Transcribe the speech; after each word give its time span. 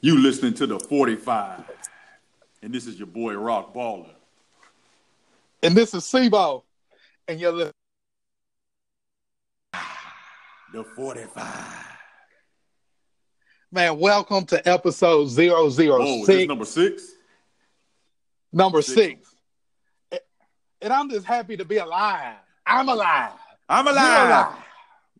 You 0.00 0.20
listening 0.20 0.54
to 0.54 0.66
the 0.66 0.78
45. 0.78 1.64
And 2.62 2.72
this 2.72 2.86
is 2.86 2.98
your 2.98 3.06
boy 3.06 3.34
Rok 3.34 3.72
Baller. 3.74 4.10
And 5.62 5.74
this 5.74 5.94
is 5.94 6.04
CBO. 6.04 6.62
And 7.26 7.40
you're 7.40 7.52
listening. 7.52 7.72
The 10.72 10.84
45. 10.84 11.44
Man, 13.72 13.98
welcome 13.98 14.44
to 14.46 14.68
episode 14.68 15.28
006. 15.28 15.90
Oh, 15.90 16.44
number 16.46 16.64
six? 16.64 17.12
number 18.52 18.82
six. 18.82 19.28
six. 20.10 20.24
And 20.82 20.92
I'm 20.92 21.08
just 21.08 21.26
happy 21.26 21.56
to 21.56 21.64
be 21.64 21.78
alive. 21.78 22.36
I'm 22.66 22.88
alive. 22.88 23.32
I'm 23.68 23.86
alive. 23.86 24.28
alive. 24.28 24.56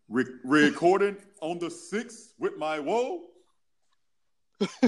Re- 0.09 0.25
recording 0.43 1.17
on 1.41 1.59
the 1.59 1.69
sixth 1.69 2.33
with 2.37 2.57
my 2.57 2.79
whoa. 2.79 3.21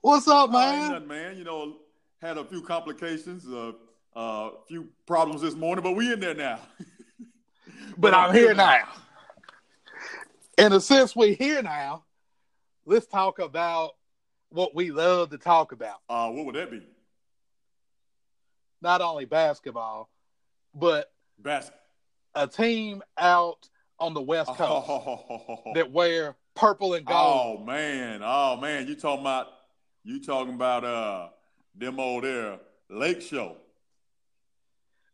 What's 0.00 0.28
up, 0.28 0.50
man? 0.50 0.92
nothing, 0.92 1.08
man. 1.08 1.36
You 1.36 1.44
know, 1.44 1.76
had 2.20 2.38
a 2.38 2.44
few 2.44 2.62
complications, 2.62 3.46
a 3.48 3.74
uh, 4.14 4.14
uh, 4.14 4.50
few 4.68 4.88
problems 5.06 5.42
this 5.42 5.54
morning, 5.54 5.82
but 5.82 5.92
we 5.92 6.12
in 6.12 6.20
there 6.20 6.34
now. 6.34 6.60
but 7.96 8.14
I'm 8.14 8.34
here 8.34 8.54
now. 8.54 8.88
In 10.58 10.72
And 10.72 10.82
since 10.82 11.16
we're 11.16 11.34
here 11.34 11.62
now, 11.62 12.04
let's 12.84 13.06
talk 13.06 13.38
about 13.38 13.92
what 14.50 14.74
we 14.74 14.90
love 14.90 15.30
to 15.30 15.38
talk 15.38 15.72
about. 15.72 15.96
Uh, 16.08 16.30
what 16.30 16.46
would 16.46 16.54
that 16.54 16.70
be? 16.70 16.82
Not 18.80 19.00
only 19.00 19.24
basketball, 19.24 20.08
but 20.74 21.10
Basket. 21.38 21.74
a 22.34 22.46
team 22.46 23.02
out 23.16 23.68
on 23.98 24.14
the 24.14 24.22
West 24.22 24.50
Coast 24.50 24.86
Oh, 24.88 25.62
that 25.74 25.90
wear 25.90 26.36
purple 26.54 26.94
and 26.94 27.04
gold. 27.06 27.60
oh 27.60 27.64
man, 27.64 28.20
oh 28.24 28.56
man, 28.56 28.86
you 28.86 28.94
talking 28.94 29.20
about 29.22 29.48
you 30.04 30.22
talking 30.22 30.54
about 30.54 30.84
uh 30.84 31.28
them 31.76 31.98
old 32.00 32.24
there 32.24 32.58
lake 32.90 33.22
show. 33.22 33.56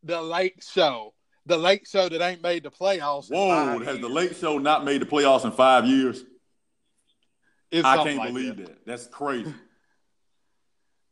The 0.05 0.23
Lake 0.23 0.63
Show. 0.63 1.13
The 1.47 1.57
Lake 1.57 1.87
Show 1.87 2.09
that 2.09 2.23
ain't 2.23 2.41
made 2.43 2.63
the 2.63 2.71
playoffs. 2.71 3.31
in 3.31 3.37
Whoa, 3.37 3.49
five 3.79 3.83
has 3.87 3.97
the 3.97 4.03
years. 4.03 4.13
lake 4.13 4.35
show 4.37 4.59
not 4.59 4.85
made 4.85 5.01
the 5.03 5.07
playoffs 5.07 5.45
in 5.45 5.51
five 5.51 5.87
years? 5.87 6.23
It's 7.71 7.85
I 7.85 8.03
can't 8.05 8.17
like 8.19 8.29
believe 8.29 8.57
that. 8.59 8.67
that. 8.67 8.87
That's 8.87 9.07
crazy. 9.07 9.53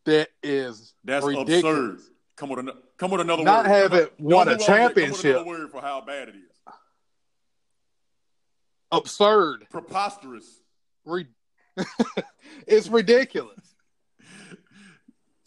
That 0.05 0.28
is 0.40 0.94
That's 1.05 1.27
ridiculous. 1.27 1.64
absurd. 1.64 1.98
Come 2.36 2.48
with 2.50 2.61
another 2.61 2.78
come 2.96 3.11
with 3.11 3.20
another 3.22 3.42
Not 3.42 3.64
word. 3.64 3.70
have 3.72 3.92
it 3.94 4.14
won 4.20 4.46
don't 4.46 4.55
a 4.55 4.58
move 4.58 4.68
on 4.68 4.77
yet. 4.77 4.78
Come 4.78 4.84
with 4.84 4.94
championship. 4.94 5.24
another 5.36 5.44
word 5.48 5.70
for 5.72 5.80
how 5.80 6.00
bad 6.00 6.28
it 6.28 6.36
is. 6.36 6.55
Absurd. 8.97 9.66
Preposterous. 9.70 10.61
Re- 11.05 11.27
it's 12.66 12.89
ridiculous. 12.89 13.75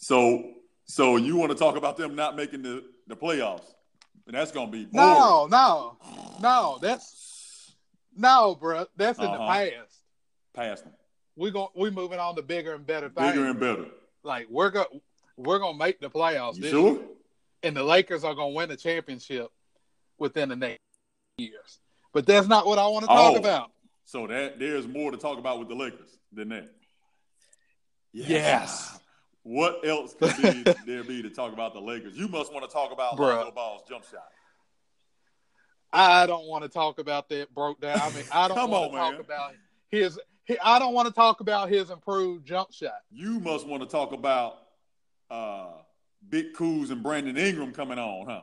So 0.02 0.54
so 0.86 1.18
you 1.18 1.36
want 1.36 1.52
to 1.52 1.58
talk 1.58 1.76
about 1.76 1.98
them 1.98 2.16
not 2.16 2.36
making 2.36 2.62
the, 2.62 2.84
the 3.08 3.16
playoffs? 3.16 3.66
And 4.28 4.36
that's 4.36 4.52
gonna 4.52 4.72
be 4.72 4.86
boring. 4.86 5.08
No, 5.10 5.48
no, 5.48 5.98
no. 6.42 6.80
That's 6.82 7.76
no, 8.16 8.56
bro. 8.56 8.86
That's 8.96 9.20
in 9.20 9.26
the 9.26 9.32
Uh-huh. 9.32 9.48
past. 9.54 9.98
Past 10.56 10.84
them. 10.86 10.94
We 11.36 11.52
going 11.52 11.68
we 11.76 11.90
moving 11.90 12.18
on 12.20 12.36
to 12.38 12.42
bigger 12.42 12.74
and 12.76 12.86
better 12.88 13.10
things. 13.10 13.32
Bigger 13.32 13.46
and 13.48 13.60
better. 13.60 13.86
like 14.24 14.48
we're 14.50 14.70
gonna 14.72 14.88
we're 15.36 15.60
gonna 15.60 15.78
make 15.78 16.00
the 16.00 16.10
playoffs. 16.10 16.64
Sure? 16.64 16.94
year. 16.94 17.02
And 17.64 17.76
the 17.76 17.84
Lakers 17.84 18.24
are 18.24 18.34
gonna 18.34 18.54
win 18.54 18.70
the 18.70 18.78
championship 18.78 19.50
within 20.18 20.50
the 20.50 20.56
next 20.56 20.80
years. 21.38 21.80
But 22.14 22.26
that's 22.26 22.48
not 22.48 22.66
what 22.66 22.80
I 22.80 22.88
want 22.88 23.04
to 23.04 23.08
talk 23.08 23.36
Oh. 23.36 23.38
about. 23.38 23.72
So 24.06 24.26
that 24.28 24.58
there's 24.60 24.88
more 24.88 25.12
to 25.12 25.18
talk 25.18 25.38
about 25.38 25.60
with 25.60 25.68
the 25.68 25.76
Lakers 25.76 26.18
than 26.34 26.50
that. 26.50 26.70
Yes. 28.12 29.00
What 29.44 29.86
else 29.86 30.16
could 30.16 30.36
be, 30.38 30.64
there 30.86 31.04
be 31.04 31.22
to 31.22 31.30
talk 31.30 31.54
about 31.54 31.74
the 31.74 31.80
Lakers? 31.80 32.18
You 32.18 32.28
must 32.28 32.52
want 32.54 32.68
to 32.68 32.74
talk 32.74 32.92
about 32.92 33.18
Bruh. 33.18 33.36
Lonzo 33.38 33.52
Ball's 33.52 33.84
jump 33.88 34.04
shot. 34.10 34.28
I 35.92 36.26
don't 36.28 36.46
want 36.46 36.64
to 36.64 36.70
talk 36.70 37.00
about 37.00 37.30
that 37.30 37.54
broke 37.54 37.82
down. 37.82 38.00
I 38.00 38.10
mean, 38.12 38.24
I 38.32 38.48
don't 38.48 38.70
want 38.70 38.74
on, 38.74 38.92
to 38.92 38.98
talk 38.98 39.12
man. 39.14 39.22
about 39.22 39.52
his. 39.90 40.20
I 40.64 40.80
don't 40.80 40.94
want 40.94 41.08
to 41.08 41.14
talk 41.14 41.40
about 41.42 41.70
his 41.70 41.90
improved 41.92 42.46
jump 42.46 42.72
shot. 42.72 43.00
You 43.12 43.40
must 43.40 43.68
want 43.68 43.82
to 43.84 43.90
talk 43.90 44.12
about 44.12 44.58
uh, 45.32 45.68
Big 46.28 46.54
Coos 46.56 46.90
and 46.92 47.02
Brandon 47.04 47.38
Ingram 47.38 47.72
coming 47.72 48.00
on, 48.00 48.28
huh? 48.28 48.42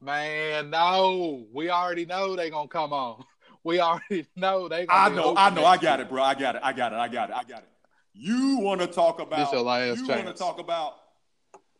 Man, 0.00 0.70
no, 0.70 1.46
we 1.52 1.70
already 1.70 2.06
know 2.06 2.36
they 2.36 2.50
gonna 2.50 2.68
come 2.68 2.92
on. 2.92 3.24
We 3.64 3.80
already 3.80 4.24
know 4.36 4.68
they. 4.68 4.86
Gonna 4.86 5.00
I 5.00 5.08
know, 5.12 5.34
I 5.36 5.50
know, 5.50 5.64
I 5.64 5.76
got 5.76 5.98
it, 5.98 6.08
bro. 6.08 6.22
I 6.22 6.36
got 6.36 6.54
it, 6.54 6.62
I 6.62 6.72
got 6.72 6.92
it, 6.92 6.98
I 7.00 7.08
got 7.08 7.30
it, 7.30 7.36
I 7.36 7.42
got 7.42 7.58
it. 7.58 7.68
You 8.14 8.58
want 8.58 8.80
to 8.80 8.86
talk 8.86 9.18
about? 9.18 9.40
This 9.40 9.52
your 9.52 9.62
last 9.62 9.98
you 9.98 10.06
want 10.06 10.28
to 10.28 10.34
talk 10.34 10.60
about 10.60 10.94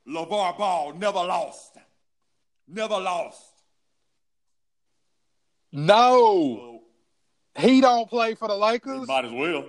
LaVar 0.05 0.59
Ball 0.59 0.95
never 0.95 1.19
lost, 1.19 1.77
never 2.67 2.99
lost. 2.99 3.41
No, 5.71 6.83
he 7.57 7.81
don't 7.81 8.11
play 8.11 8.35
for 8.35 8.49
the 8.49 8.57
Lakers. 8.57 9.07
might 9.07 9.25
as 9.25 9.31
well. 9.31 9.67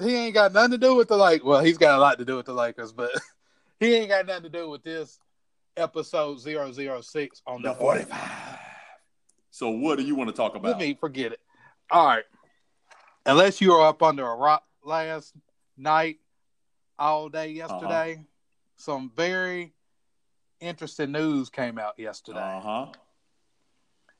He 0.00 0.12
ain't 0.16 0.34
got 0.34 0.52
nothing 0.52 0.72
to 0.72 0.78
do 0.78 0.96
with 0.96 1.06
the 1.06 1.16
like. 1.16 1.44
Well, 1.44 1.62
he's 1.62 1.78
got 1.78 1.98
a 1.98 2.00
lot 2.00 2.18
to 2.18 2.24
do 2.24 2.36
with 2.36 2.46
the 2.46 2.54
Lakers, 2.54 2.92
but 2.92 3.12
he 3.78 3.94
ain't 3.94 4.08
got 4.08 4.26
nothing 4.26 4.42
to 4.42 4.48
do 4.48 4.68
with 4.68 4.82
this 4.82 5.20
episode 5.76 6.40
006 6.40 7.42
on 7.46 7.62
the 7.62 7.70
The 7.70 7.74
45. 7.74 8.08
45. 8.08 8.58
So 9.50 9.70
what 9.70 9.98
do 9.98 10.04
you 10.04 10.14
want 10.14 10.30
to 10.30 10.36
talk 10.36 10.54
about? 10.54 10.68
Let 10.70 10.78
me 10.78 10.94
forget 10.94 11.32
it. 11.32 11.40
All 11.90 12.06
right. 12.06 12.24
Unless 13.26 13.60
you 13.60 13.72
were 13.72 13.82
up 13.86 14.02
under 14.02 14.26
a 14.26 14.34
rock 14.36 14.64
last 14.84 15.34
night, 15.76 16.18
all 16.98 17.28
day 17.28 17.48
yesterday, 17.48 18.24
some 18.76 19.10
very 19.14 19.72
interesting 20.60 21.12
news 21.12 21.50
came 21.50 21.78
out 21.78 21.98
yesterday. 21.98 22.38
Uh 22.40 22.60
huh. 22.60 22.86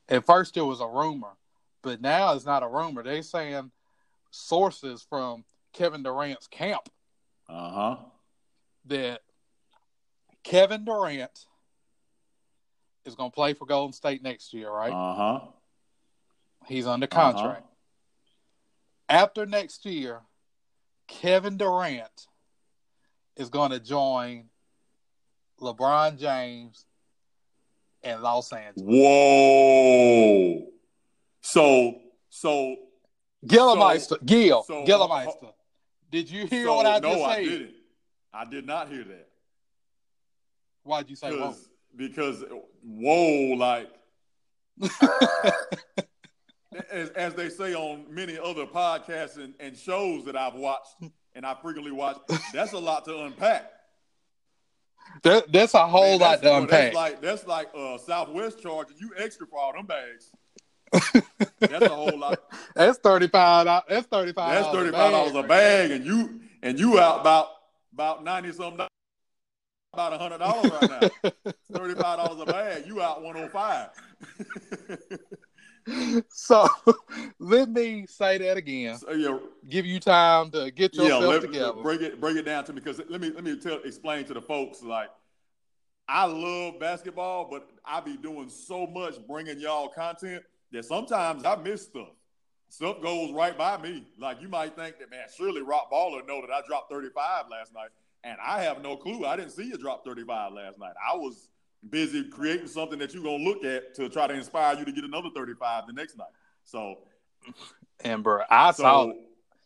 At 0.09 0.27
first, 0.27 0.57
it 0.57 0.63
was 0.63 0.81
a 0.81 0.87
rumor, 0.87 1.37
but 1.83 2.01
now 2.01 2.35
it's 2.35 2.45
not 2.45 2.63
a 2.63 2.69
rumor. 2.69 3.03
They're 3.03 3.23
saying 3.23 3.71
sources 4.31 5.07
from 5.09 5.45
Kevin 5.73 6.03
Durant's 6.03 6.47
camp 6.49 6.89
Uh 7.49 7.71
huh. 7.71 7.97
that 8.87 9.21
Kevin 10.45 10.85
Durant 10.85 11.47
is 13.05 13.15
going 13.15 13.31
to 13.31 13.35
play 13.35 13.55
for 13.55 13.67
Golden 13.67 13.93
State 13.93 14.23
next 14.23 14.53
year, 14.55 14.71
right? 14.71 14.93
Uh 14.93 15.15
huh. 15.15 15.41
He's 16.67 16.87
under 16.87 17.07
Uh-huh. 17.11 17.33
contract. 17.33 17.67
After 19.09 19.45
next 19.47 19.85
year, 19.85 20.21
Kevin 21.09 21.57
Durant 21.57 22.27
is 23.37 23.49
going 23.49 23.71
to 23.73 23.81
join 23.81 24.45
LeBron 25.61 26.19
James 26.19 26.87
in 28.03 28.23
Los 28.23 28.53
Angeles. 28.53 28.87
Whoa. 28.87 30.67
So 31.43 32.01
so 32.29 32.77
Gillemeister, 33.47 34.25
Gil, 34.25 34.63
so- 34.63 34.85
Gillemeister. 34.85 35.53
Did 36.11 36.29
you 36.31 36.47
hear 36.47 36.65
so 36.67 36.77
what 36.77 36.87
I 36.87 36.99
no, 36.99 37.13
just 37.15 37.25
I 37.25 37.35
said? 37.37 37.45
didn't. 37.45 37.75
I 38.33 38.45
did 38.45 38.67
not 38.67 38.89
hear 38.89 39.05
that. 39.05 39.29
Why'd 40.83 41.11
you 41.11 41.17
say 41.17 41.31
whoa? 41.31 41.55
Because, 41.97 42.45
whoa, 42.83 43.55
like 43.57 43.91
as, 46.91 47.11
as 47.11 47.35
they 47.35 47.49
say 47.49 47.75
on 47.75 48.05
many 48.09 48.39
other 48.39 48.67
podcasts 48.67 49.37
and, 49.37 49.55
and 49.61 49.77
shows 49.77 50.25
that 50.25 50.37
I've 50.37 50.55
watched 50.55 50.95
and 51.35 51.45
I 51.45 51.55
frequently 51.61 51.93
watch, 51.93 52.19
that's 52.53 52.73
a 52.73 52.79
lot 52.79 53.05
to 53.07 53.25
unpack. 53.25 53.71
That, 55.23 55.51
that's 55.53 55.75
a 55.75 55.87
whole 55.87 56.19
Man, 56.19 56.21
lot 56.21 56.41
that's- 56.41 56.41
to 56.43 56.49
well, 56.51 56.63
unpack. 56.63 56.81
That's 56.81 56.95
like 56.95 57.21
that's 57.21 57.47
like 57.47 57.69
uh, 57.77 57.99
Southwest 57.99 58.63
charging 58.63 58.97
you 58.99 59.11
extra 59.17 59.47
for 59.47 59.59
all 59.59 59.73
them 59.73 59.87
bags. 59.87 60.31
that's 61.61 61.85
a 61.85 61.89
whole 61.89 62.17
lot. 62.19 62.39
That's 62.75 62.99
thirty 62.99 63.29
five. 63.29 63.67
That's 63.89 64.07
thirty 64.07 64.33
five. 64.33 64.55
That's 64.63 64.75
thirty 64.75 64.91
five 64.91 65.13
dollars 65.13 65.35
a 65.35 65.43
bag, 65.43 65.91
and 65.91 66.05
you 66.05 66.41
and 66.63 66.79
you 66.79 66.99
out 66.99 67.21
about 67.21 67.49
about 67.93 68.25
ninety 68.25 68.53
something, 68.53 68.87
about 69.93 70.13
a 70.13 70.19
hundred 70.19 70.39
dollars 70.39 70.71
right 70.71 71.13
now. 71.25 71.53
thirty 71.73 71.95
five 71.95 72.19
dollars 72.19 72.41
a 72.41 72.47
bag, 72.47 72.87
you 72.87 73.01
out 73.01 73.23
one 73.23 73.35
hundred 73.35 73.53
five. 73.53 73.89
So 76.29 76.69
let 77.39 77.71
me 77.71 78.05
say 78.07 78.39
that 78.39 78.57
again. 78.59 78.99
so, 78.99 79.13
yeah, 79.13 79.39
Give 79.69 79.87
you 79.87 79.99
time 79.99 80.51
to 80.51 80.71
get 80.71 80.95
yeah. 80.95 81.05
yourself 81.05 81.25
Let, 81.25 81.41
together. 81.41 81.73
break 81.83 82.01
it 82.03 82.21
break 82.21 82.37
it 82.37 82.43
down 82.45 82.65
to 82.65 82.73
me 82.73 82.81
because 82.81 83.01
let 83.09 83.21
me 83.21 83.31
let 83.31 83.43
me 83.43 83.59
tell 83.59 83.79
explain 83.83 84.25
to 84.27 84.35
the 84.35 84.43
folks 84.43 84.83
like 84.83 85.09
I 86.07 86.27
love 86.27 86.79
basketball, 86.79 87.49
but 87.51 87.69
I 87.85 88.01
be 88.01 88.17
doing 88.17 88.51
so 88.51 88.87
much 88.87 89.15
bringing 89.27 89.59
y'all 89.59 89.89
content 89.89 90.43
that 90.73 90.85
sometimes 90.85 91.45
I 91.45 91.57
miss 91.57 91.83
stuff. 91.87 92.09
Stuff 92.69 93.03
goes 93.03 93.33
right 93.33 93.57
by 93.57 93.79
me. 93.79 94.07
Like 94.19 94.43
you 94.43 94.49
might 94.49 94.77
think 94.77 94.99
that 94.99 95.11
man, 95.11 95.27
surely 95.37 95.63
Rok 95.63 95.91
Baller 95.91 96.25
know 96.29 96.41
that 96.43 96.51
I 96.51 96.61
dropped 96.69 96.93
35 96.93 97.47
last 97.51 97.73
night. 97.75 97.89
And 98.23 98.37
I 98.45 98.63
have 98.63 98.83
no 98.83 98.97
clue. 98.97 99.25
I 99.25 99.37
didn't 99.37 99.53
see 99.53 99.65
you 99.65 99.79
drop 99.79 100.05
35 100.05 100.53
last 100.53 100.79
night. 100.79 100.93
I 101.11 101.17
was 101.17 101.49
busy 101.89 102.29
creating 102.29 102.67
something 102.67 102.99
that 102.99 103.15
you're 103.15 103.23
gonna 103.23 103.43
look 103.43 103.65
at 103.65 103.95
to 103.95 104.09
try 104.09 104.27
to 104.27 104.35
inspire 104.35 104.79
you 104.79 104.85
to 104.85 104.93
get 104.93 105.05
another 105.05 105.31
35 105.35 105.87
the 105.87 105.93
next 105.93 106.19
night. 106.19 106.29
So 106.65 106.99
And 108.05 108.23
bro, 108.23 108.43
I 108.51 108.73
saw 108.73 109.05
so 109.05 109.11
it. 109.11 109.17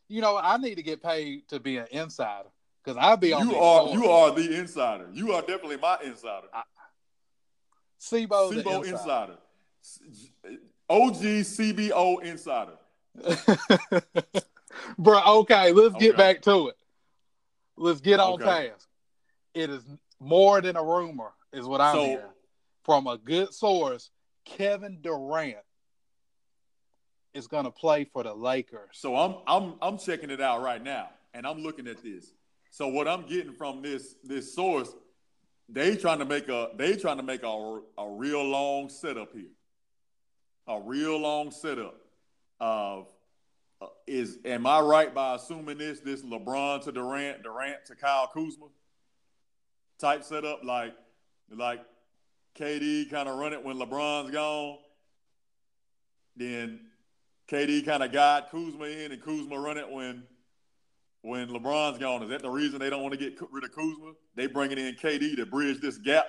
You 0.08 0.20
know, 0.20 0.36
I 0.36 0.56
need 0.58 0.76
to 0.76 0.82
get 0.82 1.02
paid 1.02 1.48
to 1.48 1.58
be 1.58 1.78
an 1.78 1.86
insider 1.90 2.48
because 2.84 2.96
I'll 3.00 3.16
be 3.16 3.32
on. 3.32 3.48
You 3.48 3.56
are 3.56 3.88
you 3.88 4.08
are 4.08 4.30
the 4.30 4.58
insider. 4.58 5.08
You 5.12 5.32
are 5.32 5.40
definitely 5.40 5.78
my 5.78 5.98
insider. 6.04 6.46
Sibo, 8.00 8.52
CBO 8.52 8.82
the 8.82 8.90
insider. 8.90 9.36
OG 10.88 11.14
CBO 11.14 12.22
insider. 12.22 12.72
Bro, 14.98 15.22
okay, 15.24 15.72
let's 15.72 15.94
get 15.96 16.16
back 16.16 16.42
to 16.42 16.68
it. 16.68 16.76
Let's 17.76 18.00
get 18.00 18.20
on 18.20 18.34
Okay. 18.34 18.68
task. 18.70 18.88
It 19.54 19.70
is 19.70 19.84
more 20.20 20.60
than 20.60 20.76
a 20.76 20.82
rumor, 20.82 21.32
is 21.52 21.66
what 21.66 21.80
I'm 21.80 21.94
So- 21.94 22.04
hearing 22.04 22.32
from 22.82 23.06
a 23.06 23.16
good 23.18 23.52
source. 23.54 24.10
Kevin 24.44 25.00
Durant 25.00 25.64
is 27.32 27.46
going 27.46 27.64
to 27.64 27.70
play 27.70 28.04
for 28.04 28.22
the 28.22 28.34
Lakers. 28.34 28.90
So 28.92 29.16
I'm 29.16 29.36
I'm 29.46 29.78
I'm 29.80 29.98
checking 29.98 30.30
it 30.30 30.40
out 30.40 30.62
right 30.62 30.82
now, 30.82 31.10
and 31.32 31.46
I'm 31.46 31.58
looking 31.62 31.88
at 31.88 32.02
this. 32.02 32.32
So 32.70 32.88
what 32.88 33.08
I'm 33.08 33.26
getting 33.26 33.52
from 33.54 33.82
this 33.82 34.16
this 34.22 34.54
source, 34.54 34.94
they 35.68 35.96
trying 35.96 36.18
to 36.18 36.24
make 36.24 36.48
a 36.48 36.70
they 36.76 36.96
trying 36.96 37.16
to 37.16 37.22
make 37.22 37.42
a 37.42 37.80
a 37.98 38.08
real 38.10 38.42
long 38.44 38.88
setup 38.88 39.32
here, 39.32 39.50
a 40.66 40.80
real 40.80 41.16
long 41.18 41.50
setup 41.50 41.96
of 42.60 43.08
Uh, 43.80 43.86
is 44.06 44.38
am 44.44 44.66
I 44.66 44.80
right 44.80 45.14
by 45.14 45.34
assuming 45.34 45.78
this 45.78 46.00
this 46.00 46.22
LeBron 46.22 46.82
to 46.84 46.92
Durant, 46.92 47.42
Durant 47.42 47.84
to 47.86 47.94
Kyle 47.94 48.28
Kuzma 48.28 48.66
type 49.98 50.24
setup 50.24 50.64
like 50.64 50.94
like 51.50 51.80
KD 52.58 53.10
kind 53.10 53.28
of 53.28 53.38
run 53.38 53.52
it 53.52 53.64
when 53.64 53.76
LeBron's 53.76 54.30
gone, 54.30 54.78
then 56.36 56.80
KD 57.48 57.84
kind 57.84 58.02
of 58.02 58.12
guide 58.12 58.44
Kuzma 58.50 58.84
in, 58.84 59.12
and 59.12 59.22
Kuzma 59.22 59.58
run 59.58 59.76
it 59.76 59.90
when 59.90 60.24
when 61.22 61.48
LeBron's 61.48 61.98
gone. 61.98 62.22
Is 62.22 62.30
that 62.30 62.42
the 62.42 62.50
reason 62.50 62.78
they 62.78 62.90
don't 62.90 63.02
want 63.02 63.12
to 63.12 63.18
get 63.18 63.38
rid 63.50 63.64
of 63.64 63.72
Kuzma? 63.72 64.12
They 64.34 64.46
bringing 64.46 64.78
in 64.78 64.94
KD 64.94 65.36
to 65.36 65.46
bridge 65.46 65.80
this 65.80 65.98
gap. 65.98 66.26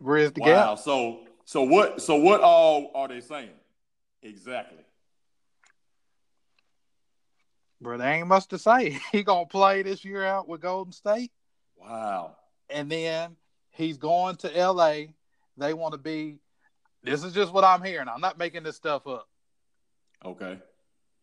Bridge 0.00 0.34
the 0.34 0.40
gap. 0.40 0.48
wow. 0.48 0.74
gap. 0.74 0.84
So 0.84 1.20
so 1.44 1.62
what 1.62 2.00
so 2.00 2.16
what 2.16 2.40
all 2.40 2.92
are 2.94 3.08
they 3.08 3.20
saying 3.20 3.50
exactly? 4.22 4.84
Bro, 7.80 7.98
there 7.98 8.12
ain't 8.12 8.26
much 8.28 8.46
to 8.48 8.58
say. 8.58 8.98
He 9.12 9.24
to 9.24 9.46
play 9.48 9.82
this 9.82 10.04
year 10.04 10.24
out 10.24 10.48
with 10.48 10.60
Golden 10.60 10.92
State, 10.92 11.30
Wow. 11.76 12.36
and 12.68 12.90
then 12.90 13.36
he's 13.70 13.96
going 13.96 14.36
to 14.36 14.48
LA. 14.48 15.12
They 15.56 15.74
want 15.74 15.92
to 15.92 15.98
be. 15.98 16.38
This 17.02 17.24
is 17.24 17.32
just 17.32 17.52
what 17.52 17.64
I'm 17.64 17.82
hearing. 17.82 18.08
I'm 18.08 18.20
not 18.20 18.36
making 18.38 18.62
this 18.64 18.76
stuff 18.76 19.06
up. 19.06 19.26
Okay. 20.24 20.58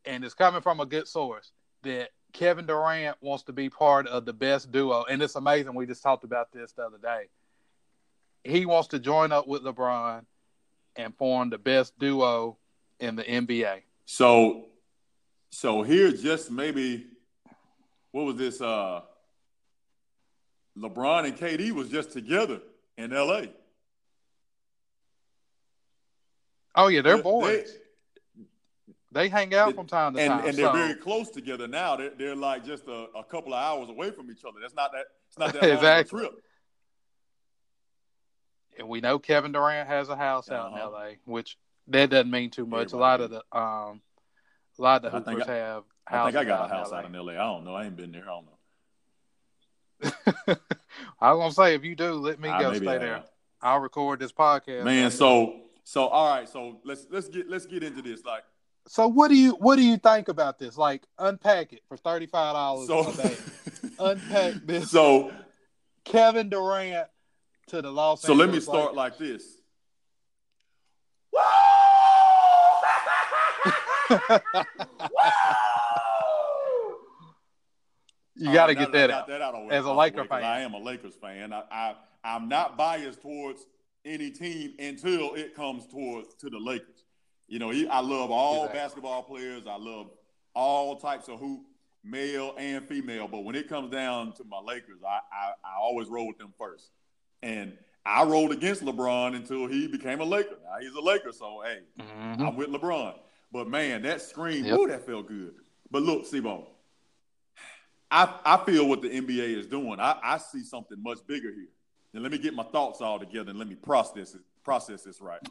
and 0.06 0.24
it's 0.26 0.34
coming 0.34 0.62
from 0.62 0.80
a 0.80 0.86
good 0.88 1.08
source 1.08 1.52
that 1.84 2.10
Kevin 2.34 2.66
Durant 2.66 3.18
wants 3.22 3.44
to 3.44 3.54
be 3.54 3.70
part 3.70 4.08
of 4.08 4.26
the 4.26 4.34
best 4.34 4.72
duo. 4.72 5.04
And 5.08 5.22
it's 5.22 5.36
amazing. 5.36 5.76
We 5.76 5.86
just 5.86 6.02
talked 6.02 6.24
about 6.24 6.52
this 6.52 6.72
the 6.72 6.84
other 6.84 6.98
day. 6.98 7.26
He 8.44 8.66
wants 8.66 8.88
to 8.90 9.00
join 9.00 9.32
up 9.32 9.48
with 9.48 9.64
LeBron 9.64 10.26
and 10.96 11.16
form 11.18 11.50
the 11.52 11.58
best 11.60 11.98
duo 12.00 12.58
in 13.00 13.16
the 13.16 13.24
NBA. 13.24 13.82
So 14.06 14.66
so 15.50 15.82
here 15.84 16.12
just 16.12 16.52
maybe 16.52 17.06
what 18.12 18.26
was 18.26 18.36
this 18.36 18.62
uh 18.62 19.02
LeBron 20.78 21.26
and 21.26 21.36
KD 21.38 21.72
was 21.72 21.90
just 21.90 22.12
together 22.12 22.62
in 22.98 23.10
LA. 23.12 23.44
Oh 26.76 26.88
yeah, 26.88 27.02
they're 27.02 27.18
They- 27.18 27.22
boys. 27.24 27.78
They, 29.14 29.30
hang 29.30 29.56
out 29.56 29.74
from 29.74 29.88
time 29.88 30.14
to 30.14 30.20
and, 30.20 30.30
time. 30.32 30.48
and 30.48 30.56
they're 30.58 30.66
so- 30.68 30.74
very 30.74 30.94
close 30.94 31.30
together 31.32 31.68
now. 31.68 31.96
They're, 31.96 32.12
they're 32.12 32.36
like 32.36 32.64
just 32.64 32.88
a, 32.88 33.08
a 33.16 33.24
couple 33.24 33.54
of 33.54 33.60
hours 33.64 33.90
away 33.90 34.12
from 34.12 34.30
each 34.30 34.44
other. 34.46 34.60
That's 34.62 34.76
not 34.76 34.92
that. 34.92 35.06
It's 35.30 35.40
not 35.40 35.54
that 35.54 35.64
long 35.64 35.72
Exactly. 35.72 36.20
trip. 36.20 36.34
and 38.78 38.88
we 38.88 39.02
know 39.02 39.18
Kevin 39.18 39.52
Durant 39.54 39.88
has 39.88 40.10
a 40.10 40.16
house 40.16 40.52
out 40.52 40.72
in 40.74 40.78
Uh-huh. 40.78 40.90
LA, 40.92 41.10
which 41.26 41.58
that 41.88 42.12
doesn't 42.12 42.30
mean 42.30 42.52
too 42.52 42.68
much. 42.68 42.92
a 42.94 42.98
lot 42.98 43.22
of 43.22 43.32
the 43.32 43.44
um, 43.58 44.02
a 44.80 44.82
lot 44.82 45.06
of 45.06 45.12
the 45.12 45.18
I 45.18 45.22
think 45.22 45.40
Hoopers 45.40 45.50
I- 45.50 45.56
have. 45.56 45.84
I 46.10 46.24
think 46.26 46.38
I 46.38 46.44
got 46.46 46.66
a 46.66 46.74
house 46.74 46.92
out 46.94 47.04
in 47.06 47.12
LA. 47.14 47.34
I 47.34 47.36
don't 47.36 47.66
know. 47.66 47.76
I 47.76 47.86
ain't 47.86 47.98
been 47.98 48.12
there. 48.14 48.24
I 48.24 48.28
don't 48.28 48.46
know. 48.46 48.58
I 51.20 51.34
was 51.34 51.56
gonna 51.58 51.70
say 51.70 51.76
if 51.76 51.84
you 51.84 51.96
do, 51.96 52.14
let 52.14 52.40
me 52.40 52.48
go 52.48 52.74
stay 52.74 52.98
there. 52.98 53.24
I'll 53.62 53.80
record 53.80 54.20
this 54.20 54.32
podcast. 54.32 54.86
Man, 54.86 55.12
so 55.12 55.62
so 55.84 56.08
all 56.08 56.30
right. 56.30 56.48
So 56.48 56.80
let's 56.86 57.08
let's 57.10 57.28
get 57.28 57.50
let's 57.50 57.66
get 57.66 57.84
into 57.84 58.02
this. 58.02 58.24
Like 58.24 58.44
so 58.88 59.08
what 59.08 59.28
do 59.30 59.36
you 59.36 59.52
what 59.54 59.76
do 59.76 59.84
you 59.84 59.98
think 59.98 60.30
about 60.30 60.60
this? 60.60 60.78
Like 60.78 61.04
unpack 61.20 61.74
it 61.74 61.82
for 61.90 61.98
thirty 61.98 62.28
five 62.28 62.54
dollars 62.54 62.88
so. 62.88 63.10
a 63.10 63.14
day. 63.14 63.36
Unpack 64.00 64.54
this. 64.66 64.92
so 64.92 65.32
Kevin 66.06 66.50
Durant 66.50 67.08
to 67.68 67.82
the 67.82 67.92
Los 67.92 68.22
so 68.22 68.34
let 68.34 68.50
me 68.50 68.60
start 68.60 68.94
Lakers. 68.94 68.96
like 68.96 69.18
this. 69.18 69.44
you 78.36 78.54
got 78.54 78.68
to 78.68 78.76
get 78.76 78.92
now 78.92 79.00
that 79.00 79.12
out. 79.12 79.28
that 79.28 79.42
out 79.42 79.56
of 79.56 79.62
the 79.62 79.68
way, 79.68 79.76
As 79.76 79.86
a 79.86 79.88
out 79.90 79.92
the 79.92 79.98
Laker 79.98 80.22
way, 80.22 80.28
'cause 80.28 80.42
fan. 80.42 80.44
I 80.44 80.62
am 80.62 80.74
a 80.74 80.80
Lakers 80.80 81.16
fan. 81.16 81.54
I, 81.54 81.64
I 81.72 81.96
I'm 82.24 82.48
not 82.50 82.78
biased 82.78 83.22
towards 83.22 83.66
any 84.06 84.32
team 84.32 84.74
until 84.80 85.34
it 85.36 85.56
comes 85.56 85.88
towards 85.88 86.34
to 86.36 86.50
the 86.50 86.58
Lakers. 86.60 87.04
You 87.48 87.60
know, 87.60 87.72
I 87.72 88.00
love 88.02 88.30
all 88.32 88.66
Exactly. 88.66 88.80
basketball 88.80 89.24
players. 89.24 89.64
I 89.68 89.78
love 89.78 90.10
all 90.54 90.98
types 90.98 91.30
of 91.30 91.40
hoop, 91.40 91.62
male 92.04 92.54
and 92.58 92.86
female. 92.86 93.28
But 93.28 93.44
when 93.44 93.56
it 93.56 93.70
comes 93.70 93.90
down 93.92 94.34
to 94.34 94.44
my 94.44 94.60
Lakers, 94.60 95.02
I 95.06 95.20
I, 95.32 95.52
I 95.64 95.78
always 95.80 96.08
roll 96.10 96.28
with 96.28 96.38
them 96.38 96.54
first. 96.58 96.92
And 97.44 97.78
I 98.06 98.24
rolled 98.24 98.52
against 98.52 98.84
LeBron 98.84 99.36
until 99.36 99.68
he 99.68 99.88
became 99.88 100.22
a 100.22 100.24
Laker. 100.26 100.58
Now 100.64 100.78
he's 100.80 100.94
a 100.94 101.02
Laker, 101.02 101.32
so 101.32 101.62
hey, 101.64 101.80
Mhm. 102.00 102.48
I'm 102.48 102.56
with 102.56 102.70
LeBron. 102.70 103.16
But 103.52 103.68
man, 103.70 104.02
that 104.04 104.22
scream, 104.22 104.66
Yep. 104.66 104.78
ooh, 104.80 104.88
that 104.88 105.06
felt 105.06 105.28
good. 105.28 105.54
But 105.90 106.04
look, 106.04 106.26
CBO, 106.26 106.66
I, 108.10 108.34
I 108.46 108.58
feel 108.66 108.88
what 108.88 109.02
the 109.02 109.10
NBA 109.10 109.58
is 109.58 109.68
doing. 109.68 110.00
I, 110.00 110.18
I 110.24 110.38
see 110.38 110.64
something 110.64 111.02
much 111.02 111.20
bigger 111.28 111.52
here. 111.54 111.68
Now 112.14 112.22
let 112.22 112.32
me 112.32 112.38
get 112.38 112.54
my 112.54 112.64
thoughts 112.64 113.02
all 113.02 113.20
together 113.20 113.50
and 113.50 113.60
let 113.60 113.68
me 113.68 113.76
process 113.76 114.34
it, 114.34 114.42
process 114.64 115.04
this 115.04 115.22
right. 115.22 115.42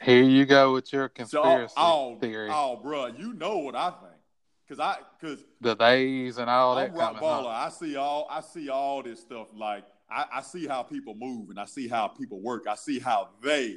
Here 0.00 0.22
you 0.22 0.44
go 0.44 0.72
with 0.74 0.92
your 0.92 1.08
So, 1.08 1.14
conspiracy 1.42 1.74
oh, 1.76 2.16
theory. 2.20 2.50
oh, 2.52 2.76
bro, 2.82 3.06
you 3.06 3.32
know 3.34 3.58
what 3.58 3.74
I 3.74 3.90
think, 3.90 4.12
because 4.66 4.80
I, 4.80 4.96
because 5.18 5.42
the 5.60 5.74
days 5.74 6.38
and 6.38 6.48
all 6.50 6.74
that 6.76 6.90
I'm 6.90 6.94
rock 6.96 7.16
coming. 7.18 7.22
huh? 7.28 7.42
baller. 7.42 7.54
I 7.54 7.68
see 7.70 7.96
all, 7.96 8.26
I 8.30 8.40
see 8.40 8.68
all 8.68 9.02
this 9.02 9.20
stuff. 9.20 9.48
Like 9.54 9.84
I, 10.10 10.24
I 10.34 10.40
see 10.42 10.66
how 10.66 10.82
people 10.82 11.14
move 11.14 11.48
and 11.50 11.58
I 11.58 11.64
see 11.64 11.88
how 11.88 12.08
people 12.08 12.40
work. 12.40 12.66
I 12.68 12.74
see 12.76 12.98
how 12.98 13.28
they 13.42 13.76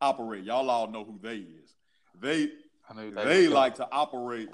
operate. 0.00 0.44
Y'all 0.44 0.68
all 0.70 0.90
know 0.90 1.04
who 1.04 1.18
they 1.22 1.36
is. 1.36 1.74
They 2.20 2.50
I 2.88 2.94
knew 2.94 3.10
they 3.10 3.44
was 3.44 3.54
like 3.54 3.76
to 3.76 3.88
operate 3.90 4.48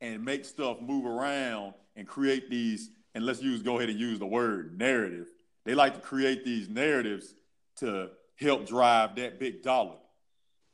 and 0.00 0.24
make 0.24 0.44
stuff 0.44 0.80
move 0.80 1.06
around 1.06 1.74
and 1.94 2.06
create 2.06 2.50
these 2.50 2.90
and 3.14 3.24
let's 3.24 3.42
use 3.42 3.62
go 3.62 3.78
ahead 3.78 3.88
and 3.88 3.98
use 3.98 4.18
the 4.18 4.26
word 4.26 4.78
narrative. 4.78 5.28
They 5.64 5.74
like 5.74 5.94
to 5.94 6.00
create 6.00 6.44
these 6.44 6.68
narratives 6.68 7.34
to 7.76 8.10
help 8.38 8.66
drive 8.66 9.16
that 9.16 9.40
big 9.40 9.62
dollar. 9.62 9.96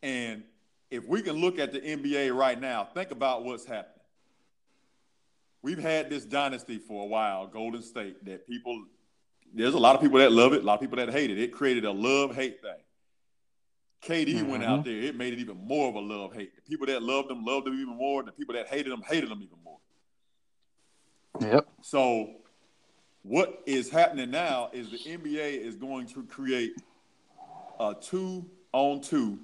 And 0.02 0.42
if 0.90 1.06
we 1.06 1.22
can 1.22 1.36
look 1.36 1.58
at 1.58 1.72
the 1.72 1.80
nba 1.80 2.34
right 2.36 2.60
now 2.60 2.84
think 2.84 3.10
about 3.10 3.44
what's 3.44 3.64
happening. 3.64 3.88
We've 5.62 5.78
had 5.78 6.10
this 6.10 6.24
dynasty 6.24 6.78
for 6.78 7.04
a 7.04 7.06
while 7.06 7.46
golden 7.46 7.82
state 7.82 8.24
that 8.24 8.46
people 8.46 8.84
there's 9.54 9.74
a 9.74 9.78
lot 9.78 9.94
of 9.94 10.02
people 10.02 10.18
that 10.18 10.32
love 10.32 10.52
it 10.52 10.62
a 10.62 10.64
lot 10.64 10.74
of 10.74 10.80
people 10.80 10.96
that 10.96 11.10
hate 11.10 11.30
it. 11.30 11.38
It 11.38 11.52
created 11.52 11.84
a 11.84 11.92
love 11.92 12.34
hate 12.34 12.60
thing 12.60 12.80
KD 14.02 14.46
went 14.46 14.64
out 14.64 14.80
mm-hmm. 14.80 14.90
there, 14.90 15.08
it 15.08 15.16
made 15.16 15.32
it 15.32 15.38
even 15.38 15.56
more 15.56 15.88
of 15.88 15.94
a 15.94 16.00
love 16.00 16.34
hate. 16.34 16.54
The 16.56 16.62
people 16.62 16.86
that 16.86 17.02
loved 17.02 17.30
him 17.30 17.44
loved 17.44 17.68
him 17.68 17.74
even 17.74 17.96
more, 17.96 18.20
and 18.20 18.28
the 18.28 18.32
people 18.32 18.54
that 18.54 18.66
hated 18.66 18.92
him 18.92 19.02
hated 19.02 19.30
him 19.30 19.42
even 19.42 19.58
more. 19.64 19.78
Yep. 21.40 21.68
So, 21.82 22.30
what 23.22 23.62
is 23.64 23.90
happening 23.90 24.30
now 24.30 24.70
is 24.72 24.90
the 24.90 24.98
NBA 24.98 25.60
is 25.60 25.76
going 25.76 26.06
to 26.08 26.24
create 26.24 26.72
a 27.78 27.94
two 27.94 28.44
on 28.72 29.00
two 29.00 29.38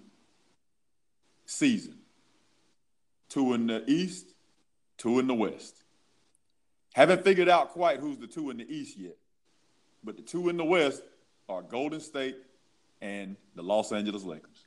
season 1.46 1.98
two 3.28 3.52
in 3.52 3.66
the 3.66 3.84
East, 3.88 4.26
two 4.96 5.18
in 5.18 5.26
the 5.26 5.34
West. 5.34 5.84
Haven't 6.94 7.22
figured 7.22 7.48
out 7.48 7.70
quite 7.70 8.00
who's 8.00 8.18
the 8.18 8.26
two 8.26 8.50
in 8.50 8.56
the 8.56 8.68
East 8.68 8.98
yet, 8.98 9.16
but 10.02 10.16
the 10.16 10.22
two 10.22 10.48
in 10.48 10.56
the 10.56 10.64
West 10.64 11.02
are 11.48 11.62
Golden 11.62 12.00
State 12.00 12.36
and 13.00 13.36
the 13.54 13.62
Los 13.62 13.92
Angeles 13.92 14.24
Lakers. 14.24 14.66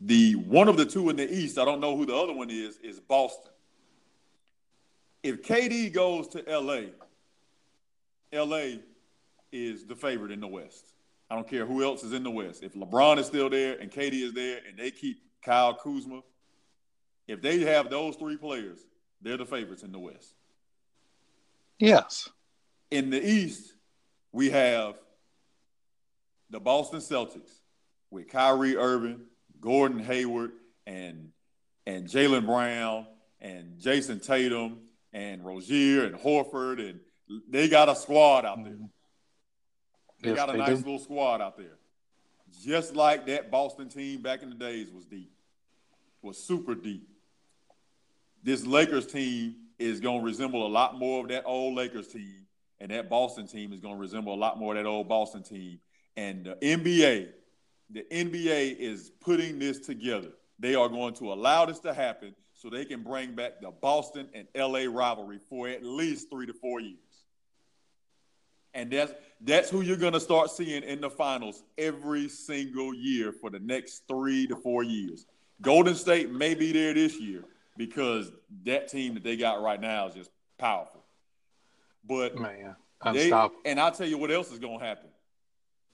The 0.00 0.34
one 0.34 0.68
of 0.68 0.76
the 0.76 0.84
two 0.84 1.10
in 1.10 1.16
the 1.16 1.32
East, 1.32 1.58
I 1.58 1.64
don't 1.64 1.80
know 1.80 1.96
who 1.96 2.06
the 2.06 2.16
other 2.16 2.32
one 2.32 2.50
is, 2.50 2.78
is 2.78 2.98
Boston. 2.98 3.52
If 5.22 5.42
KD 5.42 5.92
goes 5.92 6.26
to 6.28 6.42
LA, 6.48 6.90
LA 8.32 8.78
is 9.52 9.86
the 9.86 9.94
favorite 9.94 10.32
in 10.32 10.40
the 10.40 10.48
West. 10.48 10.94
I 11.30 11.34
don't 11.34 11.48
care 11.48 11.64
who 11.64 11.84
else 11.84 12.02
is 12.02 12.12
in 12.12 12.24
the 12.24 12.30
West. 12.30 12.62
If 12.62 12.74
LeBron 12.74 13.18
is 13.18 13.26
still 13.26 13.48
there 13.48 13.78
and 13.78 13.90
KD 13.90 14.22
is 14.22 14.32
there 14.32 14.60
and 14.68 14.78
they 14.78 14.90
keep 14.90 15.22
Kyle 15.42 15.74
Kuzma, 15.74 16.22
If 17.28 17.40
they 17.40 17.60
have 17.60 17.88
those 17.88 18.16
three 18.16 18.36
players, 18.36 18.80
they're 19.20 19.36
the 19.36 19.46
favorites 19.46 19.82
in 19.82 19.92
the 19.92 19.98
West. 19.98 20.34
Yes. 21.78 22.28
In 22.90 23.10
the 23.10 23.24
East, 23.24 23.72
we 24.32 24.50
have 24.50 24.96
the 26.52 26.60
Boston 26.60 27.00
Celtics 27.00 27.60
with 28.10 28.28
Kyrie 28.28 28.76
Irving, 28.76 29.22
Gordon 29.60 29.98
Hayward, 29.98 30.52
and 30.86 31.30
and 31.86 32.06
Jaylen 32.06 32.46
Brown 32.46 33.06
and 33.40 33.80
Jayson 33.80 34.20
Tatum 34.20 34.78
and 35.12 35.44
Rozier 35.44 36.04
and 36.04 36.14
Horford 36.14 36.78
and 36.78 37.00
they 37.48 37.68
got 37.68 37.88
a 37.88 37.96
squad 37.96 38.44
out 38.44 38.62
there. 38.62 38.74
They 40.20 40.28
yes, 40.30 40.36
got 40.36 40.50
a 40.50 40.52
they 40.52 40.58
nice 40.58 40.68
do. 40.68 40.76
little 40.76 40.98
squad 40.98 41.40
out 41.40 41.56
there. 41.56 41.78
Just 42.62 42.94
like 42.94 43.26
that 43.26 43.50
Boston 43.50 43.88
team 43.88 44.22
back 44.22 44.42
in 44.42 44.50
the 44.50 44.54
days 44.54 44.90
was 44.92 45.06
deep, 45.06 45.32
was 46.20 46.38
super 46.38 46.74
deep. 46.74 47.08
This 48.42 48.66
Lakers 48.66 49.06
team 49.06 49.56
is 49.78 50.00
going 50.00 50.20
to 50.20 50.24
resemble 50.24 50.66
a 50.66 50.68
lot 50.68 50.98
more 50.98 51.22
of 51.22 51.28
that 51.28 51.44
old 51.46 51.74
Lakers 51.74 52.08
team, 52.08 52.46
and 52.78 52.90
that 52.90 53.08
Boston 53.08 53.46
team 53.46 53.72
is 53.72 53.80
going 53.80 53.94
to 53.94 54.00
resemble 54.00 54.34
a 54.34 54.36
lot 54.36 54.58
more 54.58 54.76
of 54.76 54.82
that 54.82 54.88
old 54.88 55.08
Boston 55.08 55.42
team. 55.42 55.80
And 56.16 56.44
the 56.44 56.56
NBA, 56.56 57.28
the 57.90 58.04
NBA 58.10 58.76
is 58.78 59.10
putting 59.20 59.58
this 59.58 59.78
together. 59.80 60.28
They 60.58 60.74
are 60.74 60.88
going 60.88 61.14
to 61.14 61.32
allow 61.32 61.66
this 61.66 61.80
to 61.80 61.94
happen 61.94 62.34
so 62.54 62.70
they 62.70 62.84
can 62.84 63.02
bring 63.02 63.34
back 63.34 63.60
the 63.60 63.70
Boston 63.70 64.28
and 64.34 64.46
LA 64.54 64.84
rivalry 64.88 65.40
for 65.48 65.68
at 65.68 65.84
least 65.84 66.30
three 66.30 66.46
to 66.46 66.52
four 66.52 66.80
years. 66.80 66.98
And 68.74 68.90
that's 68.90 69.12
that's 69.40 69.68
who 69.68 69.82
you're 69.82 69.96
gonna 69.96 70.20
start 70.20 70.50
seeing 70.50 70.82
in 70.82 71.00
the 71.00 71.10
finals 71.10 71.62
every 71.76 72.28
single 72.28 72.94
year 72.94 73.32
for 73.32 73.50
the 73.50 73.58
next 73.58 74.04
three 74.08 74.46
to 74.46 74.56
four 74.56 74.82
years. 74.82 75.26
Golden 75.60 75.94
State 75.94 76.30
may 76.30 76.54
be 76.54 76.72
there 76.72 76.94
this 76.94 77.20
year 77.20 77.44
because 77.76 78.32
that 78.64 78.88
team 78.88 79.14
that 79.14 79.24
they 79.24 79.36
got 79.36 79.60
right 79.60 79.80
now 79.80 80.06
is 80.06 80.14
just 80.14 80.30
powerful. 80.58 81.02
But 82.04 82.38
man, 82.38 82.76
they, 83.12 83.28
and 83.64 83.78
I'll 83.80 83.92
tell 83.92 84.06
you 84.08 84.18
what 84.18 84.30
else 84.30 84.50
is 84.52 84.58
gonna 84.58 84.82
happen. 84.82 85.10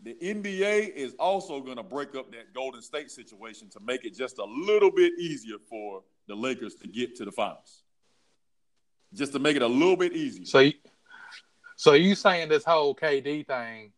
The 0.03 0.15
NBA 0.23 0.95
is 0.95 1.15
also 1.19 1.61
going 1.61 1.77
to 1.77 1.83
break 1.83 2.15
up 2.15 2.31
that 2.31 2.55
Golden 2.55 2.83
State 2.83 3.11
situation 3.11 3.69
to 3.71 3.81
make 3.81 4.05
it 4.05 4.17
just 4.17 4.39
a 4.39 4.45
little 4.45 4.93
bit 4.93 5.13
easier 5.19 5.57
for 5.69 6.03
the 6.29 6.37
Lakers 6.37 6.77
to 6.77 6.89
get 6.89 7.17
to 7.17 7.25
the 7.25 7.33
finals. 7.33 7.83
Just 9.13 9.33
to 9.33 9.39
make 9.39 9.57
it 9.57 9.63
a 9.63 9.67
little 9.67 9.97
bit 9.97 10.13
easier. 10.13 10.45
So, 10.45 10.61
you, 10.61 10.75
so 11.77 11.95
you 11.95 12.15
saying 12.15 12.49
this 12.49 12.65
whole 12.65 12.95
KD 12.95 13.47
thing 13.47 13.93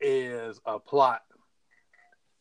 is 0.00 0.60
a 0.66 0.78
plot 0.78 1.22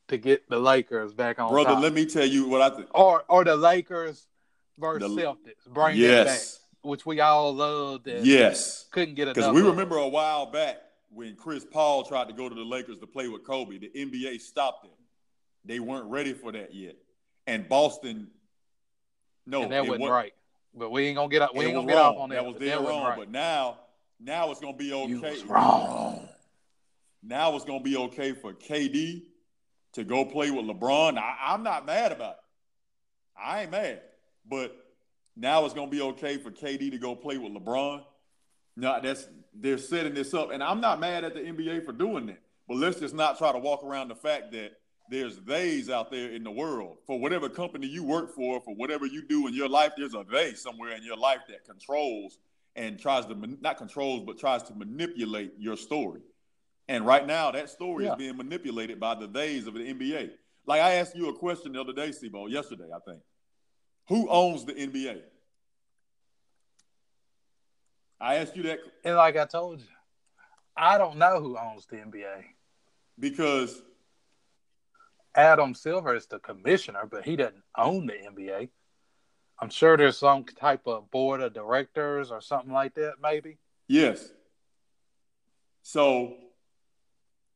to 0.10 0.18
get 0.18 0.48
the 0.50 0.60
Lakers 0.60 1.14
back 1.14 1.40
on 1.40 1.50
Brother, 1.50 1.72
top. 1.72 1.84
let 1.84 1.94
me 1.94 2.06
tell 2.06 2.26
you 2.26 2.48
what 2.48 2.62
I 2.62 2.76
think. 2.76 2.90
Or 2.94 3.24
or 3.30 3.44
the 3.46 3.56
Lakers 3.56 4.28
versus 4.78 5.16
the, 5.16 5.22
Celtics. 5.22 5.72
Bring 5.72 5.98
yes. 5.98 6.26
back. 6.26 6.58
Which 6.84 7.06
we 7.06 7.22
all 7.22 7.54
loved. 7.54 8.08
yes. 8.08 8.88
Couldn't 8.92 9.16
get 9.16 9.24
enough. 9.24 9.36
Because 9.36 9.54
we 9.54 9.62
remember 9.62 9.98
a 9.98 10.08
while 10.08 10.48
back 10.48 10.82
when 11.14 11.36
Chris 11.36 11.66
Paul 11.66 12.04
tried 12.04 12.28
to 12.30 12.34
go 12.34 12.48
to 12.48 12.56
the 12.56 12.64
Lakers 12.64 12.98
to 13.00 13.08
play 13.08 13.28
with 13.28 13.44
Kobe, 13.44 13.78
the 13.78 13.90
NBA 13.96 14.40
stopped 14.42 14.86
him. 14.86 14.92
They 15.66 15.80
weren't 15.80 16.10
ready 16.10 16.34
for 16.34 16.52
that 16.52 16.74
yet. 16.74 16.96
And 17.48 17.68
Boston, 17.68 18.28
no, 19.46 19.64
and 19.64 19.72
that 19.72 19.86
wasn't 19.86 20.10
right. 20.10 20.34
But 20.74 20.92
we 20.92 21.08
ain't 21.08 21.18
gonna 21.18 21.30
get 21.30 21.42
up. 21.42 21.56
We 21.56 21.66
ain't 21.66 21.76
gonna 21.76 21.88
get 21.88 21.98
off 21.98 22.18
on 22.18 22.30
that. 22.30 22.36
That 22.36 22.46
was 22.46 22.56
dead 22.56 22.80
wrong. 22.80 23.04
Right. 23.04 23.18
But 23.18 23.30
now, 23.30 23.80
now 24.20 24.52
it's 24.52 24.62
gonna 24.62 24.78
be 24.78 24.94
okay. 24.94 25.32
Was 25.32 25.44
wrong. 25.44 26.30
Now 27.24 27.56
it's 27.56 27.66
gonna 27.66 27.84
be 27.84 27.98
okay 27.98 28.32
for 28.32 28.54
KD 28.54 29.24
to 29.94 30.04
go 30.04 30.26
play 30.26 30.50
with 30.50 30.66
LeBron. 30.66 31.18
I, 31.18 31.36
I'm 31.48 31.64
not 31.64 31.86
mad 31.86 32.12
about 32.12 32.32
it. 32.32 32.38
I 33.38 33.64
ain't 33.64 33.72
mad. 33.72 34.02
But 34.50 34.76
now 35.36 35.66
it's 35.66 35.74
gonna 35.74 35.92
be 35.92 36.02
okay 36.02 36.38
for 36.38 36.52
KD 36.52 36.92
to 36.92 36.98
go 36.98 37.16
play 37.16 37.38
with 37.38 37.54
LeBron. 37.54 38.04
No, 38.76 39.00
that's 39.02 39.28
they're 39.54 39.78
setting 39.78 40.14
this 40.14 40.34
up, 40.34 40.52
and 40.52 40.64
I'm 40.64 40.82
not 40.82 41.00
mad 41.00 41.24
at 41.24 41.34
the 41.34 41.42
NBA 41.42 41.86
for 41.86 41.92
doing 41.92 42.28
that. 42.28 42.42
But 42.68 42.78
let's 42.78 43.00
just 43.00 43.14
not 43.14 43.38
try 43.38 43.52
to 43.52 43.60
walk 43.60 43.84
around 43.84 44.08
the 44.08 44.16
fact 44.16 44.52
that 44.54 44.74
there's 45.10 45.38
theys 45.40 45.90
out 45.90 46.10
there 46.10 46.32
in 46.32 46.44
the 46.44 46.52
world 46.52 46.98
for 47.06 47.20
whatever 47.20 47.50
company 47.50 47.86
you 47.86 48.04
work 48.04 48.34
for, 48.34 48.62
for 48.62 48.74
whatever 48.74 49.06
you 49.06 49.28
do 49.28 49.48
in 49.48 49.54
your 49.54 49.68
life. 49.68 49.92
There's 49.98 50.14
a 50.14 50.24
they 50.32 50.54
somewhere 50.54 50.96
in 50.96 51.04
your 51.04 51.18
life 51.18 51.42
that 51.50 51.66
controls 51.66 52.38
and 52.78 52.98
tries 52.98 53.26
to 53.26 53.58
not 53.60 53.78
controls, 53.78 54.24
but 54.26 54.40
tries 54.40 54.64
to 54.64 54.74
manipulate 54.74 55.54
your 55.58 55.76
story. 55.76 56.22
And 56.88 57.06
right 57.06 57.26
now, 57.26 57.52
that 57.52 57.70
story 57.70 58.06
yeah. 58.06 58.12
is 58.12 58.18
being 58.18 58.38
manipulated 58.38 59.00
by 59.00 59.16
the 59.16 59.28
theys 59.28 59.68
of 59.68 59.74
the 59.74 59.94
NBA. 59.94 60.32
Like 60.66 60.82
I 60.82 60.94
asked 60.94 61.16
you 61.16 61.30
a 61.30 61.38
question 61.38 61.74
the 61.74 61.82
other 61.82 61.94
day, 61.94 62.10
CBO, 62.10 62.50
yesterday, 62.50 62.90
I 62.96 63.00
think. 63.00 63.22
Who 64.08 64.30
owns 64.30 64.66
the 64.66 64.74
NBA? 64.74 65.22
I 68.22 68.36
asked 68.36 68.56
you 68.56 68.64
that. 68.64 68.80
And 69.04 69.16
like 69.16 69.36
I 69.36 69.46
told 69.46 69.80
you, 69.80 69.88
I 70.78 70.98
don't 70.98 71.18
know 71.18 71.42
who 71.42 71.58
owns 71.58 71.86
the 71.88 71.98
NBA. 71.98 72.44
Because 73.20 73.82
Adam 75.36 75.74
Silver 75.74 76.16
is 76.16 76.28
the 76.28 76.40
commissioner, 76.40 77.08
but 77.10 77.24
he 77.26 77.36
doesn't 77.36 77.64
own 77.78 78.06
the 78.06 78.14
NBA. 78.14 78.70
I'm 79.60 79.70
sure 79.70 79.96
there's 79.98 80.18
some 80.18 80.44
type 80.44 80.88
of 80.88 81.10
board 81.12 81.42
of 81.42 81.54
directors 81.54 82.32
or 82.32 82.42
something 82.42 82.72
like 82.72 82.96
that, 82.96 83.14
maybe. 83.22 83.58
Yes. 83.88 84.32
So 85.84 86.36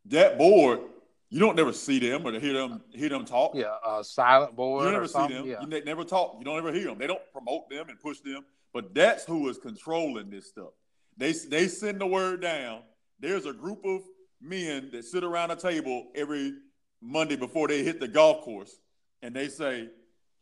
that 0.06 0.38
board, 0.38 0.82
you 1.30 1.40
don't 1.40 1.56
never 1.56 1.74
see 1.74 2.00
them 2.00 2.26
or 2.26 2.40
hear 2.40 2.54
them 2.54 2.82
hear 2.92 3.10
them 3.10 3.26
talk. 3.26 3.54
Yeah, 3.56 3.76
a 3.86 4.04
silent 4.04 4.56
board. 4.56 4.86
You 4.86 4.92
never 4.92 5.08
see 5.08 5.28
them. 5.28 5.46
Yeah. 5.46 5.62
You 5.62 5.68
never 5.68 6.04
talk. 6.04 6.36
You 6.38 6.46
don't 6.46 6.58
ever 6.58 6.72
hear 6.72 6.86
them. 6.86 6.98
They 6.98 7.08
don't 7.08 7.22
promote 7.32 7.70
them 7.70 7.90
and 7.90 8.00
push 8.00 8.20
them. 8.20 8.46
But 8.76 8.94
that's 8.94 9.24
who 9.24 9.48
is 9.48 9.58
controlling 9.58 10.30
this 10.30 10.48
stuff. 10.50 10.72
They 11.16 11.32
they 11.32 11.70
send 11.70 12.02
the 12.02 12.06
word 12.06 12.42
down. 12.42 12.82
There's 13.22 13.46
a 13.46 13.54
group 13.54 13.80
of 13.86 14.02
men 14.42 14.90
that 14.92 15.06
sit 15.06 15.24
around 15.24 15.52
a 15.52 15.56
table 15.56 16.08
every 16.14 16.56
Monday 17.02 17.38
before 17.38 17.70
they 17.70 17.86
hit 17.86 18.02
the 18.02 18.08
golf 18.10 18.42
course, 18.42 18.76
and 19.22 19.34
they 19.34 19.48
say, 19.48 19.88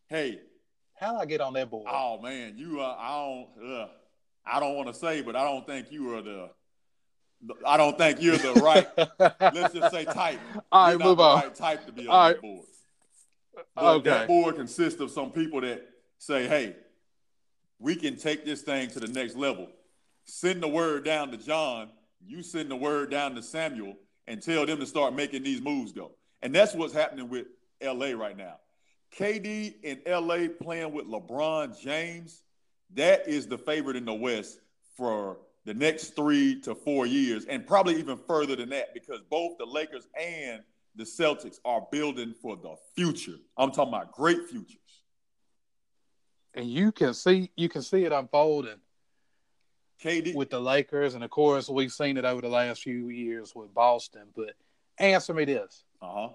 "Hey, 0.08 0.40
how 0.96 1.12
do 1.12 1.20
I 1.20 1.25
get 1.28 1.42
on 1.42 1.54
that 1.54 1.70
board?" 1.70 1.86
Oh 1.88 2.20
man, 2.22 2.58
you 2.58 2.82
uh, 2.82 2.96
I 2.98 3.10
don't 3.12 3.72
uh, 3.72 3.88
I 4.48 4.60
don't 4.60 4.75
want 4.78 4.88
to 4.88 4.96
say, 4.96 5.22
but 5.22 5.36
I 5.36 5.44
don't 5.44 5.68
think 5.68 5.92
you 5.92 6.16
are 6.16 6.24
the 6.24 6.50
I 7.68 7.78
don't 7.78 8.00
think 8.00 8.20
you're 8.20 8.38
the 8.38 8.54
right. 8.54 8.88
let's 9.54 9.75
just 9.75 9.94
say 9.94 10.06
type. 10.06 10.40
All 10.72 10.88
right, 10.88 11.00
move 11.00 11.20
on. 11.20 11.40
Right 11.40 11.54
type 11.54 11.86
to 11.86 11.92
be 11.92 12.08
on 12.08 12.10
All 12.10 12.28
that 12.30 12.34
right. 12.34 12.42
board. 12.42 12.66
But 13.75 13.84
okay. 13.98 14.10
that 14.10 14.28
board 14.28 14.56
consists 14.56 15.00
of 15.00 15.12
some 15.12 15.30
people 15.30 15.62
that 15.62 15.88
say, 16.18 16.48
"Hey, 16.48 16.75
we 17.80 17.96
can 17.96 18.18
take 18.18 18.46
this 18.46 18.62
thing 18.62 18.89
to 18.89 19.00
the 19.00 19.08
next 19.08 19.36
level. 19.36 19.68
Send 20.25 20.63
the 20.63 20.68
word 20.68 21.03
down 21.03 21.32
to 21.32 21.38
John, 21.38 21.89
you 22.25 22.44
send 22.44 22.72
the 22.72 22.75
word 22.75 23.12
down 23.12 23.36
to 23.36 23.44
Samuel, 23.44 23.96
and 24.27 24.42
tell 24.42 24.65
them 24.65 24.80
to 24.80 24.86
start 24.86 25.13
making 25.13 25.44
these 25.44 25.62
moves 25.62 25.92
go. 25.92 26.12
And 26.42 26.56
that's 26.56 26.74
what's 26.74 26.94
happening 26.94 27.30
with 27.30 27.48
LA 27.82 28.12
right 28.12 28.38
now. 28.38 28.56
KD 29.18 29.75
in 29.84 30.01
LA 30.08 30.48
playing 30.62 30.94
with 30.94 31.06
LeBron 31.06 31.80
James, 31.80 32.44
that 32.96 33.27
is 33.27 33.48
the 33.48 33.58
favorite 33.58 33.96
in 33.96 34.06
the 34.06 34.13
West 34.13 34.60
for 34.96 35.38
the 35.65 35.74
next 35.74 36.15
three 36.15 36.60
to 36.62 36.75
four 36.75 37.06
years, 37.06 37.46
and 37.46 37.65
probably 37.65 37.98
even 37.98 38.18
further 38.18 38.56
than 38.56 38.70
that, 38.70 38.94
because 38.94 39.22
both 39.30 39.58
the 39.58 39.65
Lakers 39.65 40.08
and 40.20 40.62
the 40.96 41.03
Celtics 41.03 41.60
are 41.65 41.86
building 41.92 42.34
for 42.42 42.56
the 42.56 42.75
future. 42.96 43.38
I'm 43.58 43.72
talking 43.72 43.94
about 43.94 44.12
great 44.12 44.48
futures 44.50 44.77
and 46.53 46.69
you 46.69 46.91
can 46.91 47.13
see 47.13 47.51
you 47.55 47.69
can 47.69 47.81
see 47.81 48.05
it 48.05 48.12
unfolding. 48.12 48.79
KD 50.03 50.36
with 50.36 50.50
the 50.50 50.60
Lakers, 50.60 51.15
and 51.15 51.24
of 51.24 51.29
course 51.29 51.69
we've 51.69 51.91
seen 51.91 52.17
it 52.17 52.25
over 52.25 52.41
the 52.41 52.50
last 52.50 52.83
few 52.83 53.07
years 53.10 53.55
with 53.55 53.74
Boston. 53.74 54.24
But 54.36 54.53
answer 54.98 55.33
me 55.33 55.45
this: 55.45 55.83
uh-huh. 56.01 56.29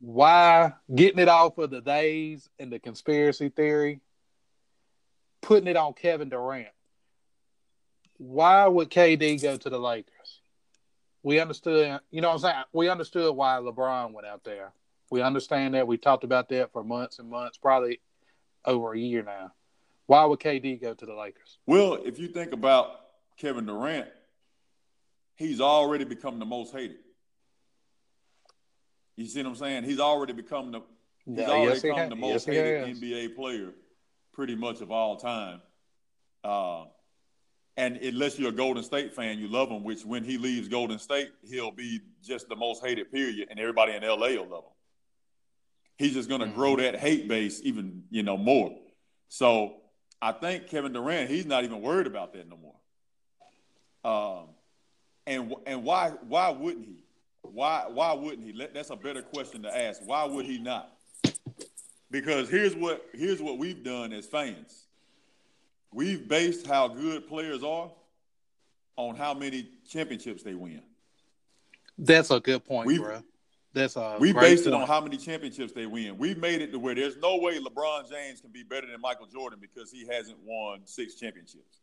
Why 0.00 0.72
getting 0.94 1.18
it 1.18 1.28
off 1.28 1.58
of 1.58 1.70
the 1.70 1.80
days 1.80 2.48
and 2.58 2.72
the 2.72 2.78
conspiracy 2.78 3.48
theory, 3.48 4.00
putting 5.42 5.68
it 5.68 5.76
on 5.76 5.92
Kevin 5.94 6.28
Durant? 6.28 6.68
Why 8.16 8.66
would 8.66 8.90
KD 8.90 9.40
go 9.40 9.56
to 9.56 9.70
the 9.70 9.78
Lakers? 9.78 10.40
We 11.22 11.40
understood, 11.40 12.00
you 12.10 12.20
know 12.20 12.28
what 12.28 12.34
I'm 12.34 12.40
saying? 12.40 12.64
We 12.72 12.88
understood 12.88 13.34
why 13.34 13.58
LeBron 13.60 14.12
went 14.12 14.26
out 14.26 14.44
there. 14.44 14.72
We 15.10 15.20
understand 15.20 15.74
that. 15.74 15.86
We 15.86 15.98
talked 15.98 16.24
about 16.24 16.48
that 16.50 16.72
for 16.72 16.84
months 16.84 17.18
and 17.18 17.28
months, 17.28 17.58
probably 17.58 18.00
over 18.68 18.92
a 18.92 18.98
year 18.98 19.22
now. 19.22 19.52
Why 20.06 20.24
would 20.24 20.38
KD 20.38 20.80
go 20.80 20.94
to 20.94 21.06
the 21.06 21.14
Lakers? 21.14 21.58
Well, 21.66 21.98
if 22.04 22.18
you 22.18 22.28
think 22.28 22.52
about 22.52 23.00
Kevin 23.36 23.66
Durant, 23.66 24.08
he's 25.36 25.60
already 25.60 26.04
become 26.04 26.38
the 26.38 26.46
most 26.46 26.72
hated. 26.72 26.98
You 29.16 29.26
see 29.26 29.42
what 29.42 29.50
I'm 29.50 29.56
saying? 29.56 29.84
He's 29.84 30.00
already 30.00 30.32
become 30.32 30.70
the 30.70 30.80
he's 31.26 31.40
already 31.40 31.72
yes, 31.72 31.82
become 31.82 32.04
he 32.04 32.08
the 32.08 32.16
most 32.16 32.46
yes, 32.46 32.56
hated 32.56 32.96
NBA 32.96 33.34
player 33.34 33.72
pretty 34.32 34.54
much 34.54 34.80
of 34.80 34.92
all 34.92 35.16
time. 35.16 35.60
Uh, 36.44 36.84
and 37.76 37.96
unless 37.96 38.38
you're 38.38 38.50
a 38.50 38.52
Golden 38.52 38.82
State 38.82 39.14
fan, 39.14 39.38
you 39.38 39.48
love 39.48 39.68
him, 39.68 39.84
which 39.84 40.04
when 40.04 40.24
he 40.24 40.38
leaves 40.38 40.68
Golden 40.68 40.98
State, 40.98 41.30
he'll 41.48 41.70
be 41.70 42.00
just 42.22 42.48
the 42.48 42.56
most 42.56 42.84
hated 42.84 43.10
period, 43.10 43.48
and 43.50 43.58
everybody 43.58 43.92
in 43.94 44.02
LA 44.02 44.28
will 44.28 44.48
love 44.48 44.64
him. 44.64 44.77
He's 45.98 46.14
just 46.14 46.28
going 46.28 46.40
to 46.40 46.46
Mhm. 46.46 46.54
grow 46.54 46.76
that 46.76 46.96
hate 46.96 47.26
base 47.28 47.60
even, 47.64 48.04
you 48.10 48.22
know, 48.22 48.36
more. 48.36 48.78
So 49.28 49.80
I 50.22 50.32
think 50.32 50.68
Kevin 50.68 50.92
Durant, 50.92 51.28
he's 51.28 51.44
not 51.44 51.64
even 51.64 51.82
worried 51.82 52.06
about 52.06 52.32
that 52.32 52.48
no 52.48 52.56
more. 52.56 52.74
Um, 54.04 54.48
and 55.26 55.54
and 55.66 55.84
why 55.84 56.10
why 56.10 56.50
wouldn't 56.50 56.86
he? 56.86 57.02
Why 57.42 57.86
why 57.88 58.12
wouldn't 58.14 58.46
he? 58.46 58.52
Let, 58.52 58.72
that's 58.72 58.90
a 58.90 58.96
better 58.96 59.22
question 59.22 59.62
to 59.64 59.76
ask. 59.76 60.00
Why 60.04 60.24
would 60.24 60.46
he 60.46 60.58
not? 60.58 60.96
Because 62.10 62.48
here's 62.48 62.74
what 62.74 63.04
here's 63.12 63.42
what 63.42 63.58
we've 63.58 63.82
done 63.82 64.12
as 64.12 64.24
fans. 64.26 64.86
We've 65.92 66.26
based 66.28 66.66
how 66.66 66.88
good 66.88 67.26
players 67.28 67.62
are 67.62 67.90
on 68.96 69.16
how 69.16 69.34
many 69.34 69.68
championships 69.88 70.42
they 70.42 70.54
win. 70.54 70.82
That's 71.98 72.30
a 72.30 72.38
good 72.40 72.64
point, 72.64 72.86
We- 72.86 72.98
bro. 72.98 73.22
That's 73.74 73.96
a 73.96 74.16
We 74.18 74.32
based 74.32 74.66
it 74.66 74.72
on 74.72 74.86
how 74.86 75.00
many 75.00 75.16
championships 75.16 75.72
they 75.72 75.86
win. 75.86 76.16
We 76.16 76.34
made 76.34 76.62
it 76.62 76.72
to 76.72 76.78
where 76.78 76.94
there's 76.94 77.16
no 77.18 77.36
way 77.38 77.58
LeBron 77.58 78.08
James 78.10 78.40
can 78.40 78.50
be 78.50 78.62
better 78.62 78.86
than 78.86 79.00
Michael 79.00 79.26
Jordan 79.26 79.58
because 79.60 79.90
he 79.90 80.06
hasn't 80.06 80.38
won 80.42 80.80
six 80.84 81.14
championships. 81.14 81.80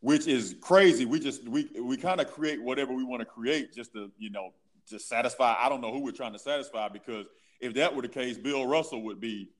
Which 0.00 0.26
is 0.26 0.54
crazy. 0.60 1.04
We 1.04 1.18
just 1.18 1.48
we 1.48 1.68
we 1.80 1.96
kind 1.96 2.20
of 2.20 2.30
create 2.30 2.62
whatever 2.62 2.92
we 2.92 3.04
want 3.04 3.20
to 3.20 3.26
create 3.26 3.74
just 3.74 3.92
to, 3.94 4.10
you 4.18 4.30
know, 4.30 4.52
to 4.90 4.98
satisfy. 4.98 5.56
I 5.58 5.68
don't 5.68 5.80
know 5.80 5.92
who 5.92 6.00
we're 6.00 6.12
trying 6.12 6.34
to 6.34 6.38
satisfy 6.38 6.88
because 6.88 7.26
if 7.60 7.74
that 7.74 7.96
were 7.96 8.02
the 8.02 8.08
case, 8.08 8.36
Bill 8.36 8.66
Russell 8.66 9.02
would 9.04 9.20
be 9.20 9.50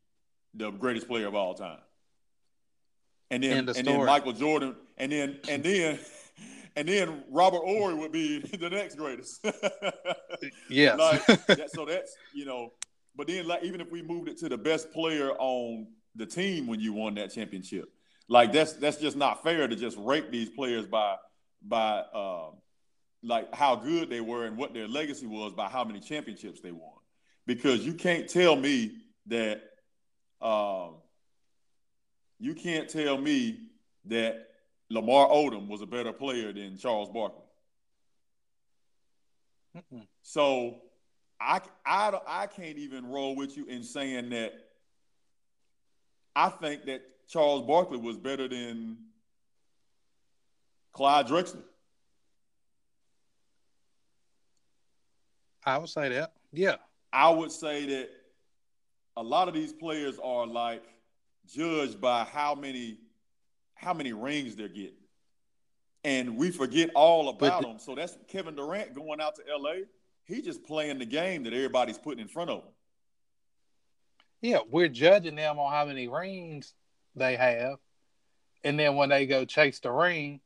the 0.52 0.70
greatest 0.70 1.08
player 1.08 1.26
of 1.26 1.34
all 1.34 1.54
time. 1.54 1.78
And 3.30 3.42
then 3.42 3.68
of 3.68 3.76
and 3.76 3.86
then. 3.86 4.04
Michael 4.04 4.34
Jordan 4.34 4.76
and 4.98 5.10
then 5.10 5.40
and 5.48 5.62
then 5.64 5.98
and 6.76 6.88
then 6.88 7.22
Robert 7.30 7.62
Horry 7.64 7.94
would 7.94 8.12
be 8.12 8.38
the 8.60 8.70
next 8.70 8.96
greatest. 8.96 9.44
Yes. 10.68 10.98
like 10.98 11.24
that, 11.46 11.70
so 11.70 11.86
that's 11.86 12.14
you 12.34 12.44
know 12.44 12.72
but 13.16 13.28
then 13.28 13.46
like 13.46 13.62
even 13.62 13.80
if 13.80 13.90
we 13.90 14.02
moved 14.02 14.28
it 14.28 14.36
to 14.38 14.48
the 14.48 14.58
best 14.58 14.92
player 14.92 15.30
on 15.38 15.86
the 16.16 16.26
team 16.26 16.66
when 16.66 16.80
you 16.80 16.92
won 16.92 17.14
that 17.14 17.32
championship 17.32 17.88
like 18.28 18.52
that's 18.52 18.74
that's 18.74 18.98
just 18.98 19.16
not 19.16 19.42
fair 19.42 19.66
to 19.66 19.74
just 19.76 19.96
rate 19.98 20.30
these 20.30 20.50
players 20.50 20.86
by 20.86 21.16
by 21.62 22.02
um 22.14 22.56
like 23.22 23.54
how 23.54 23.74
good 23.74 24.10
they 24.10 24.20
were 24.20 24.44
and 24.44 24.56
what 24.58 24.74
their 24.74 24.86
legacy 24.86 25.26
was 25.26 25.54
by 25.54 25.66
how 25.68 25.82
many 25.82 26.00
championships 26.00 26.60
they 26.60 26.72
won 26.72 26.92
because 27.46 27.86
you 27.86 27.94
can't 27.94 28.28
tell 28.28 28.54
me 28.56 28.92
that 29.26 29.62
um 30.42 30.96
you 32.38 32.54
can't 32.54 32.90
tell 32.90 33.16
me 33.16 33.60
that 34.06 34.46
Lamar 34.90 35.28
Odom 35.28 35.68
was 35.68 35.80
a 35.82 35.86
better 35.86 36.12
player 36.12 36.52
than 36.52 36.76
Charles 36.78 37.08
Barkley 37.08 37.40
Mm-mm. 39.76 40.06
so 40.22 40.76
I, 41.40 41.60
I, 41.84 42.18
I 42.26 42.46
can't 42.46 42.78
even 42.78 43.06
roll 43.06 43.34
with 43.36 43.56
you 43.56 43.66
in 43.66 43.82
saying 43.82 44.30
that 44.30 44.52
I 46.36 46.48
think 46.48 46.84
that 46.86 47.02
Charles 47.28 47.66
Barkley 47.66 47.98
was 47.98 48.16
better 48.16 48.48
than 48.48 48.98
Clyde 50.92 51.26
Drexler. 51.26 51.62
I 55.64 55.78
would 55.78 55.88
say 55.88 56.08
that. 56.10 56.32
Yeah. 56.52 56.76
I 57.12 57.30
would 57.30 57.50
say 57.50 57.86
that 57.86 58.10
a 59.16 59.22
lot 59.22 59.48
of 59.48 59.54
these 59.54 59.72
players 59.72 60.18
are 60.22 60.46
like 60.46 60.82
judged 61.46 62.00
by 62.00 62.24
how 62.24 62.54
many 62.54 62.98
how 63.84 63.92
many 63.94 64.12
rings 64.12 64.56
they're 64.56 64.68
getting. 64.68 64.96
And 66.02 66.36
we 66.36 66.50
forget 66.50 66.90
all 66.94 67.28
about 67.28 67.62
the- 67.62 67.68
them. 67.68 67.78
So 67.78 67.94
that's 67.94 68.16
Kevin 68.28 68.56
Durant 68.56 68.94
going 68.94 69.20
out 69.20 69.36
to 69.36 69.42
LA. 69.46 69.84
He 70.24 70.40
just 70.40 70.64
playing 70.64 70.98
the 70.98 71.06
game 71.06 71.44
that 71.44 71.52
everybody's 71.52 71.98
putting 71.98 72.20
in 72.20 72.28
front 72.28 72.50
of 72.50 72.64
him. 72.64 72.72
Yeah. 74.40 74.60
We're 74.70 74.88
judging 74.88 75.36
them 75.36 75.58
on 75.58 75.70
how 75.70 75.84
many 75.84 76.08
rings 76.08 76.74
they 77.14 77.36
have. 77.36 77.78
And 78.64 78.78
then 78.78 78.96
when 78.96 79.10
they 79.10 79.26
go 79.26 79.44
chase 79.44 79.80
the 79.80 79.90
ring, 79.90 80.40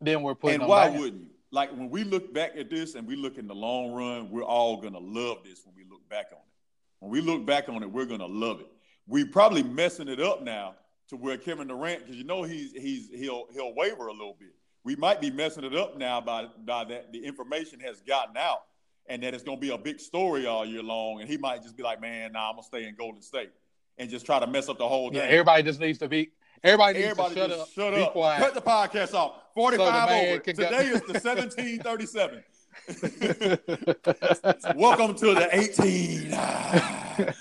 then 0.00 0.22
we're 0.22 0.36
putting 0.36 0.60
and 0.60 0.68
why 0.68 0.88
down. 0.88 0.98
wouldn't 0.98 1.22
you? 1.22 1.30
Like 1.50 1.70
when 1.72 1.90
we 1.90 2.04
look 2.04 2.32
back 2.32 2.56
at 2.56 2.70
this 2.70 2.94
and 2.94 3.06
we 3.06 3.16
look 3.16 3.38
in 3.38 3.46
the 3.46 3.54
long 3.54 3.92
run, 3.92 4.30
we're 4.30 4.44
all 4.44 4.76
gonna 4.80 4.98
love 4.98 5.38
this 5.44 5.64
when 5.64 5.74
we 5.76 5.84
look 5.88 6.08
back 6.08 6.26
on 6.32 6.38
it. 6.38 6.52
When 7.00 7.10
we 7.10 7.20
look 7.20 7.44
back 7.44 7.68
on 7.68 7.82
it, 7.82 7.90
we're 7.90 8.06
gonna 8.06 8.26
love 8.26 8.60
it. 8.60 8.70
We 9.06 9.24
probably 9.24 9.62
messing 9.62 10.08
it 10.08 10.20
up 10.20 10.42
now 10.42 10.74
to 11.08 11.16
where 11.16 11.36
Kevin 11.36 11.68
Durant, 11.68 12.00
because 12.00 12.16
you 12.16 12.24
know 12.24 12.42
he's 12.42 12.72
he's 12.72 13.08
he'll 13.10 13.46
he'll 13.52 13.74
waver 13.74 14.06
a 14.08 14.12
little 14.12 14.36
bit. 14.38 14.54
We 14.84 14.96
might 14.96 15.20
be 15.20 15.30
messing 15.30 15.64
it 15.64 15.74
up 15.74 15.96
now 15.98 16.20
by 16.20 16.46
by 16.64 16.84
that 16.84 17.12
the 17.12 17.24
information 17.24 17.80
has 17.80 18.00
gotten 18.02 18.36
out 18.36 18.62
and 19.08 19.22
that 19.22 19.34
it's 19.34 19.42
gonna 19.44 19.58
be 19.58 19.70
a 19.70 19.78
big 19.78 20.00
story 20.00 20.46
all 20.46 20.64
year 20.64 20.82
long, 20.82 21.20
and 21.20 21.28
he 21.28 21.36
might 21.36 21.62
just 21.62 21.76
be 21.76 21.82
like, 21.82 22.00
man, 22.00 22.32
nah, 22.32 22.48
I'm 22.50 22.54
gonna 22.56 22.62
stay 22.64 22.84
in 22.88 22.94
Golden 22.96 23.20
State 23.22 23.50
and 23.98 24.08
just 24.10 24.24
try 24.26 24.40
to 24.40 24.46
mess 24.46 24.68
up 24.68 24.78
the 24.78 24.88
whole 24.88 25.12
Yeah, 25.12 25.20
thing. 25.22 25.30
everybody 25.30 25.62
just 25.62 25.78
needs 25.80 25.98
to 25.98 26.08
be. 26.08 26.32
Everybody 26.62 26.94
needs 27.00 27.10
Everybody 27.10 27.34
to 27.34 27.40
shut 27.40 27.50
up. 27.52 27.68
shut 27.68 27.94
be 27.94 28.02
up. 28.02 28.12
quiet. 28.12 28.40
Cut 28.40 28.54
the 28.54 28.62
podcast 28.62 29.12
off. 29.14 29.34
45 29.54 30.08
man 30.08 30.28
over. 30.32 30.38
go- 30.38 30.52
Today 30.52 30.86
is 30.86 31.00
the 31.02 31.12
1737. 31.20 32.42
Welcome 34.76 35.14
to 35.16 35.34
the 35.34 35.48
18. 35.52 36.30
Ah. 36.32 37.32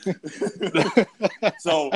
so, 1.60 1.89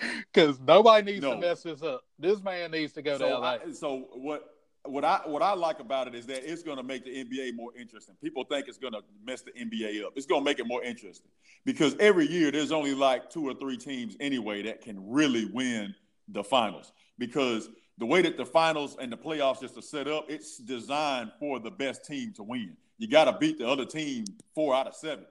Because 0.32 0.60
nobody 0.60 1.12
needs 1.12 1.22
No. 1.22 1.34
to 1.34 1.40
mess 1.40 1.62
this 1.62 1.82
up. 1.82 2.02
This 2.18 2.42
man 2.42 2.70
needs 2.70 2.92
to 2.94 3.02
go 3.02 3.12
to 3.12 3.18
so, 3.18 3.40
LA. 3.40 3.48
I, 3.66 3.72
so 3.72 4.08
what 4.14 4.44
what 4.84 5.04
I 5.04 5.20
what 5.26 5.42
I 5.42 5.52
like 5.54 5.80
about 5.80 6.08
it 6.08 6.14
is 6.14 6.26
that 6.26 6.50
it's 6.50 6.62
going 6.62 6.78
to 6.78 6.82
make 6.82 7.04
the 7.04 7.10
NBA 7.10 7.54
more 7.54 7.70
interesting. 7.78 8.14
People 8.22 8.44
think 8.44 8.66
it's 8.68 8.78
going 8.78 8.94
to 8.94 9.02
mess 9.24 9.42
the 9.42 9.50
NBA 9.52 10.04
up. 10.04 10.12
It's 10.16 10.26
going 10.26 10.40
to 10.40 10.44
make 10.44 10.58
it 10.58 10.66
more 10.66 10.82
interesting 10.82 11.30
because 11.66 11.94
every 12.00 12.26
year 12.26 12.50
there's 12.50 12.72
only 12.72 12.94
like 12.94 13.28
two 13.30 13.46
or 13.46 13.54
three 13.54 13.76
teams 13.76 14.16
anyway 14.20 14.62
that 14.62 14.80
can 14.80 15.10
really 15.10 15.44
win 15.46 15.94
the 16.28 16.42
finals 16.44 16.92
because 17.18 17.68
the 17.98 18.06
way 18.06 18.22
that 18.22 18.38
the 18.38 18.46
finals 18.46 18.96
and 18.98 19.12
the 19.12 19.16
playoffs 19.16 19.60
just 19.60 19.76
are 19.76 19.82
set 19.82 20.08
up, 20.08 20.24
it's 20.30 20.56
designed 20.56 21.32
for 21.38 21.60
the 21.60 21.70
best 21.70 22.04
team 22.04 22.32
to 22.34 22.42
win. 22.42 22.76
You 22.96 23.08
got 23.08 23.24
to 23.24 23.32
beat 23.38 23.58
the 23.58 23.68
other 23.68 23.84
team 23.84 24.24
four 24.54 24.74
out 24.74 24.86
of 24.86 24.94
seven. 24.94 25.26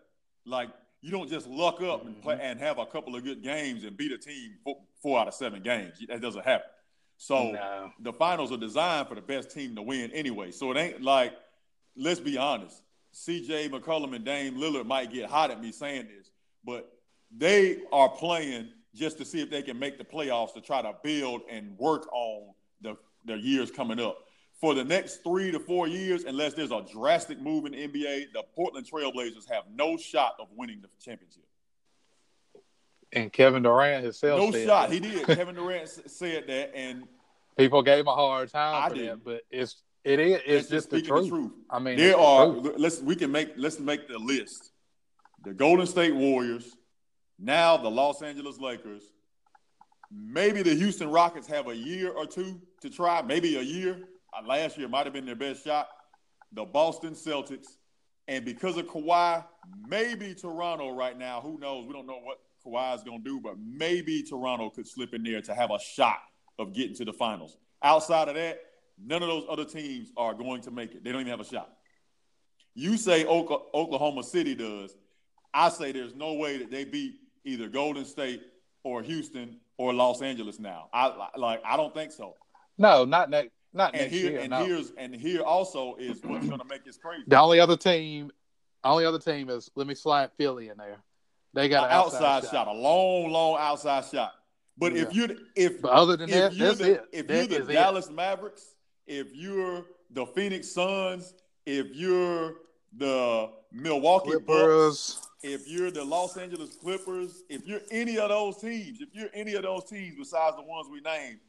Like 0.46 0.70
you 1.02 1.12
don't 1.12 1.30
just 1.30 1.48
luck 1.48 1.82
up 1.82 2.06
and 2.06 2.22
play 2.22 2.36
mm-hmm. 2.36 2.44
and 2.44 2.60
have 2.60 2.78
a 2.78 2.86
couple 2.86 3.16
of 3.16 3.24
good 3.24 3.42
games 3.42 3.84
and 3.84 3.96
beat 3.96 4.12
a 4.12 4.18
team 4.18 4.56
four, 4.64 4.78
four 5.02 5.20
out 5.20 5.28
of 5.28 5.34
seven 5.34 5.62
games. 5.62 5.98
That 6.08 6.22
doesn't 6.22 6.44
happen. 6.44 6.68
So 7.18 7.52
No. 7.52 7.92
the 8.00 8.14
finals 8.14 8.52
are 8.52 8.58
designed 8.58 9.08
for 9.08 9.16
the 9.16 9.22
best 9.22 9.52
team 9.52 9.76
to 9.76 9.82
win 9.82 10.12
anyway. 10.12 10.52
So 10.52 10.72
it 10.72 10.78
ain't 10.78 11.02
like, 11.02 11.34
let's 11.96 12.20
be 12.20 12.38
honest. 12.38 12.82
CJ 13.14 13.70
McCollum 13.70 14.16
and 14.16 14.24
Dame 14.24 14.56
Lillard 14.56 14.86
might 14.86 15.12
get 15.12 15.30
hot 15.30 15.52
at 15.52 15.62
me 15.62 15.72
saying 15.72 16.08
this, 16.16 16.32
but 16.64 16.92
they 17.36 17.80
are 17.92 18.10
playing 18.10 18.70
just 18.96 19.18
to 19.18 19.26
see 19.26 19.42
if 19.42 19.50
they 19.50 19.62
can 19.62 19.78
make 19.78 19.98
the 19.98 20.04
playoffs 20.04 20.54
to 20.54 20.62
try 20.62 20.82
to 20.82 20.94
build 21.04 21.42
and 21.50 21.78
work 21.78 22.08
on 22.14 22.54
the, 22.82 22.96
the 23.26 23.36
years 23.36 23.72
coming 23.72 24.00
up. 24.00 24.18
For 24.60 24.74
the 24.74 24.84
next 24.84 25.24
three 25.24 25.52
to 25.52 25.60
four 25.60 25.88
years, 25.88 26.26
unless 26.26 26.54
there's 26.54 26.72
a 26.72 26.86
drastic 26.92 27.40
move 27.40 27.66
in 27.66 27.72
the 27.72 27.88
NBA, 27.88 28.34
the 28.34 28.44
Portland 28.56 28.86
Trailblazers 28.92 29.50
have 29.50 29.64
no 29.74 29.96
shot 29.96 30.36
of 30.40 30.48
winning 30.56 30.82
the 30.82 30.90
championship. 31.04 31.44
And 33.14 33.32
Kevin 33.32 33.64
Durant 33.64 34.04
himself 34.04 34.40
No 34.40 34.52
shot. 34.52 34.90
that. 34.90 34.94
He 34.94 35.00
did. 35.00 35.26
Kevin 35.26 35.56
Durant 35.56 35.88
said 35.88 36.48
that, 36.48 36.76
and 36.76 37.04
People 37.58 37.82
gave 37.84 38.00
him 38.00 38.08
a 38.08 38.16
hard 38.16 38.50
time 38.50 38.84
I 38.84 38.90
for 38.90 38.96
that, 39.04 39.24
but 39.24 39.42
it's 39.50 39.84
it 40.06 40.20
is 40.20 40.40
it's 40.46 40.70
just, 40.70 40.70
just 40.70 40.90
the 40.92 41.00
speaking 41.00 41.30
truth. 41.30 41.52
I 41.70 41.80
mean, 41.80 41.98
there 41.98 42.12
it's 42.12 42.18
the 42.18 42.24
are 42.24 42.48
let's 42.78 43.02
we 43.02 43.16
can 43.16 43.32
make 43.32 43.50
let's 43.58 43.80
make 43.80 44.08
the 44.08 44.18
list. 44.18 44.72
The 45.44 45.54
Golden 45.54 45.86
State 45.86 46.16
Warriors, 46.16 46.78
now 47.38 47.76
the 47.76 47.90
Los 47.90 48.22
Angeles 48.22 48.60
Lakers, 48.60 49.04
maybe 50.12 50.62
the 50.62 50.74
Houston 50.74 51.10
Rockets 51.10 51.48
have 51.48 51.68
a 51.68 51.76
year 51.76 52.12
or 52.12 52.26
two 52.26 52.62
to 52.82 52.90
try, 52.90 53.22
maybe 53.22 53.58
a 53.58 53.62
year. 53.62 54.08
Uh, 54.34 54.46
last 54.48 54.78
year 54.78 54.88
might 54.88 55.06
have 55.06 55.14
been 55.14 55.26
their 55.26 55.36
best 55.36 55.64
shot. 55.64 55.88
The 56.54 56.66
Boston 56.66 57.14
Celtics, 57.14 57.68
and 58.28 58.44
because 58.44 58.78
of 58.78 58.88
Kawhi, 58.88 59.44
maybe 59.88 60.34
Toronto 60.34 60.92
right 60.92 61.18
now. 61.18 61.42
Who 61.42 61.60
knows? 61.60 61.86
We 61.86 61.94
don't 61.94 62.08
know 62.08 62.20
what 62.24 62.40
Kawhi 62.66 62.96
is 62.96 63.04
going 63.04 63.24
to 63.24 63.30
do, 63.30 63.40
but 63.40 63.56
maybe 63.60 64.24
Toronto 64.24 64.70
could 64.70 64.88
slip 64.88 65.14
in 65.14 65.24
there 65.24 65.42
to 65.42 65.54
have 65.54 65.72
a 65.72 65.80
shot 65.80 66.20
of 66.58 66.74
getting 66.74 66.96
to 66.96 67.06
the 67.06 67.14
finals. 67.14 67.58
Outside 67.84 68.28
of 68.28 68.36
that, 68.36 68.60
none 69.04 69.22
of 69.22 69.30
those 69.30 69.46
other 69.50 69.66
teams 69.66 70.12
are 70.18 70.34
going 70.34 70.62
to 70.62 70.72
make 70.72 70.94
it. 70.94 71.04
They 71.04 71.12
don't 71.12 71.22
even 71.22 71.32
have 71.32 71.40
a 71.40 71.46
shot. 71.46 71.72
You 72.76 72.98
say 72.98 73.26
Oklahoma 73.26 74.24
City 74.24 74.56
does. 74.56 74.96
I 75.54 75.70
say 75.70 75.92
there's 75.92 76.16
no 76.16 76.34
way 76.34 76.58
that 76.58 76.72
they 76.72 76.86
beat 76.86 77.16
either 77.44 77.68
Golden 77.68 78.06
State 78.06 78.42
or 78.84 79.02
Houston 79.02 79.58
or 79.78 79.94
Los 79.94 80.22
Angeles 80.22 80.60
now. 80.60 80.90
I 80.94 81.30
like 81.36 81.62
I 81.66 81.78
don't 81.78 81.94
think 81.94 82.12
so. 82.12 82.36
No, 82.78 83.06
not 83.06 83.30
next 83.30 83.52
not 83.74 83.94
And 83.94 84.04
next 84.04 84.14
here 84.14 84.32
year. 84.32 84.40
and 84.42 84.50
no. 84.52 84.66
here's 84.66 84.92
and 84.98 85.16
here 85.16 85.42
also 85.44 85.96
is 85.96 86.22
what's 86.24 86.48
going 86.48 86.60
to 86.60 86.66
make 86.66 86.84
this 86.86 86.98
crazy. 86.98 87.24
The 87.28 87.40
only 87.40 87.60
other 87.60 87.78
team, 87.78 88.32
only 88.84 89.06
other 89.06 89.20
team 89.20 89.50
is 89.50 89.70
let 89.76 89.88
me 89.88 89.96
slide 89.96 90.32
Philly 90.38 90.70
in 90.70 90.78
there. 90.78 90.98
They 91.54 91.68
got 91.70 91.86
An 91.86 91.92
an 91.92 91.98
outside, 91.98 92.44
shot. 92.50 92.68
a 92.68 92.74
long, 92.74 93.32
long 93.32 93.58
outside 93.60 94.06
shot. 94.06 94.34
But 94.78 94.94
if 94.96 95.14
Yeah. 95.14 95.28
you 95.28 95.38
if 95.56 95.82
But 95.82 95.92
other 95.92 96.16
than 96.18 96.30
if 96.30 96.36
that, 96.36 96.54
you're 96.54 96.68
that's 96.68 96.80
the, 96.80 96.92
it. 96.94 97.06
if 97.12 97.28
That 97.28 97.34
you're 97.36 97.48
the 97.48 97.56
is 97.64 97.70
it. 97.70 97.74
Dallas 97.74 98.10
Mavericks, 98.10 98.76
if 99.08 99.36
you're 99.36 99.86
the 100.12 100.26
Phoenix 100.28 100.68
Suns, 100.70 101.34
if 101.66 101.88
you're 101.96 102.56
the 102.98 103.52
Milwaukee 103.72 104.38
Bucks, 104.46 105.28
if 105.44 105.68
you're 105.68 105.92
the 105.92 106.04
Los 106.04 106.38
Angeles 106.38 106.76
Clippers, 106.76 107.44
if 107.50 107.66
you're 107.68 107.82
any 107.92 108.18
of 108.18 108.30
those 108.30 108.58
teams, 108.58 109.02
if 109.02 109.10
you're 109.14 109.30
any 109.34 109.54
of 109.54 109.64
those 109.64 109.86
teams 109.86 110.16
besides 110.18 110.56
the 110.56 110.64
ones 110.64 110.88
we 110.92 111.02
named, 111.02 111.40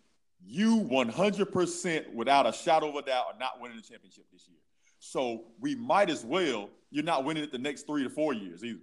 you 0.47 0.81
100% 0.81 2.15
without 2.15 2.47
a 2.47 2.53
shadow 2.53 2.89
of 2.89 2.97
a 2.97 3.03
doubt 3.03 3.25
are 3.35 3.39
not 3.39 3.61
winning 3.61 3.77
the 3.77 3.83
championship 3.83 4.25
this 4.33 4.49
year. 4.49 4.59
So 4.99 5.45
we 5.61 5.75
might 5.75 6.11
as 6.11 6.25
well, 6.25 6.69
you're 6.91 7.05
not 7.05 7.25
winning 7.25 7.43
it 7.45 7.53
the 7.53 7.59
next 7.59 7.87
three 7.87 8.03
to 8.03 8.11
four 8.11 8.33
years 8.35 8.65
either. 8.65 8.81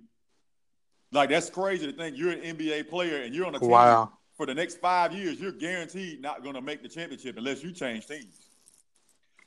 Like 1.12 1.30
that's 1.30 1.50
crazy 1.50 1.86
to 1.90 1.94
think 1.98 2.18
you're 2.18 2.32
an 2.32 2.42
NBA 2.58 2.90
player 2.90 3.22
and 3.22 3.34
you're 3.34 3.46
on 3.46 3.56
a 3.56 3.60
team 3.60 3.70
Wow. 3.70 4.12
for 4.36 4.46
the 4.46 4.54
next 4.54 4.80
five 4.80 5.14
years, 5.14 5.40
you're 5.40 5.52
guaranteed 5.52 6.22
not 6.22 6.44
going 6.44 6.56
to 6.56 6.62
make 6.62 6.82
the 6.84 6.90
championship 6.90 7.38
unless 7.38 7.64
you 7.64 7.72
change 7.72 8.08
teams. 8.08 8.36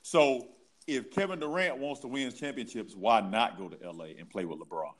So 0.01 0.47
if 0.87 1.11
Kevin 1.11 1.39
Durant 1.39 1.77
wants 1.77 1.99
to 2.01 2.07
win 2.07 2.31
championships, 2.31 2.95
why 2.95 3.21
not 3.21 3.57
go 3.57 3.69
to 3.69 3.91
LA 3.91 4.05
and 4.17 4.29
play 4.29 4.45
with 4.45 4.59
LeBron? 4.59 4.91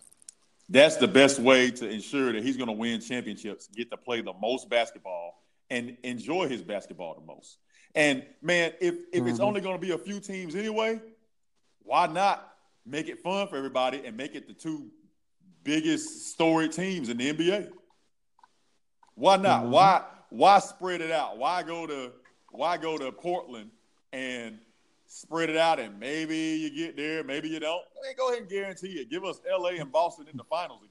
That's 0.70 0.98
the 0.98 1.08
best 1.08 1.40
way 1.40 1.72
to 1.72 1.90
ensure 1.90 2.32
that 2.32 2.44
he's 2.44 2.56
going 2.56 2.68
to 2.68 2.74
win 2.74 3.02
championships, 3.02 3.68
get 3.68 3.90
to 3.92 3.98
play 3.98 4.22
the 4.22 4.34
most 4.40 4.70
basketball, 4.70 5.41
and 5.72 5.98
enjoy 6.04 6.50
his 6.50 6.62
basketball 6.62 7.16
the 7.16 7.26
most. 7.26 7.58
And 7.96 8.26
man, 8.42 8.74
if 8.82 8.96
if 9.14 9.26
it's 9.26 9.40
Mhm. 9.40 9.44
only 9.48 9.62
going 9.62 9.76
to 9.76 9.82
be 9.82 9.92
a 9.92 9.98
few 9.98 10.20
teams 10.20 10.54
anyway, 10.54 11.02
why 11.84 12.08
not 12.08 12.56
make 12.86 13.08
it 13.08 13.20
fun 13.24 13.48
for 13.48 13.56
everybody 13.56 14.06
and 14.06 14.16
make 14.16 14.36
it 14.36 14.48
the 14.48 14.54
two 14.54 14.92
biggest 15.64 16.32
storied 16.34 16.74
teams 16.74 17.10
in 17.10 17.18
the 17.18 17.30
NBA? 17.30 17.72
Why 19.16 19.38
not? 19.38 19.64
Mhm. 19.66 19.70
Why 19.70 20.06
why 20.30 20.60
spread 20.60 21.02
it 21.02 21.12
out? 21.12 21.38
Why 21.38 21.64
go 21.64 21.88
to 21.88 22.14
why 22.50 22.78
go 22.78 22.98
to 22.98 23.12
Portland 23.12 23.72
and 24.12 24.60
spread 25.08 25.50
it 25.50 25.58
out 25.58 25.80
and 25.80 26.00
maybe 26.00 26.38
you 26.38 26.70
get 26.70 26.96
there, 26.98 27.24
maybe 27.24 27.48
you 27.50 27.60
don't. 27.60 27.84
Man, 28.04 28.14
go 28.18 28.30
ahead 28.30 28.42
and 28.42 28.50
guarantee 28.50 29.00
it. 29.00 29.10
Give 29.10 29.24
us 29.26 29.40
LA 29.50 29.80
and 29.80 29.92
Boston 29.92 30.28
in 30.28 30.38
the 30.38 30.44
finals 30.46 30.84
again. 30.84 30.91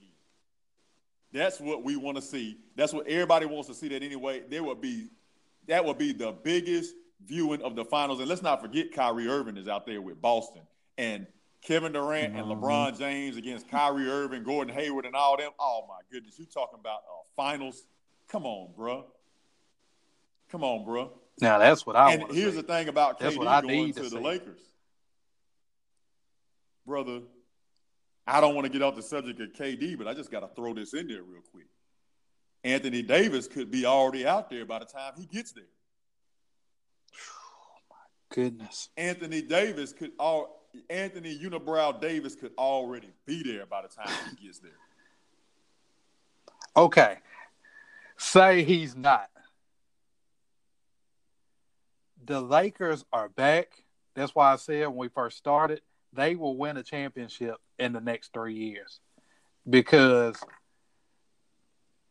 That's 1.32 1.60
what 1.60 1.84
we 1.84 1.96
want 1.96 2.16
to 2.16 2.22
see. 2.22 2.58
That's 2.76 2.92
what 2.92 3.06
everybody 3.06 3.46
wants 3.46 3.68
to 3.68 3.74
see 3.74 3.88
that 3.88 4.02
anyway. 4.02 4.42
There 4.48 4.64
would 4.64 4.80
be 4.80 5.08
that 5.68 5.84
would 5.84 5.98
be 5.98 6.12
the 6.12 6.32
biggest 6.32 6.94
viewing 7.26 7.62
of 7.62 7.76
the 7.76 7.84
finals. 7.84 8.18
And 8.18 8.28
let's 8.28 8.42
not 8.42 8.60
forget 8.60 8.92
Kyrie 8.92 9.28
Irving 9.28 9.56
is 9.56 9.68
out 9.68 9.86
there 9.86 10.00
with 10.00 10.20
Boston 10.20 10.62
and 10.98 11.26
Kevin 11.62 11.92
Durant 11.92 12.34
and 12.34 12.46
Mhm. 12.46 12.60
LeBron 12.60 12.98
James 12.98 13.36
against 13.36 13.68
Kyrie 13.68 14.08
Irving, 14.08 14.42
Gordon 14.42 14.74
Hayward, 14.74 15.04
and 15.04 15.14
all 15.14 15.36
them. 15.36 15.52
Oh 15.60 15.84
my 15.88 16.00
goodness, 16.10 16.38
you 16.38 16.46
talking 16.46 16.78
about 16.80 17.00
uh, 17.00 17.22
finals? 17.36 17.84
Come 18.28 18.46
on, 18.46 18.72
bro. 18.74 19.04
Come 20.48 20.64
on, 20.64 20.84
bro. 20.84 21.12
Now 21.40 21.58
that's 21.58 21.86
what 21.86 21.94
I 21.96 22.12
and 22.12 22.22
want 22.22 22.34
here's 22.34 22.54
see. 22.54 22.60
the 22.62 22.66
thing 22.66 22.88
about 22.88 23.18
That's 23.18 23.34
KD 23.36 23.38
what 23.38 23.46
I 23.48 23.60
going 23.60 23.74
need 23.86 23.94
to, 23.96 24.02
to 24.02 24.08
the. 24.10 24.20
Lakers, 24.20 24.60
brother. 26.86 27.20
I 28.26 28.40
don't 28.40 28.54
want 28.54 28.66
to 28.66 28.72
get 28.72 28.82
off 28.82 28.94
the 28.94 29.02
subject 29.02 29.40
of 29.40 29.52
KD, 29.52 29.98
but 29.98 30.06
I 30.06 30.14
just 30.14 30.30
got 30.30 30.40
to 30.40 30.48
throw 30.54 30.74
this 30.74 30.94
in 30.94 31.08
there 31.08 31.22
real 31.22 31.42
quick. 31.52 31.66
Anthony 32.62 33.02
Davis 33.02 33.48
could 33.48 33.70
be 33.70 33.86
already 33.86 34.26
out 34.26 34.50
there 34.50 34.64
by 34.66 34.78
the 34.78 34.84
time 34.84 35.12
he 35.16 35.26
gets 35.26 35.52
there. 35.52 35.64
Oh 37.14 37.78
my 37.90 38.34
goodness. 38.34 38.90
Anthony 38.96 39.42
Davis 39.42 39.92
could 39.92 40.12
all 40.18 40.60
Anthony 40.88 41.36
Unibrow 41.36 42.00
Davis 42.00 42.34
could 42.34 42.52
already 42.56 43.10
be 43.26 43.42
there 43.42 43.66
by 43.66 43.82
the 43.82 43.88
time 43.88 44.12
he 44.30 44.46
gets 44.46 44.58
there. 44.58 44.70
Okay. 46.76 47.18
Say 48.16 48.62
he's 48.62 48.94
not. 48.94 49.30
The 52.24 52.40
Lakers 52.40 53.04
are 53.12 53.28
back. 53.28 53.84
That's 54.14 54.34
why 54.34 54.52
I 54.52 54.56
said 54.56 54.86
when 54.88 54.96
we 54.96 55.08
first 55.08 55.38
started, 55.38 55.80
they 56.12 56.34
will 56.34 56.56
win 56.56 56.76
a 56.76 56.82
championship 56.82 57.56
in 57.78 57.92
the 57.92 58.00
next 58.00 58.32
three 58.32 58.54
years. 58.54 59.00
Because 59.68 60.36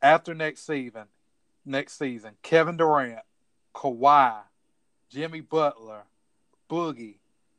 after 0.02 0.34
next 0.34 0.66
season, 0.66 1.06
next 1.66 1.98
season, 1.98 2.32
Kevin 2.42 2.78
Durant, 2.78 3.20
Kawhi, 3.76 4.36
Jimmy 5.10 5.42
Butler, 5.42 6.04
Boogie, 6.70 7.16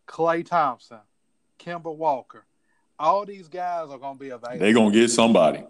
Klay 0.07 0.44
Thompson, 0.46 1.00
Kemba 1.59 1.94
Walker, 1.94 2.44
all 2.98 3.24
these 3.24 3.48
guys 3.48 3.88
are 3.90 3.98
going 3.98 4.16
to 4.16 4.20
be 4.20 4.31
available 4.31 4.59
They're 4.59 4.74
gonna 4.74 4.90
get 4.92 5.09
somebody. 5.11 5.64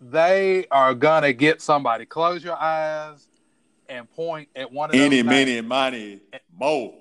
they 0.00 0.66
are 0.70 0.94
gonna 0.94 1.32
get 1.32 1.60
somebody. 1.60 2.06
Close 2.06 2.42
your 2.44 2.56
eyes 2.56 3.26
and 3.88 4.10
point 4.10 4.48
at 4.54 4.72
one 4.72 4.90
of 4.90 4.96
Any, 4.96 5.22
many, 5.22 5.60
money, 5.60 6.20
mo. 6.58 6.94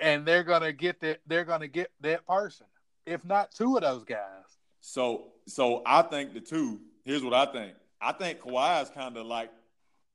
And 0.00 0.26
they're 0.26 0.42
gonna 0.42 0.72
get 0.72 1.00
that. 1.00 1.20
They're 1.26 1.44
gonna 1.44 1.68
get 1.68 1.90
that 2.00 2.26
person, 2.26 2.66
if 3.06 3.24
not 3.24 3.52
two 3.52 3.76
of 3.76 3.82
those 3.82 4.04
guys. 4.04 4.44
So, 4.80 5.32
so 5.46 5.82
I 5.86 6.02
think 6.02 6.34
the 6.34 6.40
two. 6.40 6.80
Here's 7.04 7.22
what 7.22 7.34
I 7.34 7.46
think. 7.46 7.74
I 8.00 8.12
think 8.12 8.40
Kawhi 8.40 8.82
is 8.82 8.90
kind 8.90 9.16
of 9.16 9.26
like 9.26 9.50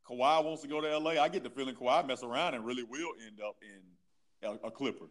Kawhi 0.09 0.43
wants 0.43 0.61
to 0.63 0.67
go 0.67 0.81
to 0.81 0.97
LA. 0.97 1.21
I 1.21 1.29
get 1.29 1.43
the 1.43 1.49
feeling 1.49 1.75
Kawhi 1.75 2.05
mess 2.07 2.23
around 2.23 2.53
and 2.53 2.65
really 2.65 2.83
will 2.83 3.11
end 3.25 3.39
up 3.45 3.57
in 3.61 4.49
a, 4.49 4.67
a 4.67 4.71
Clipper. 4.71 5.05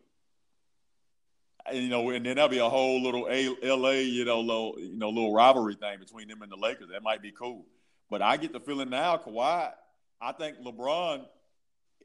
And, 1.66 1.78
you 1.78 1.88
know, 1.88 2.10
and 2.10 2.24
then 2.24 2.36
that'll 2.36 2.48
be 2.48 2.58
a 2.58 2.68
whole 2.68 3.02
little 3.02 3.26
a, 3.30 3.56
LA, 3.62 3.90
you 3.90 4.24
know, 4.24 4.40
little, 4.40 4.74
you 4.78 4.98
know, 4.98 5.08
little 5.08 5.32
rivalry 5.32 5.74
thing 5.74 5.98
between 5.98 6.28
them 6.28 6.42
and 6.42 6.52
the 6.52 6.56
Lakers. 6.56 6.88
That 6.92 7.02
might 7.02 7.22
be 7.22 7.32
cool. 7.32 7.64
But 8.10 8.22
I 8.22 8.36
get 8.36 8.52
the 8.52 8.60
feeling 8.60 8.90
now, 8.90 9.16
Kawhi. 9.16 9.72
I 10.20 10.32
think 10.32 10.58
LeBron. 10.58 11.24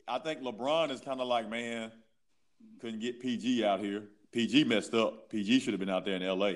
I 0.08 0.20
think 0.20 0.42
LeBron 0.42 0.92
is 0.92 1.02
kind 1.02 1.22
of 1.22 1.28
like, 1.28 1.50
man, 1.50 1.92
couldn't 2.80 3.00
get 3.00 3.20
PG 3.20 3.64
out 3.66 3.80
here. 3.80 4.04
PG 4.32 4.64
messed 4.66 4.94
up. 4.94 5.30
PG 5.30 5.60
should 5.60 5.74
have 5.74 5.80
been 5.80 5.90
out 5.90 6.06
there 6.06 6.16
in 6.16 6.24
LA. 6.24 6.54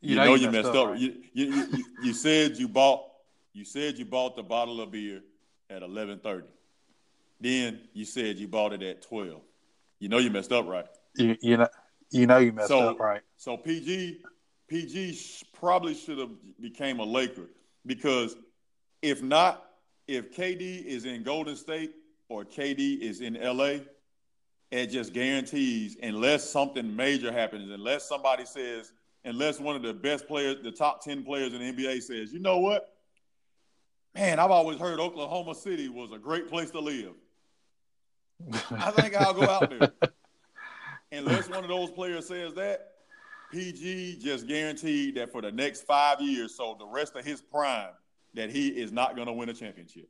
You, 0.00 0.16
know, 0.16 0.34
you 0.34 0.50
messed 0.50 0.68
up. 0.68 0.88
right? 0.88 0.98
You, 0.98 1.16
you, 1.34 1.44
you, 1.46 1.66
you, 1.72 1.84
you 2.04 2.14
said 2.14 2.56
you 2.56 2.68
bought 2.68 3.04
you 3.52 3.64
said 3.64 3.98
you 3.98 4.04
bought 4.04 4.36
the 4.36 4.42
bottle 4.42 4.80
of 4.80 4.90
beer 4.90 5.22
at 5.68 5.82
eleven 5.82 6.18
thirty. 6.18 6.46
Then 7.40 7.80
you 7.92 8.04
said 8.04 8.36
you 8.38 8.48
bought 8.48 8.72
it 8.72 8.82
at 8.82 9.02
twelve. 9.02 9.42
You 9.98 10.08
know 10.08 10.18
you 10.18 10.30
messed 10.30 10.52
up, 10.52 10.66
right? 10.66 10.86
You, 11.16 11.36
you 11.42 11.56
know, 11.58 11.68
you 12.10 12.26
know 12.26 12.38
you 12.38 12.52
messed 12.52 12.68
So- 12.68 12.90
up, 12.90 13.00
right? 13.00 13.20
So 13.36 13.56
PG 13.56 14.22
PG 14.68 15.18
probably 15.52 15.94
should 15.94 16.18
have 16.18 16.30
became 16.60 17.00
a 17.00 17.04
Laker 17.04 17.48
because 17.84 18.36
if 19.02 19.22
not, 19.22 19.66
if 20.06 20.34
KD 20.34 20.84
is 20.84 21.04
in 21.04 21.22
Golden 21.22 21.56
State 21.56 21.92
or 22.28 22.44
KD 22.44 23.00
is 23.00 23.20
in 23.20 23.34
LA, 23.34 23.78
it 24.70 24.86
just 24.86 25.12
guarantees 25.12 25.96
unless 26.02 26.48
something 26.48 26.94
major 26.94 27.32
happens, 27.32 27.70
unless 27.70 28.08
somebody 28.08 28.44
says, 28.44 28.92
unless 29.24 29.58
one 29.58 29.76
of 29.76 29.82
the 29.82 29.92
best 29.92 30.26
players, 30.28 30.56
the 30.62 30.70
top 30.70 31.02
ten 31.02 31.24
players 31.24 31.52
in 31.52 31.60
the 31.60 31.72
NBA 31.72 32.02
says, 32.02 32.32
you 32.32 32.38
know 32.38 32.58
what, 32.58 32.94
man, 34.14 34.38
I've 34.38 34.50
always 34.50 34.78
heard 34.78 35.00
Oklahoma 35.00 35.54
City 35.54 35.88
was 35.88 36.12
a 36.12 36.18
great 36.18 36.48
place 36.48 36.70
to 36.70 36.80
live. 36.80 37.14
I 38.70 38.90
think 38.92 39.14
I'll 39.16 39.34
go 39.34 39.42
out 39.42 39.70
there. 39.70 39.92
Unless 41.12 41.48
one 41.48 41.64
of 41.64 41.68
those 41.68 41.90
players 41.90 42.28
says 42.28 42.54
that, 42.54 42.92
PG 43.50 44.20
just 44.22 44.46
guaranteed 44.46 45.16
that 45.16 45.32
for 45.32 45.42
the 45.42 45.50
next 45.50 45.82
five 45.82 46.20
years, 46.20 46.54
so 46.54 46.76
the 46.78 46.86
rest 46.86 47.16
of 47.16 47.24
his 47.24 47.40
prime, 47.40 47.90
that 48.34 48.50
he 48.50 48.68
is 48.68 48.92
not 48.92 49.16
going 49.16 49.26
to 49.26 49.32
win 49.32 49.48
a 49.48 49.54
championship. 49.54 50.08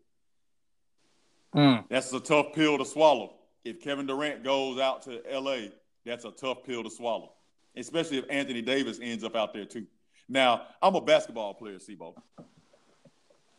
Mm. 1.55 1.85
That's 1.89 2.13
a 2.13 2.21
tough 2.21 2.53
pill 2.53 2.77
to 2.77 2.85
swallow. 2.85 3.40
If 3.65 3.81
Kevin 3.81 4.07
Durant 4.07 4.43
goes 4.43 4.79
out 4.81 5.03
to 5.03 5.21
LA, 5.31 5.69
that's 6.05 6.25
a 6.25 6.31
tough 6.31 6.65
pill 6.65 6.83
to 6.83 6.91
swallow, 6.91 7.33
especially 7.77 8.19
if 8.19 8.25
Anthony 8.31 8.63
Davis 8.63 8.99
ends 9.03 9.23
up 9.25 9.37
out 9.37 9.53
there 9.53 9.67
too. 9.67 9.87
Now, 10.29 10.63
I'm 10.81 10.95
a 10.95 11.01
basketball 11.01 11.55
player, 11.55 11.79
CBO. 11.79 12.15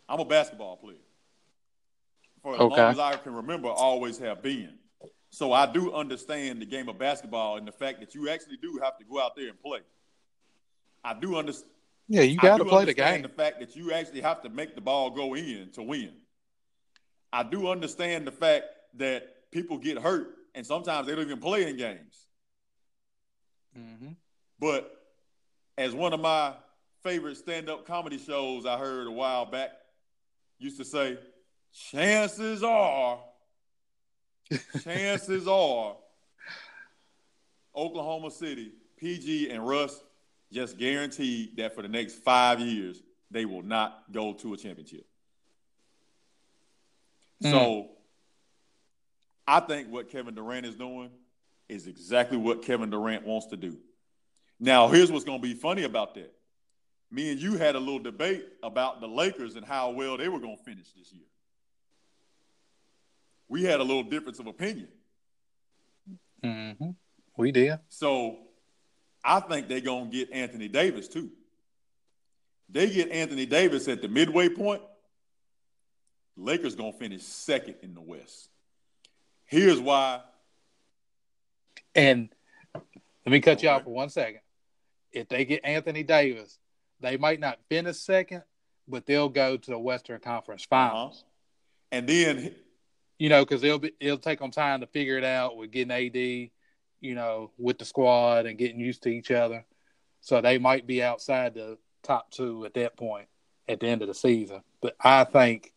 I'm 0.09 0.19
a 0.19 0.25
basketball 0.25 0.77
player. 0.77 0.97
For 2.41 2.55
as 2.55 2.61
Okay. 2.61 2.75
long 2.81 2.91
as 2.91 2.99
I 2.99 3.15
can 3.17 3.33
remember, 3.35 3.69
always 3.69 4.17
have 4.17 4.41
been. 4.41 4.79
So 5.29 5.53
I 5.53 5.65
do 5.71 5.93
understand 5.93 6.61
the 6.61 6.65
game 6.65 6.89
of 6.89 6.97
basketball 6.97 7.57
and 7.57 7.67
the 7.67 7.71
fact 7.71 7.99
that 7.99 8.15
you 8.15 8.27
actually 8.29 8.57
do 8.57 8.79
have 8.83 8.97
to 8.97 9.05
go 9.05 9.21
out 9.21 9.35
there 9.35 9.49
and 9.49 9.61
play. 9.61 9.79
I 11.03 11.13
do 11.13 11.37
understand. 11.37 11.71
Yeah, 12.07 12.23
you 12.23 12.37
got 12.37 12.57
to 12.57 12.65
play 12.65 12.85
the 12.85 12.93
game. 12.93 13.21
The 13.21 13.29
fact 13.29 13.59
that 13.59 13.75
you 13.75 13.93
actually 13.93 14.21
have 14.21 14.41
to 14.41 14.49
make 14.49 14.75
the 14.75 14.81
ball 14.81 15.09
go 15.11 15.35
in 15.35 15.71
to 15.73 15.83
win. 15.83 16.11
I 17.31 17.43
do 17.43 17.69
understand 17.69 18.27
the 18.27 18.31
fact 18.31 18.65
that 18.95 19.40
people 19.51 19.77
get 19.77 19.97
hurt 19.99 20.35
and 20.55 20.65
sometimes 20.65 21.07
they 21.07 21.15
don't 21.15 21.25
even 21.25 21.39
play 21.39 21.69
in 21.69 21.77
games. 21.77 22.27
hmm 23.75 24.11
But 24.59 24.91
as 25.77 25.93
one 25.93 26.13
of 26.13 26.19
my 26.19 26.53
favorite 27.03 27.37
stand-up 27.37 27.85
comedy 27.85 28.17
shows 28.17 28.65
I 28.65 28.77
heard 28.77 29.07
a 29.07 29.11
while 29.11 29.45
back 29.45 29.71
used 30.59 30.77
to 30.77 30.85
say, 30.85 31.17
chances 31.73 32.63
are, 32.63 33.19
chances 34.83 35.47
are, 35.47 35.95
Oklahoma 37.75 38.29
City, 38.31 38.71
PG 38.97 39.49
and 39.49 39.65
Russ 39.65 40.03
just 40.51 40.77
guaranteed 40.77 41.55
that 41.57 41.73
for 41.73 41.81
the 41.81 41.87
next 41.87 42.15
five 42.15 42.59
years 42.59 43.01
they 43.31 43.45
will 43.45 43.63
not 43.63 44.03
go 44.11 44.33
to 44.33 44.53
a 44.53 44.57
championship. 44.57 45.05
So 47.41 47.89
I 49.51 49.59
think 49.59 49.89
what 49.89 50.09
Kevin 50.09 50.33
Durant 50.33 50.65
is 50.65 50.75
doing 50.75 51.09
is 51.67 51.85
exactly 51.85 52.37
what 52.37 52.61
Kevin 52.61 52.89
Durant 52.89 53.25
wants 53.25 53.47
to 53.47 53.57
do. 53.57 53.75
Now, 54.61 54.87
here's 54.87 55.11
what's 55.11 55.25
going 55.25 55.41
to 55.41 55.45
be 55.45 55.53
funny 55.53 55.83
about 55.83 56.15
that. 56.15 56.33
Me 57.11 57.33
and 57.33 57.41
you 57.41 57.57
had 57.57 57.75
a 57.75 57.79
little 57.79 57.99
debate 57.99 58.45
about 58.63 59.01
the 59.01 59.07
Lakers 59.07 59.57
and 59.57 59.65
how 59.65 59.89
well 59.89 60.15
they 60.15 60.29
were 60.29 60.39
going 60.39 60.55
to 60.55 60.63
finish 60.63 60.89
this 60.97 61.11
year. 61.11 61.25
We 63.49 63.63
had 63.63 63.81
a 63.81 63.83
little 63.83 64.03
difference 64.03 64.39
of 64.39 64.47
opinion. 64.47 64.87
Mm-hmm. 66.41 66.91
We 67.35 67.51
did. 67.51 67.77
So 67.89 68.37
I 69.21 69.41
think 69.41 69.67
they're 69.67 69.81
going 69.81 70.11
to 70.11 70.17
get 70.17 70.31
Anthony 70.31 70.69
Davis 70.69 71.09
too. 71.09 71.29
They 72.69 72.89
get 72.89 73.11
Anthony 73.11 73.45
Davis 73.45 73.89
at 73.89 74.01
the 74.01 74.07
midway 74.07 74.47
point. 74.47 74.81
Lakers 76.37 76.75
going 76.75 76.93
to 76.93 76.97
finish 76.97 77.23
second 77.23 77.75
in 77.81 77.93
the 77.93 78.01
West. 78.01 78.47
Here's 79.51 79.81
why. 79.81 80.21
And 81.93 82.29
let 82.73 83.31
me 83.31 83.41
cut 83.41 83.61
you 83.61 83.67
off 83.67 83.83
for 83.83 83.93
one 83.93 84.09
second. 84.09 84.39
If 85.11 85.27
they 85.27 85.43
get 85.43 85.65
Anthony 85.65 86.03
Davis, 86.03 86.57
they 87.01 87.17
might 87.17 87.41
not 87.41 87.59
finish 87.67 87.97
second, 87.97 88.43
but 88.87 89.05
they'll 89.05 89.27
go 89.27 89.57
to 89.57 89.71
the 89.71 89.77
Western 89.77 90.21
Conference 90.21 90.65
uh-huh. 90.71 90.87
Finals. 90.87 91.17
Uh-huh. 91.17 91.27
And 91.91 92.07
then, 92.07 92.55
you 93.19 93.27
know, 93.27 93.43
because 93.43 93.61
it'll 93.61 93.79
be 93.79 93.91
it'll 93.99 94.17
take 94.17 94.39
them 94.39 94.51
time 94.51 94.79
to 94.79 94.87
figure 94.87 95.17
it 95.17 95.25
out 95.25 95.57
with 95.57 95.71
getting 95.71 95.91
AD, 95.91 96.15
you 96.15 97.15
know, 97.15 97.51
with 97.57 97.77
the 97.77 97.83
squad 97.83 98.45
and 98.45 98.57
getting 98.57 98.79
used 98.79 99.03
to 99.03 99.09
each 99.09 99.31
other. 99.31 99.65
So 100.21 100.39
they 100.39 100.59
might 100.59 100.87
be 100.87 101.03
outside 101.03 101.55
the 101.55 101.77
top 102.03 102.31
two 102.31 102.63
at 102.63 102.73
that 102.75 102.95
point 102.95 103.27
at 103.67 103.81
the 103.81 103.87
end 103.87 104.01
of 104.01 104.07
the 104.07 104.13
season. 104.13 104.61
But 104.81 104.95
I 105.01 105.25
think 105.25 105.73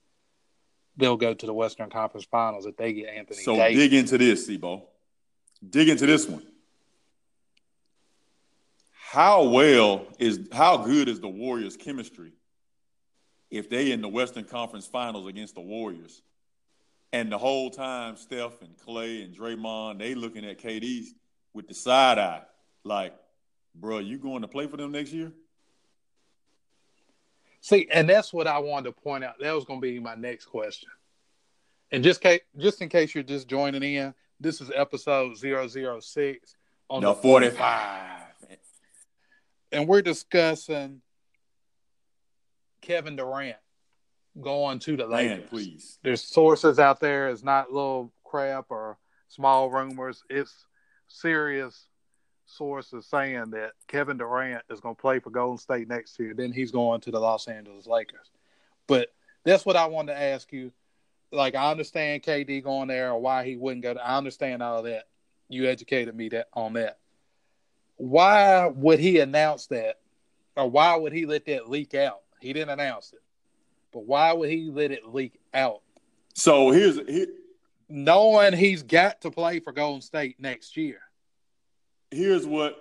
they'll 0.97 1.17
go 1.17 1.35
to 1.35 1.47
the 1.47 1.55
Western 1.55 1.91
Conference 1.91 2.27
Finals 2.27 2.67
if 2.67 2.77
they 2.77 2.93
get 2.93 3.09
Anthony. 3.09 3.43
So 3.43 3.57
Davis. 3.57 3.83
dig 3.83 3.95
into 3.95 4.19
this, 4.19 4.49
CBO. 4.49 4.83
Dig 5.69 5.89
into 5.89 6.07
this 6.07 6.29
one. 6.29 6.47
How 8.93 9.45
well 9.45 10.07
is 10.19 10.41
how 10.53 10.79
good 10.79 11.09
is 11.09 11.21
the 11.21 11.29
Warriors' 11.29 11.77
chemistry 11.77 12.33
if 13.51 13.71
they 13.71 13.93
in 13.93 14.01
the 14.01 14.09
Western 14.09 14.45
Conference 14.45 14.87
Finals 14.87 15.29
against 15.29 15.55
the 15.55 15.61
Warriors, 15.61 16.23
and 17.13 17.31
the 17.31 17.39
whole 17.39 17.71
time 17.71 18.17
Steph 18.17 18.61
and 18.63 18.77
Klay 18.77 19.25
and 19.25 19.33
Draymond 19.33 20.01
they 20.01 20.17
looking 20.17 20.45
at 20.45 20.59
KD 20.59 21.07
with 21.53 21.69
the 21.69 21.75
side 21.75 22.19
eye, 22.19 22.43
like, 22.83 23.15
bro, 23.75 23.99
you 23.99 24.19
going 24.19 24.43
to 24.43 24.49
play 24.49 24.67
for 24.67 24.77
them 24.77 24.91
next 24.91 25.13
year? 25.13 25.33
See, 27.65 27.89
and 27.91 28.07
that's 28.07 28.31
what 28.31 28.47
I 28.47 28.59
wanted 28.59 28.91
to 28.91 28.93
point 28.93 29.25
out. 29.25 29.37
That 29.41 29.53
was 29.53 29.65
going 29.65 29.81
to 29.81 29.83
be 29.83 29.99
my 29.99 30.15
next 30.15 30.45
question. 30.45 30.91
And 31.91 32.05
just 32.05 32.21
case, 32.21 32.43
just 32.59 32.83
in 32.83 32.91
case 32.91 33.15
you're 33.15 33.25
just 33.25 33.49
joining 33.49 33.83
in, 33.83 34.13
this 34.39 34.61
is 34.61 34.71
episode 34.75 35.39
006 35.39 36.57
on 36.91 37.01
no, 37.01 37.15
the 37.15 37.23
45. 37.23 38.21
And 39.73 39.89
we're 39.89 40.03
discussing 40.03 41.01
Kevin 42.83 43.17
Durant 43.17 43.57
going 44.39 44.79
to 44.81 44.99
the 44.99 45.07
Lakers. 45.07 45.39
Man, 45.39 45.49
please. 45.49 45.99
There's 46.03 46.23
sources 46.23 46.79
out 46.79 47.01
there. 47.01 47.31
It's 47.31 47.43
not 47.43 47.73
little 47.73 48.13
crap 48.25 48.67
or 48.69 48.99
small 49.29 49.71
rumors. 49.71 50.23
It's 50.29 50.67
serious 51.09 51.87
sources 52.47 53.07
saying 53.07 53.51
that 53.51 53.73
Kevin 53.89 54.19
Durant 54.19 54.63
is 54.71 54.81
going 54.81 54.95
to 54.95 55.01
play 55.01 55.19
for 55.19 55.31
Golden 55.31 55.59
State 55.59 55.89
next 55.89 56.19
year. 56.19 56.35
Then 56.35 56.53
he's 56.53 56.71
going 56.71 57.01
to 57.03 57.11
the 57.11 57.21
Los 57.21 57.49
Angeles 57.49 57.87
Lakers. 57.87 58.31
But 58.87 59.09
that's 59.45 59.65
what 59.67 59.77
I 59.77 59.87
wanted 59.87 60.13
to 60.13 60.21
ask 60.21 60.53
you. 60.53 60.73
Like, 61.33 61.55
I 61.55 61.71
understand 61.71 62.23
KD 62.23 62.63
going 62.63 62.89
there 62.89 63.11
or 63.11 63.21
why 63.21 63.45
he 63.45 63.57
wouldn't 63.57 63.83
go. 63.83 63.95
To, 63.95 64.07
I 64.07 64.17
understand 64.17 64.63
all 64.63 64.83
that. 64.83 65.05
You 65.49 65.67
educated 65.69 66.15
me 66.15 66.29
that 66.31 66.49
on 66.53 66.75
that. 66.75 66.99
Why 67.97 68.67
would 68.67 68.99
he 68.99 69.21
announce 69.21 69.67
that, 69.69 70.01
or 70.57 70.69
why 70.69 70.97
would 70.97 71.13
he 71.13 71.27
let 71.27 71.47
that 71.47 71.71
leak 71.71 71.95
out? 71.95 72.21
He 72.41 72.53
didn't 72.53 72.71
announce 72.71 73.13
it, 73.13 73.23
but 73.93 74.05
why 74.05 74.33
would 74.33 74.51
he 74.51 74.71
let 74.71 74.91
it 74.91 75.07
leak 75.07 75.39
out? 75.53 75.83
So 76.35 76.71
here's 76.71 76.99
here, 77.09 77.29
knowing 77.89 78.53
he's 78.53 78.83
got 78.83 79.21
to 79.21 79.31
play 79.31 79.61
for 79.61 79.73
Golden 79.73 80.03
State 80.03 80.41
next 80.41 80.77
year 80.77 81.01
here's 82.15 82.47
what 82.47 82.77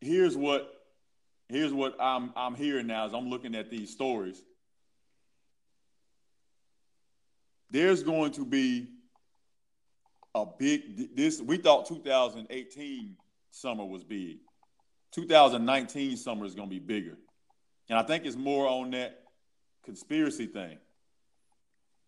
here's 0.00 0.36
what 0.36 0.70
here's 1.48 1.72
what 1.72 1.96
I'm 2.00 2.32
I'm 2.36 2.54
hearing 2.54 2.86
now 2.86 3.06
as 3.06 3.12
I'm 3.12 3.28
looking 3.28 3.54
at 3.54 3.70
these 3.70 3.90
stories. 3.90 4.42
There's 7.70 8.02
going 8.02 8.32
to 8.32 8.44
be 8.44 8.88
a 10.34 10.46
big 10.46 11.16
this 11.16 11.40
we 11.40 11.56
thought 11.56 11.86
2018 11.86 13.16
summer 13.50 13.84
was 13.84 14.04
big. 14.04 14.38
2019 15.12 16.16
summer 16.16 16.44
is 16.44 16.54
going 16.54 16.68
to 16.68 16.74
be 16.74 16.80
bigger. 16.80 17.16
And 17.88 17.98
I 17.98 18.02
think 18.02 18.24
it's 18.24 18.36
more 18.36 18.66
on 18.66 18.90
that 18.92 19.22
conspiracy 19.84 20.46
thing. 20.46 20.78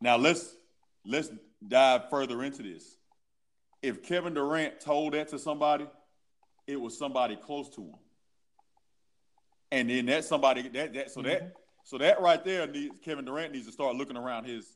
Now 0.00 0.16
let's 0.16 0.56
let's 1.04 1.30
dive 1.66 2.10
further 2.10 2.42
into 2.42 2.62
this 2.62 2.95
if 3.82 4.02
Kevin 4.02 4.34
Durant 4.34 4.80
told 4.80 5.14
that 5.14 5.28
to 5.28 5.38
somebody, 5.38 5.86
it 6.66 6.80
was 6.80 6.98
somebody 6.98 7.36
close 7.36 7.68
to 7.70 7.82
him. 7.82 7.94
And 9.70 9.90
then 9.90 10.06
that 10.06 10.24
somebody 10.24 10.62
that 10.68 10.94
that 10.94 11.10
so 11.10 11.20
mm-hmm. 11.20 11.28
that 11.28 11.52
so 11.84 11.98
that 11.98 12.20
right 12.20 12.44
there 12.44 12.66
needs 12.66 12.98
Kevin 13.04 13.24
Durant 13.24 13.52
needs 13.52 13.66
to 13.66 13.72
start 13.72 13.96
looking 13.96 14.16
around 14.16 14.44
his 14.44 14.66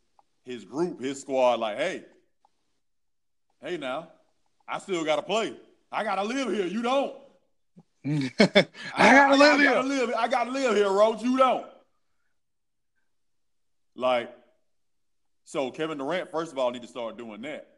his 0.45 0.65
group, 0.65 1.01
his 1.01 1.21
squad, 1.21 1.61
like, 1.61 1.77
hey, 1.77 2.05
hey 3.63 3.77
now, 3.77 4.09
I 4.69 4.79
still 4.79 5.05
gotta 5.05 5.23
play. 5.23 5.55
I 5.93 6.05
gotta 6.05 6.25
live 6.25 6.53
here. 6.53 6.67
You 6.67 6.83
don't. 6.83 7.15
I, 8.07 8.67
gotta 8.97 9.35
I, 9.35 9.37
live 9.37 9.55
I, 9.55 9.59
here. 9.59 9.71
Gotta 9.71 9.89
live, 9.89 10.13
I 10.17 10.29
gotta 10.29 10.51
live 10.51 10.77
here, 10.77 10.91
Roach. 10.91 11.23
You 11.23 11.37
don't. 11.37 11.67
Like, 13.95 14.31
so 15.45 15.71
Kevin 15.71 15.99
Durant, 15.99 16.31
first 16.31 16.53
of 16.53 16.59
all, 16.59 16.71
need 16.71 16.83
to 16.83 16.89
start 16.89 17.19
doing 17.19 17.43
that 17.43 17.69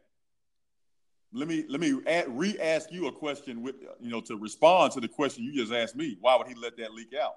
let 1.33 1.47
me 1.47 1.65
let 1.67 1.81
me 1.81 1.99
add, 2.05 2.25
re-ask 2.37 2.91
you 2.91 3.07
a 3.07 3.11
question 3.11 3.63
with 3.63 3.75
you 3.99 4.09
know 4.09 4.21
to 4.21 4.37
respond 4.37 4.93
to 4.93 4.99
the 4.99 5.07
question 5.07 5.43
you 5.43 5.53
just 5.53 5.73
asked 5.73 5.95
me. 5.95 6.17
Why 6.21 6.35
would 6.37 6.47
he 6.47 6.53
let 6.53 6.77
that 6.77 6.93
leak 6.93 7.13
out? 7.19 7.35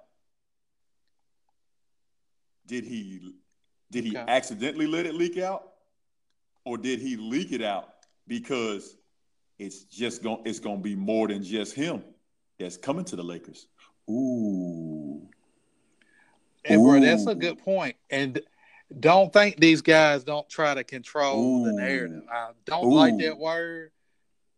Did 2.67 2.83
he 2.83 3.33
did 3.91 4.03
he 4.03 4.11
okay. 4.11 4.31
accidentally 4.31 4.85
let 4.85 5.05
it 5.05 5.15
leak 5.15 5.37
out, 5.37 5.71
or 6.63 6.77
did 6.77 6.99
he 6.99 7.15
leak 7.17 7.51
it 7.51 7.61
out 7.61 7.89
because 8.27 8.97
it's 9.57 9.83
just 9.85 10.21
going 10.21 10.41
it's 10.45 10.59
going 10.59 10.77
to 10.77 10.83
be 10.83 10.95
more 10.95 11.27
than 11.27 11.43
just 11.43 11.73
him 11.73 12.03
that's 12.59 12.77
coming 12.77 13.05
to 13.05 13.15
the 13.15 13.23
Lakers? 13.23 13.67
Ooh. 14.09 15.27
And 16.65 16.83
bro, 16.83 16.99
that's 16.99 17.25
a 17.25 17.35
good 17.35 17.57
point. 17.59 17.95
And 18.09 18.41
don't 18.99 19.31
think 19.33 19.59
these 19.59 19.81
guys 19.81 20.23
don't 20.23 20.47
try 20.49 20.73
to 20.73 20.83
control 20.83 21.61
Ooh. 21.61 21.65
the 21.65 21.73
narrative. 21.73 22.23
I 22.31 22.51
don't 22.65 22.85
Ooh. 22.85 22.95
like 22.95 23.17
that 23.19 23.37
word, 23.37 23.91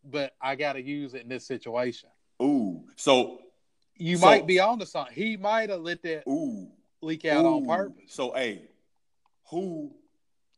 but 0.04 0.34
I 0.42 0.56
got 0.56 0.74
to 0.74 0.82
use 0.82 1.14
it 1.14 1.24
in 1.24 1.30
this 1.30 1.46
situation. 1.46 2.10
Ooh, 2.42 2.84
so 2.96 3.42
you 3.98 4.18
so, 4.18 4.26
might 4.26 4.48
be 4.48 4.60
on 4.60 4.80
to 4.80 4.86
something. 4.86 5.14
He 5.14 5.36
might 5.36 5.70
have 5.70 5.82
let 5.82 6.02
that 6.04 6.24
ooh, 6.28 6.68
leak 7.02 7.26
out 7.26 7.46
on 7.46 7.66
purpose. 7.66 8.04
So, 8.08 8.32
hey, 8.34 8.64
who? 9.50 9.92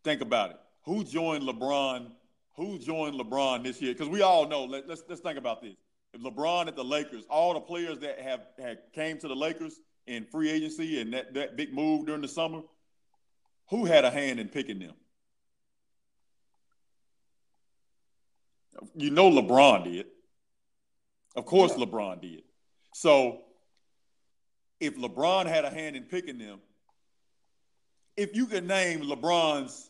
Think 0.04 0.22
about 0.22 0.52
it. 0.52 0.58
Who 0.86 1.04
joined 1.04 1.44
LeBron? 1.44 2.12
Who 2.56 2.78
joined 2.80 3.20
LeBron 3.20 3.64
this 3.64 3.82
year? 3.82 3.94
Because 3.94 4.10
we 4.10 4.22
all 4.22 4.48
know. 4.48 4.66
Let, 4.66 4.88
let's 4.88 5.04
let's 5.08 5.22
think 5.22 5.38
about 5.38 5.62
this. 5.62 5.76
If 6.14 6.22
LeBron 6.22 6.68
at 6.68 6.76
the 6.76 6.84
Lakers, 6.84 7.24
all 7.30 7.54
the 7.54 7.60
players 7.60 8.00
that 8.00 8.20
have 8.20 8.42
had 8.60 8.80
came 8.94 9.18
to 9.20 9.28
the 9.28 9.36
Lakers 9.36 9.80
in 10.08 10.26
free 10.26 10.50
agency 10.50 11.00
and 11.00 11.14
that, 11.14 11.34
that 11.34 11.56
big 11.56 11.74
move 11.74 12.06
during 12.06 12.22
the 12.22 12.28
summer, 12.28 12.62
who 13.72 13.86
had 13.86 14.06
a 14.06 14.12
hand 14.12 14.40
in 14.40 14.50
picking 14.50 14.80
them? 14.80 14.94
You 18.96 19.10
know 19.10 19.32
LeBron 19.32 19.86
did. 19.86 20.06
Of 21.36 21.46
course 21.46 21.74
yeah. 21.78 21.86
LeBron 21.86 22.22
did. 22.22 22.44
So 22.94 23.40
if 24.80 24.98
LeBron 24.98 25.46
had 25.46 25.64
a 25.64 25.70
hand 25.70 25.96
in 25.96 26.04
picking 26.04 26.38
them, 26.38 26.60
if 28.18 28.36
you 28.36 28.46
could 28.46 28.68
name 28.68 29.02
LeBron's 29.02 29.90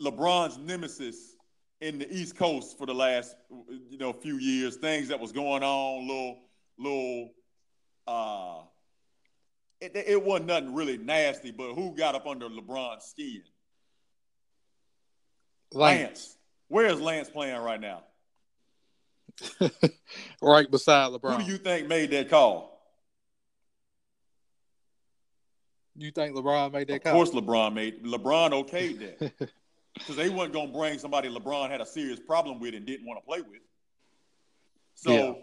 LeBron's 0.00 0.58
nemesis 0.58 1.34
in 1.80 1.98
the 1.98 2.14
East 2.14 2.36
Coast 2.36 2.76
for 2.76 2.86
the 2.86 2.94
last 2.94 3.34
you 3.88 3.96
know 3.96 4.12
few 4.12 4.36
years, 4.36 4.76
things 4.76 5.08
that 5.08 5.18
was 5.18 5.32
going 5.32 5.62
on, 5.62 6.06
little 6.06 6.38
little 6.78 7.30
uh 8.06 8.35
it, 9.94 10.04
it 10.08 10.24
wasn't 10.24 10.46
nothing 10.48 10.74
really 10.74 10.98
nasty, 10.98 11.50
but 11.50 11.74
who 11.74 11.94
got 11.94 12.14
up 12.14 12.26
under 12.26 12.48
LeBron's 12.48 13.04
skin? 13.04 13.42
Lance. 15.72 16.00
Lance. 16.00 16.36
Where 16.68 16.86
is 16.86 17.00
Lance 17.00 17.28
playing 17.28 17.60
right 17.60 17.80
now? 17.80 18.02
right 20.42 20.70
beside 20.70 21.12
LeBron. 21.12 21.40
Who 21.40 21.44
do 21.44 21.52
you 21.52 21.58
think 21.58 21.88
made 21.88 22.10
that 22.10 22.30
call? 22.30 22.72
You 25.98 26.10
think 26.10 26.34
LeBron 26.36 26.72
made 26.72 26.88
that 26.88 26.96
of 26.96 27.02
call? 27.02 27.22
Of 27.22 27.30
course, 27.30 27.42
LeBron 27.42 27.74
made. 27.74 28.04
LeBron 28.04 28.50
okayed 28.50 28.98
that 28.98 29.32
because 29.94 30.16
they 30.16 30.28
weren't 30.28 30.52
going 30.52 30.68
to 30.68 30.78
bring 30.78 30.98
somebody 30.98 31.28
LeBron 31.28 31.70
had 31.70 31.80
a 31.80 31.86
serious 31.86 32.20
problem 32.20 32.60
with 32.60 32.74
and 32.74 32.84
didn't 32.86 33.06
want 33.06 33.20
to 33.20 33.26
play 33.26 33.40
with. 33.40 33.60
So, 34.94 35.38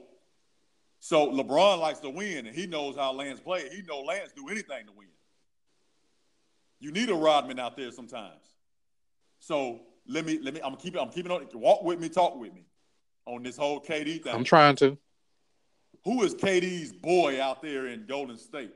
So 1.04 1.30
LeBron 1.30 1.80
likes 1.80 2.00
to 2.00 2.10
win, 2.10 2.48
and 2.48 2.56
he 2.56 2.66
knows 2.66 2.96
how 2.96 3.12
Lance 3.12 3.42
play. 3.42 3.68
He 3.68 3.82
know 3.82 4.00
Lance 4.00 4.32
do 4.34 4.48
anything 4.48 4.86
to 4.86 4.94
win. 4.96 5.10
You 6.80 6.94
need 6.94 7.10
a 7.10 7.14
Rodman 7.14 7.60
out 7.60 7.76
there 7.76 7.92
sometimes. 7.92 8.56
So 9.40 9.82
let 10.08 10.26
me 10.26 10.40
let 10.42 10.54
me. 10.54 10.62
I'm 10.64 10.78
keeping. 10.78 11.02
I'm 11.02 11.10
keeping 11.10 11.30
on. 11.30 11.42
It. 11.42 11.54
Walk 11.54 11.84
with 11.84 12.00
me. 12.00 12.08
Talk 12.08 12.40
with 12.40 12.54
me 12.54 12.64
on 13.26 13.44
this 13.44 13.58
whole 13.58 13.82
KD 13.82 14.24
thing. 14.24 14.34
I'm 14.34 14.46
trying 14.46 14.78
to. 14.78 14.98
Who 16.06 16.24
is 16.24 16.36
KD's 16.36 16.94
boy 16.94 17.42
out 17.44 17.62
there 17.62 17.88
in 17.88 18.06
Golden 18.06 18.38
State? 18.38 18.72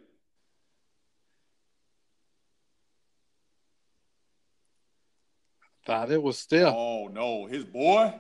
Thought 5.86 6.12
it 6.12 6.22
was 6.22 6.38
still. 6.38 6.74
Oh 6.76 7.08
no, 7.08 7.46
his 7.46 7.64
boy, 7.64 8.14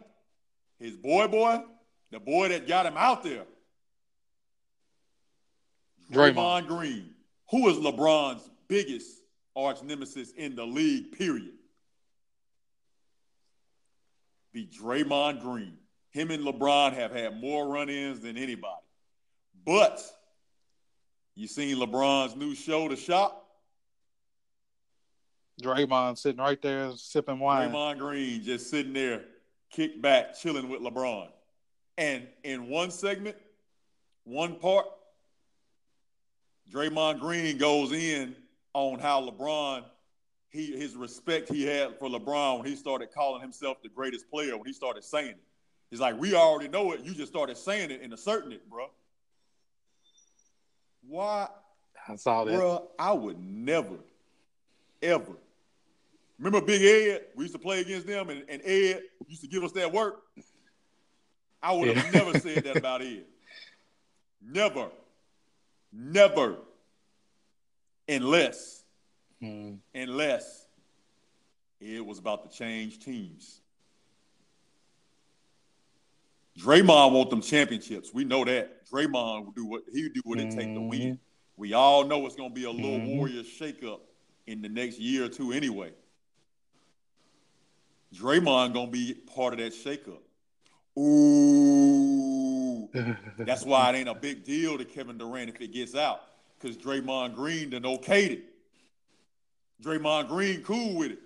his 0.79 0.95
boy, 0.95 1.27
boy, 1.27 1.61
the 2.09 2.21
boy 2.21 2.47
that 2.47 2.69
got 2.69 2.85
him 2.85 2.95
out 2.95 3.21
there. 3.21 3.43
Draymond, 6.11 6.35
Draymond 6.35 6.67
Green, 6.67 7.09
who 7.49 7.67
is 7.69 7.77
LeBron's 7.77 8.49
biggest 8.67 9.21
arch 9.55 9.81
nemesis 9.83 10.31
in 10.31 10.55
the 10.55 10.65
league, 10.65 11.11
period. 11.17 11.53
Be 14.53 14.67
Draymond 14.67 15.41
Green. 15.41 15.77
Him 16.11 16.31
and 16.31 16.43
LeBron 16.43 16.93
have 16.93 17.11
had 17.11 17.39
more 17.39 17.67
run-ins 17.67 18.21
than 18.21 18.37
anybody. 18.37 18.81
But 19.65 20.01
you 21.35 21.47
seen 21.47 21.77
LeBron's 21.77 22.35
new 22.35 22.55
show, 22.55 22.87
The 22.87 22.95
Shop? 22.95 23.43
Draymond 25.61 26.17
sitting 26.17 26.39
right 26.39 26.61
there 26.61 26.91
sipping 26.95 27.39
wine. 27.39 27.71
Draymond 27.71 27.97
Green 27.97 28.43
just 28.43 28.69
sitting 28.69 28.93
there, 28.93 29.23
kick 29.71 30.01
back, 30.01 30.37
chilling 30.37 30.69
with 30.69 30.81
LeBron. 30.81 31.29
And 31.97 32.27
in 32.43 32.69
one 32.69 32.91
segment, 32.91 33.35
one 34.23 34.55
part, 34.55 34.85
Draymond 36.71 37.19
Green 37.19 37.57
goes 37.57 37.91
in 37.91 38.35
on 38.73 38.99
how 38.99 39.21
LeBron, 39.21 39.83
he 40.49 40.77
his 40.77 40.95
respect 40.95 41.49
he 41.49 41.63
had 41.63 41.97
for 41.97 42.09
LeBron 42.09 42.59
when 42.59 42.67
he 42.67 42.75
started 42.75 43.11
calling 43.11 43.41
himself 43.41 43.81
the 43.81 43.89
greatest 43.89 44.29
player, 44.29 44.57
when 44.57 44.65
he 44.65 44.73
started 44.73 45.03
saying 45.03 45.31
it. 45.31 45.43
He's 45.89 45.99
like, 45.99 46.19
we 46.19 46.35
already 46.35 46.67
know 46.67 46.91
it. 46.91 47.01
You 47.01 47.13
just 47.13 47.31
started 47.31 47.57
saying 47.57 47.91
it 47.91 48.01
and 48.01 48.11
asserting 48.13 48.51
it, 48.51 48.69
bro. 48.69 48.87
Why? 51.07 51.47
I 52.07 52.15
saw 52.17 52.43
that. 52.43 52.55
Bro, 52.55 52.89
I 52.99 53.13
would 53.13 53.39
never, 53.39 53.97
ever 55.01 55.37
Remember 56.39 56.65
Big 56.65 56.81
Ed? 56.83 57.25
We 57.35 57.45
used 57.45 57.55
to 57.55 57.59
play 57.59 57.81
against 57.81 58.05
them, 58.05 58.29
and, 58.29 58.43
and 58.47 58.61
Ed 58.63 59.01
used 59.27 59.41
to 59.41 59.47
give 59.47 59.63
us 59.63 59.71
that 59.73 59.91
work. 59.91 60.21
I 61.61 61.73
would 61.73 61.95
have 61.95 62.13
yeah. 62.13 62.23
never 62.23 62.39
said 62.39 62.63
that 62.63 62.77
about 62.77 63.01
Ed. 63.01 63.25
Never. 64.41 64.89
Never. 65.91 66.57
Unless, 68.09 68.83
hmm. 69.41 69.75
unless 69.93 70.67
it 71.79 72.05
was 72.05 72.19
about 72.19 72.49
to 72.49 72.57
change 72.57 72.99
teams. 72.99 73.61
Draymond 76.59 77.11
want 77.11 77.29
them 77.29 77.41
championships. 77.41 78.13
We 78.13 78.23
know 78.23 78.43
that. 78.45 78.89
Draymond 78.89 79.45
will 79.45 79.51
do 79.51 79.65
what 79.65 79.83
he 79.93 80.09
do 80.09 80.21
what 80.23 80.39
it 80.39 80.47
mm-hmm. 80.47 80.57
take 80.57 80.73
to 80.73 80.81
win. 80.81 81.01
Mm-hmm. 81.01 81.13
We 81.55 81.73
all 81.73 82.05
know 82.05 82.25
it's 82.25 82.35
gonna 82.35 82.49
be 82.49 82.63
a 82.63 82.71
little 82.71 82.99
mm-hmm. 82.99 83.17
Warrior 83.17 83.43
shakeup 83.43 83.99
in 84.47 84.61
the 84.61 84.69
next 84.69 84.99
year 84.99 85.25
or 85.25 85.29
two 85.29 85.51
anyway. 85.51 85.91
Draymond 88.15 88.73
gonna 88.73 88.89
be 88.89 89.13
part 89.13 89.53
of 89.53 89.59
that 89.59 89.73
shakeup. 89.73 90.21
Ooh, 90.97 92.06
that's 93.37 93.63
why 93.63 93.89
it 93.91 93.95
ain't 93.97 94.09
a 94.09 94.15
big 94.15 94.43
deal 94.43 94.77
to 94.77 94.85
Kevin 94.85 95.17
Durant 95.17 95.49
if 95.49 95.61
it 95.61 95.73
gets 95.73 95.95
out, 95.95 96.21
because 96.59 96.77
Draymond 96.77 97.35
Green 97.35 97.69
done 97.69 97.83
okayed 97.83 98.31
it. 98.31 98.43
Draymond 99.83 100.27
Green 100.27 100.63
cool 100.63 100.95
with 100.95 101.11
it. 101.11 101.19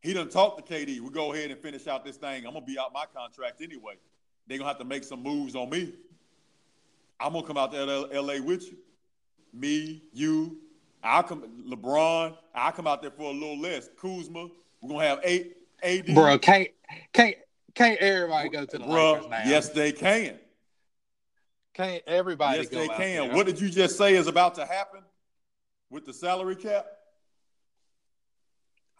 He 0.00 0.12
done 0.12 0.28
talked 0.28 0.66
to 0.66 0.74
KD. 0.74 1.00
We 1.00 1.10
go 1.10 1.32
ahead 1.32 1.50
and 1.50 1.60
finish 1.60 1.86
out 1.86 2.04
this 2.04 2.16
thing. 2.16 2.46
I'm 2.46 2.54
gonna 2.54 2.64
be 2.64 2.78
out 2.78 2.92
my 2.92 3.04
contract 3.14 3.60
anyway. 3.62 3.94
They 4.48 4.58
gonna 4.58 4.68
have 4.68 4.78
to 4.78 4.84
make 4.84 5.04
some 5.04 5.22
moves 5.22 5.54
on 5.54 5.70
me. 5.70 5.92
I'm 7.20 7.32
gonna 7.32 7.46
come 7.46 7.56
out 7.56 7.72
to 7.72 7.84
LA 8.20 8.40
with 8.40 8.66
you. 8.66 8.76
Me, 9.54 10.02
you, 10.12 10.56
I'll 11.04 11.22
come. 11.22 11.44
LeBron, 11.68 12.36
I'll 12.54 12.72
come 12.72 12.86
out 12.86 13.02
there 13.02 13.10
for 13.10 13.30
a 13.30 13.34
little 13.34 13.60
less. 13.60 13.88
Kuzma, 14.00 14.48
we're 14.80 14.88
gonna 14.88 15.06
have 15.06 15.20
eight 15.22 15.56
AD. 15.82 16.14
Bro, 16.14 16.38
can't 16.38 16.68
can't 17.12 17.36
can't 17.74 17.98
everybody 18.00 18.48
go 18.48 18.64
to 18.64 18.78
the 18.78 18.84
Bro, 18.84 19.12
Lakers 19.12 19.30
now? 19.30 19.42
Yes, 19.46 19.68
they 19.68 19.92
can. 19.92 20.38
Can't 21.74 22.02
everybody? 22.06 22.58
Yes, 22.58 22.68
they 22.68 22.88
can. 22.88 23.28
There? 23.28 23.36
What 23.36 23.46
did 23.46 23.60
you 23.60 23.70
just 23.70 23.96
say 23.96 24.14
is 24.14 24.26
about 24.26 24.54
to 24.56 24.66
happen 24.66 25.00
with 25.90 26.04
the 26.04 26.12
salary 26.12 26.56
cap? 26.56 26.86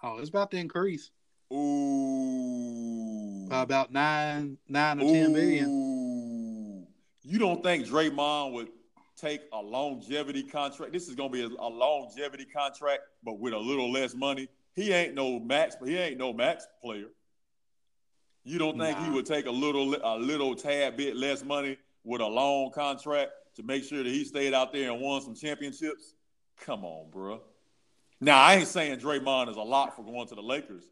Oh, 0.03 0.19
it's 0.19 0.31
about 0.31 0.51
to 0.53 0.57
increase. 0.57 1.11
Ooh. 1.53 3.47
By 3.49 3.63
about 3.63 3.93
nine, 3.93 4.57
nine 4.69 5.01
or 5.01 5.05
Ooh. 5.05 5.13
ten 5.13 5.33
million. 5.33 6.87
You 7.23 7.39
don't 7.39 7.63
think 7.63 7.87
Draymond 7.87 8.53
would 8.53 8.69
take 9.17 9.43
a 9.53 9.61
longevity 9.61 10.43
contract? 10.43 10.93
This 10.93 11.09
is 11.09 11.15
going 11.15 11.31
to 11.31 11.33
be 11.33 11.45
a, 11.45 11.59
a 11.61 11.69
longevity 11.69 12.47
contract, 12.47 13.03
but 13.23 13.39
with 13.39 13.53
a 13.53 13.59
little 13.59 13.93
less 13.93 14.15
money 14.15 14.49
he 14.75 14.93
ain't 14.93 15.15
no 15.15 15.39
max, 15.39 15.77
but 15.79 15.89
he 15.89 15.97
ain't 15.97 16.19
no 16.19 16.33
max 16.33 16.67
player. 16.83 17.09
You 18.45 18.59
don't 18.59 18.79
think 18.79 18.99
nah. 18.99 19.05
he 19.05 19.11
would 19.11 19.27
take 19.27 19.47
a 19.47 19.51
little 19.51 19.95
a 20.03 20.19
little 20.19 20.55
tad 20.55 20.97
bit 20.97 21.17
less 21.17 21.45
money 21.45 21.77
with 22.05 22.21
a 22.21 22.27
long 22.27 22.71
contract 22.73 23.33
to 23.57 23.63
make 23.63 23.85
sure 23.85 24.03
that 24.03 24.11
he 24.11 24.25
stayed 24.25 24.55
out 24.55 24.73
there 24.73 24.91
and 24.91 25.01
won 25.01 25.21
some 25.21 25.35
championships? 25.35 26.15
Come 26.61 26.85
on, 26.85 27.11
bro. 27.11 27.41
Now 28.21 28.41
I 28.41 28.55
ain't 28.55 28.69
saying 28.69 28.99
Draymond 28.99 29.51
is 29.51 29.57
a 29.57 29.63
lot 29.63 29.97
for 29.97 30.05
going 30.05 30.29
to 30.29 30.35
the 30.35 30.43
Lakers, 30.43 30.85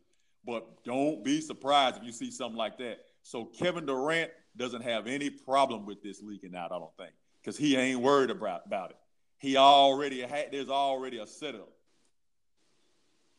but 0.44 0.84
don't 0.84 1.24
be 1.24 1.40
surprised 1.40 1.96
if 1.96 2.02
you 2.02 2.12
see 2.12 2.30
something 2.30 2.56
like 2.56 2.78
that. 2.78 2.98
So 3.22 3.44
Kevin 3.44 3.86
Durant 3.86 4.30
doesn't 4.56 4.82
have 4.82 5.06
any 5.06 5.30
problem 5.30 5.86
with 5.86 6.02
this 6.02 6.22
leaking 6.22 6.56
out, 6.56 6.72
I 6.72 6.78
don't 6.78 6.96
think, 6.96 7.12
because 7.40 7.56
he 7.56 7.76
ain't 7.76 8.00
worried 8.00 8.30
about, 8.30 8.66
about 8.66 8.90
it. 8.90 8.96
He 9.38 9.56
already 9.56 10.20
had 10.20 10.48
there's 10.52 10.68
already 10.68 11.18
a 11.18 11.26
setup. 11.26 11.70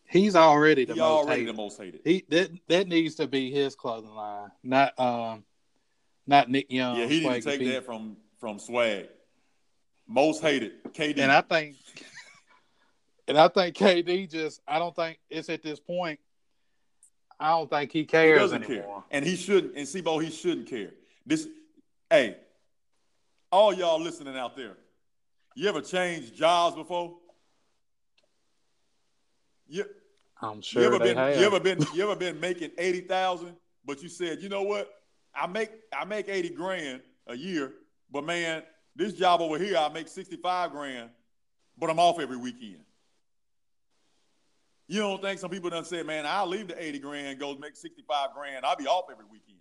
He's 0.05 0.35
already 0.35 0.83
the 0.83 0.93
he 0.93 0.99
most 0.99 1.09
already 1.09 1.41
hated. 1.41 1.55
the 1.55 1.57
most 1.57 1.79
hated. 1.79 2.01
He 2.03 2.25
that 2.29 2.49
that 2.67 2.87
needs 2.87 3.15
to 3.15 3.27
be 3.27 3.51
his 3.51 3.75
clothing 3.75 4.13
line, 4.13 4.49
not 4.63 4.99
um, 4.99 5.43
not 6.27 6.49
Nick 6.49 6.71
Young. 6.71 6.97
Yeah, 6.97 7.05
he 7.05 7.21
didn't 7.21 7.41
take 7.41 7.65
that 7.65 7.85
from 7.85 8.17
from 8.39 8.59
Swag. 8.59 9.09
Most 10.07 10.41
hated, 10.41 10.83
KD. 10.93 11.19
And 11.19 11.31
I 11.31 11.41
think, 11.41 11.75
and 13.27 13.37
I 13.37 13.47
think 13.47 13.75
KD 13.75 14.29
just. 14.29 14.61
I 14.67 14.79
don't 14.79 14.95
think 14.95 15.19
it's 15.29 15.49
at 15.49 15.63
this 15.63 15.79
point. 15.79 16.19
I 17.39 17.49
don't 17.51 17.69
think 17.69 17.91
he 17.91 18.05
cares 18.05 18.37
he 18.37 18.39
doesn't 18.39 18.63
anymore. 18.63 18.95
Care. 18.95 19.03
And 19.11 19.25
he 19.25 19.35
shouldn't. 19.35 19.75
And 19.75 19.87
CBO, 19.87 20.21
he 20.23 20.29
shouldn't 20.29 20.67
care. 20.67 20.91
This, 21.25 21.47
hey, 22.09 22.37
all 23.51 23.73
y'all 23.73 23.99
listening 23.99 24.37
out 24.37 24.55
there, 24.55 24.77
you 25.55 25.67
ever 25.67 25.81
changed 25.81 26.35
jobs 26.35 26.75
before? 26.75 27.15
You, 29.67 29.85
I'm 30.41 30.61
sure 30.61 30.81
you 30.81 30.87
ever 30.87 30.99
been 30.99 31.17
have. 31.17 31.39
you 31.39 31.45
ever 31.45 31.59
been 31.59 31.79
you 31.93 32.03
ever 32.11 32.15
been 32.15 32.39
making 32.39 32.71
eighty 32.77 33.01
thousand, 33.01 33.55
but 33.85 34.03
you 34.03 34.09
said, 34.09 34.41
you 34.41 34.49
know 34.49 34.63
what? 34.63 34.89
I 35.33 35.47
make 35.47 35.71
I 35.97 36.05
make 36.05 36.29
eighty 36.29 36.49
grand 36.49 37.01
a 37.27 37.35
year, 37.35 37.73
but 38.11 38.25
man, 38.25 38.63
this 38.95 39.13
job 39.13 39.41
over 39.41 39.57
here 39.57 39.77
I 39.77 39.89
make 39.89 40.07
sixty 40.07 40.35
five 40.35 40.71
grand, 40.71 41.09
but 41.77 41.89
I'm 41.89 41.99
off 41.99 42.19
every 42.19 42.37
weekend. 42.37 42.83
You 44.87 44.99
don't 44.99 45.21
think 45.21 45.39
some 45.39 45.49
people 45.49 45.69
done 45.69 45.85
said, 45.85 46.05
man, 46.05 46.25
I'll 46.25 46.47
leave 46.47 46.67
the 46.67 46.83
80 46.83 46.99
grand, 46.99 47.39
go 47.39 47.55
make 47.55 47.77
65 47.77 48.31
grand. 48.35 48.65
I'll 48.65 48.75
be 48.75 48.87
off 48.87 49.05
every 49.09 49.23
weekend. 49.31 49.59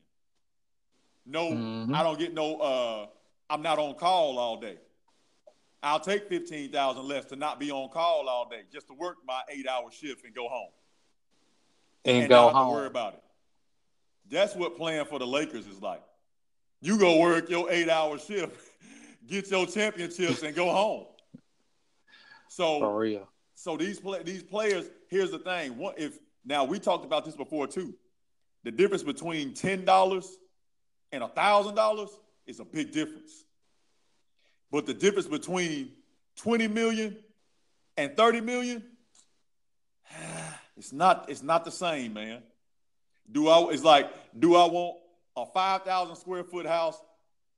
No, 1.24 1.52
mm-hmm. 1.52 1.94
I 1.94 2.02
don't 2.02 2.18
get 2.18 2.34
no 2.34 2.56
uh 2.56 3.06
I'm 3.48 3.62
not 3.62 3.78
on 3.78 3.94
call 3.94 4.38
all 4.38 4.60
day. 4.60 4.78
I'll 5.82 6.00
take 6.00 6.28
15,000 6.28 7.06
less 7.06 7.24
to 7.26 7.36
not 7.36 7.60
be 7.60 7.70
on 7.70 7.88
call 7.90 8.28
all 8.28 8.48
day, 8.48 8.62
just 8.72 8.88
to 8.88 8.94
work 8.94 9.18
my 9.26 9.40
eight 9.48 9.68
hour 9.68 9.90
shift 9.90 10.24
and 10.24 10.34
go 10.34 10.48
home. 10.48 10.70
And, 12.04 12.22
and 12.22 12.28
go 12.28 12.48
home. 12.48 12.72
worry 12.72 12.86
about 12.86 13.14
it. 13.14 13.22
That's 14.30 14.54
what 14.54 14.76
playing 14.76 15.04
for 15.06 15.18
the 15.18 15.26
Lakers 15.26 15.66
is 15.66 15.82
like. 15.82 16.02
You 16.80 16.98
go 16.98 17.18
work 17.18 17.50
your 17.50 17.70
eight 17.70 17.88
hour 17.88 18.18
shift, 18.18 18.56
get 19.26 19.50
your 19.50 19.66
championships, 19.66 20.42
and 20.42 20.54
go 20.54 20.70
home. 20.70 21.06
So 22.48 22.78
for 22.80 22.98
real. 22.98 23.28
So 23.54 23.76
these 23.76 24.00
play, 24.00 24.22
these 24.22 24.42
players. 24.42 24.86
Here's 25.08 25.30
the 25.30 25.38
thing. 25.38 25.76
What 25.76 25.98
if 25.98 26.18
now 26.44 26.64
we 26.64 26.78
talked 26.78 27.04
about 27.04 27.24
this 27.24 27.36
before 27.36 27.66
too? 27.66 27.94
The 28.64 28.70
difference 28.70 29.02
between 29.02 29.52
ten 29.52 29.84
dollars 29.84 30.38
and 31.12 31.22
a 31.22 31.28
thousand 31.28 31.74
dollars 31.74 32.10
is 32.46 32.60
a 32.60 32.64
big 32.64 32.92
difference. 32.92 33.44
But 34.70 34.86
the 34.86 34.94
difference 34.94 35.26
between 35.26 35.92
20 36.36 36.68
million 36.68 37.16
and 37.96 38.16
30 38.16 38.40
million, 38.40 38.84
it's 40.76 40.92
not, 40.92 41.28
it's 41.28 41.42
not 41.42 41.64
the 41.64 41.70
same, 41.70 42.14
man. 42.14 42.42
Do 43.30 43.48
I 43.48 43.70
it's 43.72 43.84
like, 43.84 44.10
do 44.38 44.56
I 44.56 44.66
want 44.66 44.98
a 45.36 45.46
5,000 45.46 46.16
square 46.16 46.44
foot 46.44 46.66
house 46.66 47.00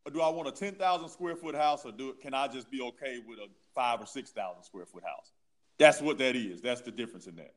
Or 0.05 0.11
do 0.12 0.20
I 0.20 0.29
want 0.31 0.49
a 0.49 0.53
10,000 0.53 1.09
square 1.09 1.37
foot 1.37 1.55
house 1.55 1.85
or 1.85 1.93
do 1.93 2.11
it, 2.11 2.20
can 2.20 2.35
I 2.35 2.49
just 2.49 2.70
be 2.70 2.81
okay 2.83 3.20
with 3.27 3.39
a 3.39 3.47
five 3.75 4.01
or 4.01 4.07
6,000 4.07 4.62
square 4.64 4.87
foot 4.87 5.05
house? 5.05 5.31
That's 5.79 6.01
what 6.01 6.18
that 6.18 6.37
is. 6.37 6.61
That's 6.61 6.81
the 6.81 6.91
difference 6.91 7.27
in 7.27 7.37
that. 7.37 7.55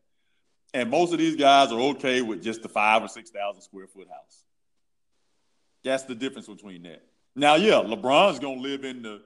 And 0.74 0.90
most 0.90 1.12
of 1.14 1.20
these 1.20 1.36
guys 1.36 1.72
are 1.72 1.80
okay 1.80 2.22
with 2.22 2.44
just 2.44 2.62
the 2.62 2.70
five 2.70 3.02
or 3.02 3.08
6,000 3.08 3.62
square 3.62 3.88
foot 3.88 4.08
house. 4.10 4.44
That's 5.84 6.04
the 6.04 6.16
difference 6.16 6.48
between 6.48 6.84
that. 6.84 7.04
Now, 7.36 7.56
yeah, 7.56 7.82
LeBron's 7.84 8.40
going 8.40 8.58
to 8.58 8.62
live 8.62 8.84
in 8.86 9.02
the 9.02 9.22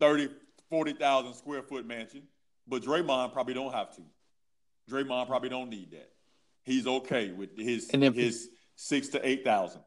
30, 0.00 0.28
40,000 0.70 1.34
square 1.34 1.62
foot 1.62 1.86
mansion, 1.86 2.22
but 2.66 2.82
Draymond 2.82 3.32
probably 3.32 3.54
don't 3.54 3.72
have 3.72 3.94
to. 3.96 4.02
Draymond 4.90 5.26
probably 5.26 5.48
don't 5.48 5.70
need 5.70 5.90
that. 5.92 6.10
He's 6.64 6.86
okay 6.86 7.32
with 7.32 7.56
his, 7.58 7.88
then, 7.88 8.12
his 8.12 8.48
six 8.76 9.08
to 9.08 9.26
8,000 9.26 9.80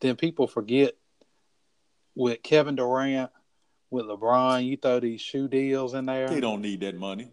then 0.00 0.16
people 0.16 0.46
forget 0.46 0.94
with 2.14 2.42
Kevin 2.42 2.76
Durant, 2.76 3.30
with 3.90 4.06
LeBron, 4.06 4.66
you 4.66 4.76
throw 4.76 5.00
these 5.00 5.20
shoe 5.20 5.48
deals 5.48 5.94
in 5.94 6.06
there. 6.06 6.28
They 6.28 6.40
don't 6.40 6.60
need 6.60 6.80
that 6.80 6.96
money. 6.96 7.28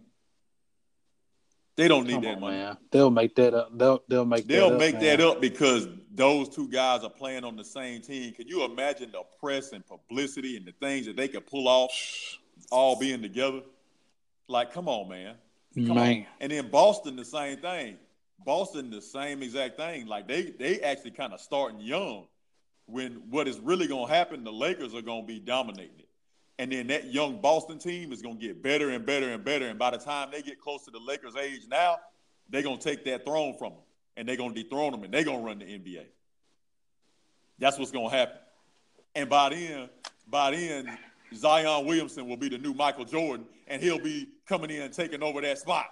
They 1.75 1.87
don't 1.87 2.05
need 2.05 2.13
Come 2.13 2.23
that 2.23 2.35
on, 2.35 2.41
money. 2.41 2.57
Man. 2.57 2.77
They'll 2.91 3.09
make 3.09 3.35
that 3.35 3.53
up. 3.53 3.77
They'll 3.77 4.03
they'll 4.07 4.25
make 4.25 4.47
they'll 4.47 4.71
that 4.71 4.79
make 4.79 4.99
that 4.99 5.21
up 5.21 5.41
because 5.41 5.87
those 6.13 6.49
two 6.49 6.67
guys 6.67 7.03
are 7.03 7.09
playing 7.09 7.43
on 7.43 7.55
the 7.55 7.63
same 7.63 8.01
team. 8.01 8.33
Can 8.33 8.47
you 8.47 8.63
imagine 8.65 9.11
the 9.11 9.23
press 9.39 9.71
and 9.71 9.85
publicity 9.85 10.57
and 10.57 10.65
the 10.65 10.73
things 10.73 11.05
that 11.07 11.15
they 11.15 11.27
could 11.27 11.47
pull 11.47 11.67
off, 11.67 11.91
all 12.69 12.99
being 12.99 13.21
together? 13.21 13.61
Like, 14.47 14.73
come 14.73 14.87
on, 14.87 15.09
man. 15.09 15.35
Come 15.73 15.95
man. 15.95 15.97
On. 15.97 16.25
And 16.41 16.51
then 16.51 16.69
Boston, 16.69 17.15
the 17.15 17.25
same 17.25 17.57
thing. 17.57 17.97
Boston, 18.45 18.89
the 18.89 19.01
same 19.01 19.43
exact 19.43 19.77
thing. 19.77 20.07
Like 20.07 20.27
they 20.27 20.51
they 20.51 20.79
actually 20.81 21.11
kind 21.11 21.33
of 21.33 21.41
starting 21.41 21.79
young 21.79 22.27
when 22.85 23.23
what 23.29 23.47
is 23.47 23.59
really 23.59 23.87
going 23.87 24.07
to 24.07 24.13
happen, 24.13 24.43
the 24.43 24.51
Lakers 24.51 24.93
are 24.93 25.01
going 25.01 25.21
to 25.21 25.27
be 25.27 25.39
dominating 25.39 25.99
it. 25.99 26.09
And 26.59 26.71
then 26.71 26.87
that 26.87 27.11
young 27.11 27.41
Boston 27.41 27.79
team 27.79 28.11
is 28.11 28.21
going 28.21 28.39
to 28.39 28.47
get 28.47 28.61
better 28.61 28.89
and 28.89 29.05
better 29.05 29.29
and 29.31 29.43
better. 29.43 29.67
And 29.67 29.79
by 29.79 29.91
the 29.91 29.97
time 29.97 30.29
they 30.31 30.41
get 30.41 30.59
close 30.59 30.83
to 30.85 30.91
the 30.91 30.99
Lakers' 30.99 31.35
age 31.35 31.61
now, 31.69 31.97
they're 32.49 32.61
going 32.61 32.77
to 32.77 32.83
take 32.83 33.05
that 33.05 33.25
throne 33.25 33.55
from 33.57 33.71
them 33.71 33.81
and 34.17 34.27
they're 34.27 34.35
going 34.35 34.53
to 34.53 34.61
dethrone 34.61 34.91
them 34.91 35.03
and 35.03 35.13
they're 35.13 35.23
going 35.23 35.39
to 35.39 35.45
run 35.45 35.59
the 35.59 35.65
NBA. 35.65 36.05
That's 37.57 37.79
what's 37.79 37.91
going 37.91 38.09
to 38.09 38.15
happen. 38.15 38.37
And 39.15 39.29
by 39.29 39.49
then, 39.49 39.89
by 40.27 40.51
then, 40.51 40.97
Zion 41.33 41.85
Williamson 41.85 42.27
will 42.27 42.37
be 42.37 42.49
the 42.49 42.57
new 42.57 42.73
Michael 42.73 43.05
Jordan 43.05 43.45
and 43.67 43.81
he'll 43.81 43.99
be 43.99 44.27
coming 44.45 44.69
in 44.69 44.81
and 44.81 44.93
taking 44.93 45.23
over 45.23 45.41
that 45.41 45.57
spot. 45.57 45.85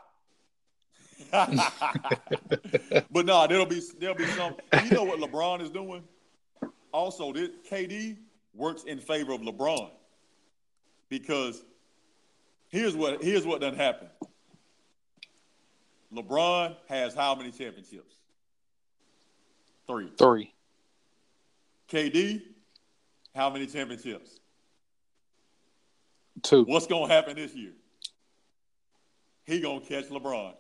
but 1.32 3.26
no, 3.26 3.48
there'll 3.48 3.66
be 3.66 3.82
there'll 4.00 4.16
be 4.16 4.26
some. 4.28 4.56
You 4.86 4.92
know 4.92 5.04
what 5.04 5.20
LeBron 5.20 5.62
is 5.62 5.70
doing? 5.70 6.04
also, 6.92 7.32
this 7.34 7.50
KD 7.70 8.18
works 8.54 8.84
in 8.84 9.00
favor 9.00 9.34
of 9.34 9.42
LeBron 9.42 9.92
because 11.10 11.64
here's 12.70 12.96
what 12.96 13.24
here's 13.24 13.46
what 13.46 13.62
doesn't 13.62 13.78
happen. 13.78 14.10
LeBron 16.14 16.76
has 16.88 17.14
how 17.14 17.36
many 17.36 17.52
championships? 17.52 18.16
Three. 19.88 20.12
Three. 20.18 20.54
KD, 21.92 22.42
how 23.36 23.50
many 23.50 23.68
championships? 23.68 24.40
Two. 26.42 26.64
What's 26.64 26.88
gonna 26.88 27.12
happen 27.12 27.36
this 27.36 27.54
year? 27.54 27.74
He 29.46 29.60
gonna 29.60 29.82
catch 29.82 30.06
LeBron. 30.06 30.54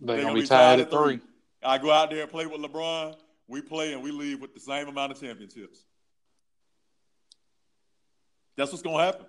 They, 0.00 0.16
they 0.16 0.22
gonna, 0.22 0.34
be 0.34 0.40
tied, 0.46 0.76
tied 0.76 0.80
at 0.80 0.90
three. 0.90 1.16
three. 1.16 1.20
I 1.62 1.78
go 1.78 1.90
out 1.90 2.10
there 2.10 2.22
and 2.22 2.30
play 2.30 2.46
with 2.46 2.60
LeBron 2.60 3.16
we 3.48 3.60
play 3.60 3.92
and 3.92 4.02
we 4.02 4.10
leave 4.10 4.40
with 4.40 4.54
the 4.54 4.60
same 4.60 4.88
amount 4.88 5.12
of 5.12 5.20
championships. 5.20 5.84
That's 8.56 8.70
what's 8.70 8.82
gonna 8.82 9.02
happen. 9.02 9.26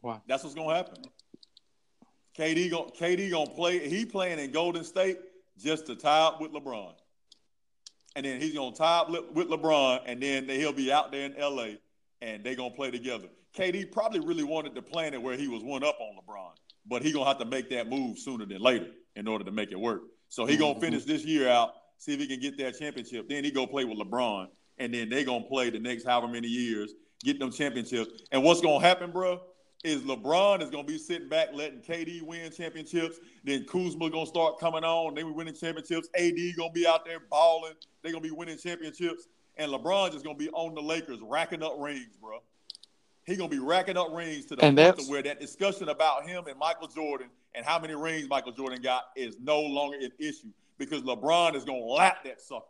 Wow. 0.00 0.22
That's 0.26 0.44
what's 0.44 0.54
gonna 0.54 0.74
happen. 0.74 1.02
KD 2.36 2.70
gonna 2.70 2.90
KD 2.92 3.30
gonna 3.30 3.50
play. 3.50 3.88
He 3.88 4.06
playing 4.06 4.38
in 4.38 4.52
Golden 4.52 4.84
State 4.84 5.18
just 5.58 5.86
to 5.86 5.96
tie 5.96 6.20
up 6.20 6.40
with 6.40 6.52
LeBron, 6.52 6.94
and 8.14 8.24
then 8.24 8.40
he's 8.40 8.54
gonna 8.54 8.74
tie 8.74 9.00
up 9.00 9.10
with 9.10 9.48
LeBron, 9.48 10.02
and 10.06 10.22
then 10.22 10.48
he'll 10.48 10.72
be 10.72 10.92
out 10.92 11.10
there 11.10 11.26
in 11.26 11.34
LA, 11.36 11.74
and 12.22 12.44
they 12.44 12.54
gonna 12.54 12.74
play 12.74 12.92
together. 12.92 13.26
KD 13.56 13.90
probably 13.90 14.20
really 14.20 14.44
wanted 14.44 14.76
to 14.76 14.82
plan 14.82 15.14
it 15.14 15.20
where 15.20 15.36
he 15.36 15.48
was 15.48 15.64
one 15.64 15.82
up 15.82 15.98
on 16.00 16.16
LeBron, 16.16 16.52
but 16.86 17.02
he 17.02 17.12
gonna 17.12 17.26
have 17.26 17.38
to 17.38 17.44
make 17.44 17.68
that 17.70 17.88
move 17.88 18.18
sooner 18.18 18.46
than 18.46 18.60
later 18.60 18.86
in 19.16 19.28
order 19.28 19.44
to 19.44 19.52
make 19.52 19.72
it 19.72 19.78
work. 19.78 20.02
So 20.28 20.46
he 20.46 20.56
gonna 20.56 20.72
mm-hmm. 20.72 20.80
finish 20.80 21.04
this 21.04 21.24
year 21.24 21.48
out 21.48 21.72
see 21.98 22.14
if 22.14 22.20
he 22.20 22.26
can 22.26 22.40
get 22.40 22.56
that 22.58 22.78
championship. 22.78 23.28
Then 23.28 23.44
he 23.44 23.50
go 23.50 23.66
play 23.66 23.84
with 23.84 23.98
LeBron, 23.98 24.46
and 24.78 24.94
then 24.94 25.08
they 25.08 25.24
gonna 25.24 25.44
play 25.44 25.70
the 25.70 25.78
next 25.78 26.04
however 26.04 26.28
many 26.28 26.48
years, 26.48 26.94
get 27.22 27.38
them 27.38 27.50
championships. 27.50 28.22
And 28.32 28.42
what's 28.42 28.60
gonna 28.60 28.80
happen, 28.80 29.10
bro? 29.10 29.40
Is 29.84 30.02
LeBron 30.02 30.62
is 30.62 30.70
gonna 30.70 30.84
be 30.84 30.98
sitting 30.98 31.28
back 31.28 31.48
letting 31.52 31.80
KD 31.80 32.22
win 32.22 32.50
championships. 32.50 33.18
Then 33.44 33.64
Kuzma 33.64 34.10
gonna 34.10 34.26
start 34.26 34.58
coming 34.58 34.84
on. 34.84 35.14
They 35.14 35.22
be 35.22 35.30
winning 35.30 35.54
championships. 35.54 36.08
AD 36.18 36.36
gonna 36.56 36.72
be 36.72 36.86
out 36.86 37.04
there 37.04 37.20
balling. 37.30 37.74
They 38.02 38.10
gonna 38.10 38.22
be 38.22 38.30
winning 38.30 38.58
championships. 38.58 39.28
And 39.56 39.72
LeBron 39.72 40.12
just 40.12 40.24
gonna 40.24 40.36
be 40.36 40.50
on 40.50 40.74
the 40.74 40.82
Lakers 40.82 41.18
racking 41.22 41.62
up 41.62 41.74
rings, 41.78 42.16
bro. 42.20 42.38
He 43.28 43.36
gonna 43.36 43.50
be 43.50 43.58
racking 43.58 43.98
up 43.98 44.08
rings 44.10 44.46
to 44.46 44.56
the 44.56 44.64
and 44.64 44.76
point 44.76 45.06
where 45.06 45.22
that 45.22 45.38
discussion 45.38 45.90
about 45.90 46.26
him 46.26 46.46
and 46.46 46.58
Michael 46.58 46.88
Jordan 46.88 47.28
and 47.54 47.64
how 47.64 47.78
many 47.78 47.94
rings 47.94 48.26
Michael 48.26 48.52
Jordan 48.52 48.80
got 48.80 49.04
is 49.16 49.36
no 49.38 49.60
longer 49.60 49.98
an 50.00 50.12
issue 50.18 50.48
because 50.78 51.02
LeBron 51.02 51.54
is 51.54 51.64
going 51.64 51.82
to 51.82 51.92
lap 51.92 52.24
that 52.24 52.40
sucker. 52.40 52.64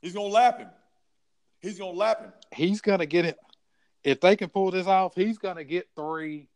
He's 0.00 0.14
going 0.14 0.28
to 0.28 0.32
lap 0.32 0.58
him. 0.58 0.68
He's 1.60 1.78
going 1.78 1.92
to 1.92 1.98
lap 1.98 2.20
him. 2.20 2.32
He's 2.54 2.80
going 2.80 3.00
to 3.00 3.06
get 3.06 3.26
it. 3.26 3.38
If 4.02 4.22
they 4.22 4.36
can 4.36 4.48
pull 4.48 4.70
this 4.70 4.86
off, 4.86 5.14
he's 5.14 5.36
going 5.36 5.56
to 5.56 5.64
get 5.64 5.88
three 5.94 6.48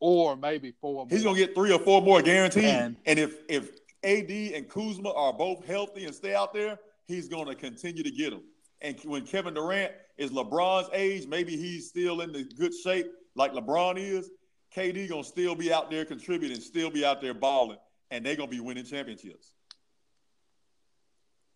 or 0.00 0.36
maybe 0.36 0.72
four 0.80 0.94
more. 0.94 1.06
He's 1.10 1.22
going 1.22 1.36
to 1.36 1.46
get 1.46 1.54
three 1.54 1.72
or 1.72 1.80
four 1.80 2.00
more 2.00 2.22
guaranteed. 2.22 2.64
And, 2.64 2.96
and 3.04 3.18
if, 3.18 3.36
if 3.50 3.72
AD 4.02 4.30
and 4.30 4.68
Kuzma 4.70 5.12
are 5.12 5.34
both 5.34 5.66
healthy 5.66 6.06
and 6.06 6.14
stay 6.14 6.34
out 6.34 6.54
there, 6.54 6.78
he's 7.06 7.28
going 7.28 7.46
to 7.48 7.54
continue 7.54 8.02
to 8.02 8.10
get 8.10 8.30
them. 8.30 8.42
And 8.80 8.98
when 9.04 9.26
Kevin 9.26 9.52
Durant 9.52 9.92
is 10.16 10.30
LeBron's 10.30 10.88
age, 10.92 11.26
maybe 11.26 11.56
he's 11.56 11.88
still 11.88 12.20
in 12.20 12.32
the 12.32 12.44
good 12.44 12.72
shape 12.74 13.06
like 13.34 13.52
LeBron 13.52 13.98
is. 13.98 14.30
KD 14.74 15.08
gonna 15.08 15.24
still 15.24 15.54
be 15.54 15.72
out 15.72 15.90
there 15.90 16.04
contributing, 16.04 16.60
still 16.60 16.90
be 16.90 17.04
out 17.04 17.20
there 17.20 17.34
balling, 17.34 17.78
and 18.10 18.24
they're 18.24 18.36
gonna 18.36 18.48
be 18.48 18.60
winning 18.60 18.84
championships. 18.84 19.52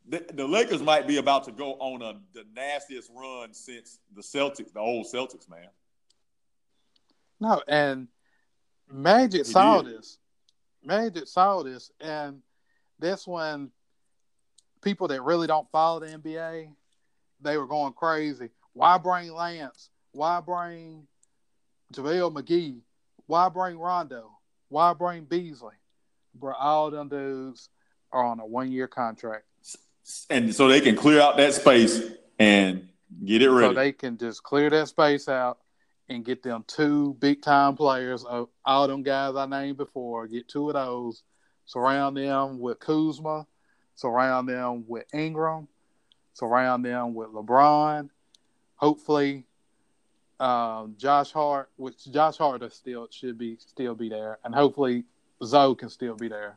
The, 0.09 0.25
the, 0.33 0.47
Lakers 0.47 0.81
might 0.81 1.07
be 1.07 1.19
about 1.19 1.45
to 1.45 1.53
go 1.53 1.73
on 1.75 2.01
a 2.01 2.15
the 2.33 2.45
nastiest 2.55 3.11
run 3.15 3.53
since 3.53 3.99
the 4.15 4.23
Celtics, 4.23 4.73
the 4.73 4.81
old 4.81 5.07
Celtics, 5.13 5.51
man. 5.51 5.69
No, 7.41 7.63
and 7.69 8.09
Magic 8.91 9.45
saw 9.45 9.83
this. 9.83 10.19
Magic 10.83 11.27
saw 11.27 11.63
this, 11.63 11.91
and 12.01 12.41
that's 12.99 13.27
when 13.27 13.71
people 14.81 15.09
that 15.09 15.23
really 15.23 15.47
don't 15.47 15.71
follow 15.71 16.01
the 16.01 16.07
NBA, 16.07 16.71
they 17.41 17.57
were 17.57 17.67
going 17.67 17.93
crazy. 17.93 18.51
Why 18.73 18.99
bring 18.99 19.33
Lance? 19.33 19.91
Why 20.13 20.41
bring 20.41 21.07
JaVale 21.95 22.33
McGee? 22.33 22.81
Why 23.27 23.49
bring 23.49 23.79
Rondo? 23.79 24.31
Why 24.69 24.93
bring 24.95 25.25
Beasley? 25.25 25.75
bro, 26.39 26.55
all 26.55 26.91
them 26.91 27.09
dudes 27.09 27.69
are 28.13 28.25
on 28.25 28.41
a 28.41 28.47
one 28.47 28.73
year 28.73 28.87
contract. 28.87 29.45
And 30.31 30.55
so 30.55 30.69
they 30.69 30.81
can 30.81 30.97
clear 30.97 31.21
out 31.21 31.37
that 31.37 31.55
space 31.55 32.03
and 32.39 32.89
get 33.25 33.43
it 33.43 33.51
ready. 33.51 33.75
So 33.75 33.81
they 33.81 33.93
can 33.93 34.17
just 34.17 34.43
clear 34.43 34.71
that 34.71 34.89
space 34.89 35.29
out 35.29 35.59
and 36.09 36.25
get 36.25 36.43
them 36.43 36.65
two 36.67 37.15
big 37.19 37.43
time 37.43 37.77
players 37.77 38.25
of 38.25 38.49
all 38.65 38.89
them 38.89 39.03
guys 39.03 39.37
I 39.37 39.45
named 39.47 39.77
before, 39.77 40.27
get 40.27 40.49
two 40.49 40.69
of 40.69 40.75
those, 40.75 41.23
surround 41.67 42.17
them 42.17 42.59
with 42.59 42.81
Kuzma, 42.81 43.47
surround 43.97 44.49
them 44.49 44.85
with 44.89 45.05
Ingram, 45.13 45.69
surround 46.39 46.85
them 46.85 47.15
with 47.15 47.29
LeBron. 47.31 48.09
Hopefully, 48.77 49.45
um, 50.39 50.95
Josh 50.97 51.33
Hart, 51.33 51.69
which 51.77 52.11
Josh 52.11 52.37
Hart 52.37 52.63
is 52.63 52.75
still 52.75 53.09
should 53.11 53.37
be 53.37 53.57
still 53.59 53.95
be 53.95 54.09
there, 54.09 54.39
and 54.45 54.55
hopefully 54.55 55.05
Zo 55.45 55.75
can 55.75 55.89
still 55.89 56.15
be 56.15 56.29
there. 56.29 56.57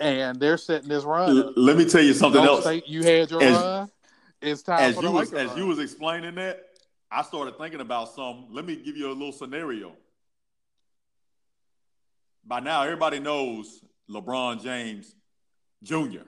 And 0.00 0.40
they're 0.40 0.56
setting 0.56 0.88
this 0.88 1.04
run. 1.04 1.30
L- 1.30 1.52
let 1.56 1.76
me 1.76 1.84
tell 1.84 2.02
you 2.02 2.14
something 2.14 2.42
Don't 2.42 2.64
else. 2.66 2.82
you 2.86 3.02
had 3.02 3.30
your 3.30 3.42
as, 3.42 3.54
run. 3.54 3.90
It's 4.40 4.62
time 4.62 4.80
as 4.80 5.00
you 5.00 5.10
was, 5.10 5.32
as 5.32 5.56
you 5.56 5.66
was 5.66 5.78
explaining 5.78 6.34
that. 6.36 6.66
I 7.12 7.22
started 7.22 7.58
thinking 7.58 7.80
about 7.80 8.14
some. 8.14 8.46
Let 8.50 8.64
me 8.64 8.76
give 8.76 8.96
you 8.96 9.08
a 9.08 9.12
little 9.12 9.32
scenario. 9.32 9.92
By 12.44 12.60
now, 12.60 12.82
everybody 12.82 13.20
knows 13.20 13.84
LeBron 14.08 14.62
James 14.62 15.14
Jr. 15.82 16.22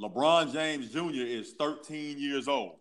LeBron 0.00 0.52
James 0.52 0.90
Jr. 0.90 1.10
is 1.24 1.52
13 1.54 2.18
years 2.18 2.46
old. 2.48 2.76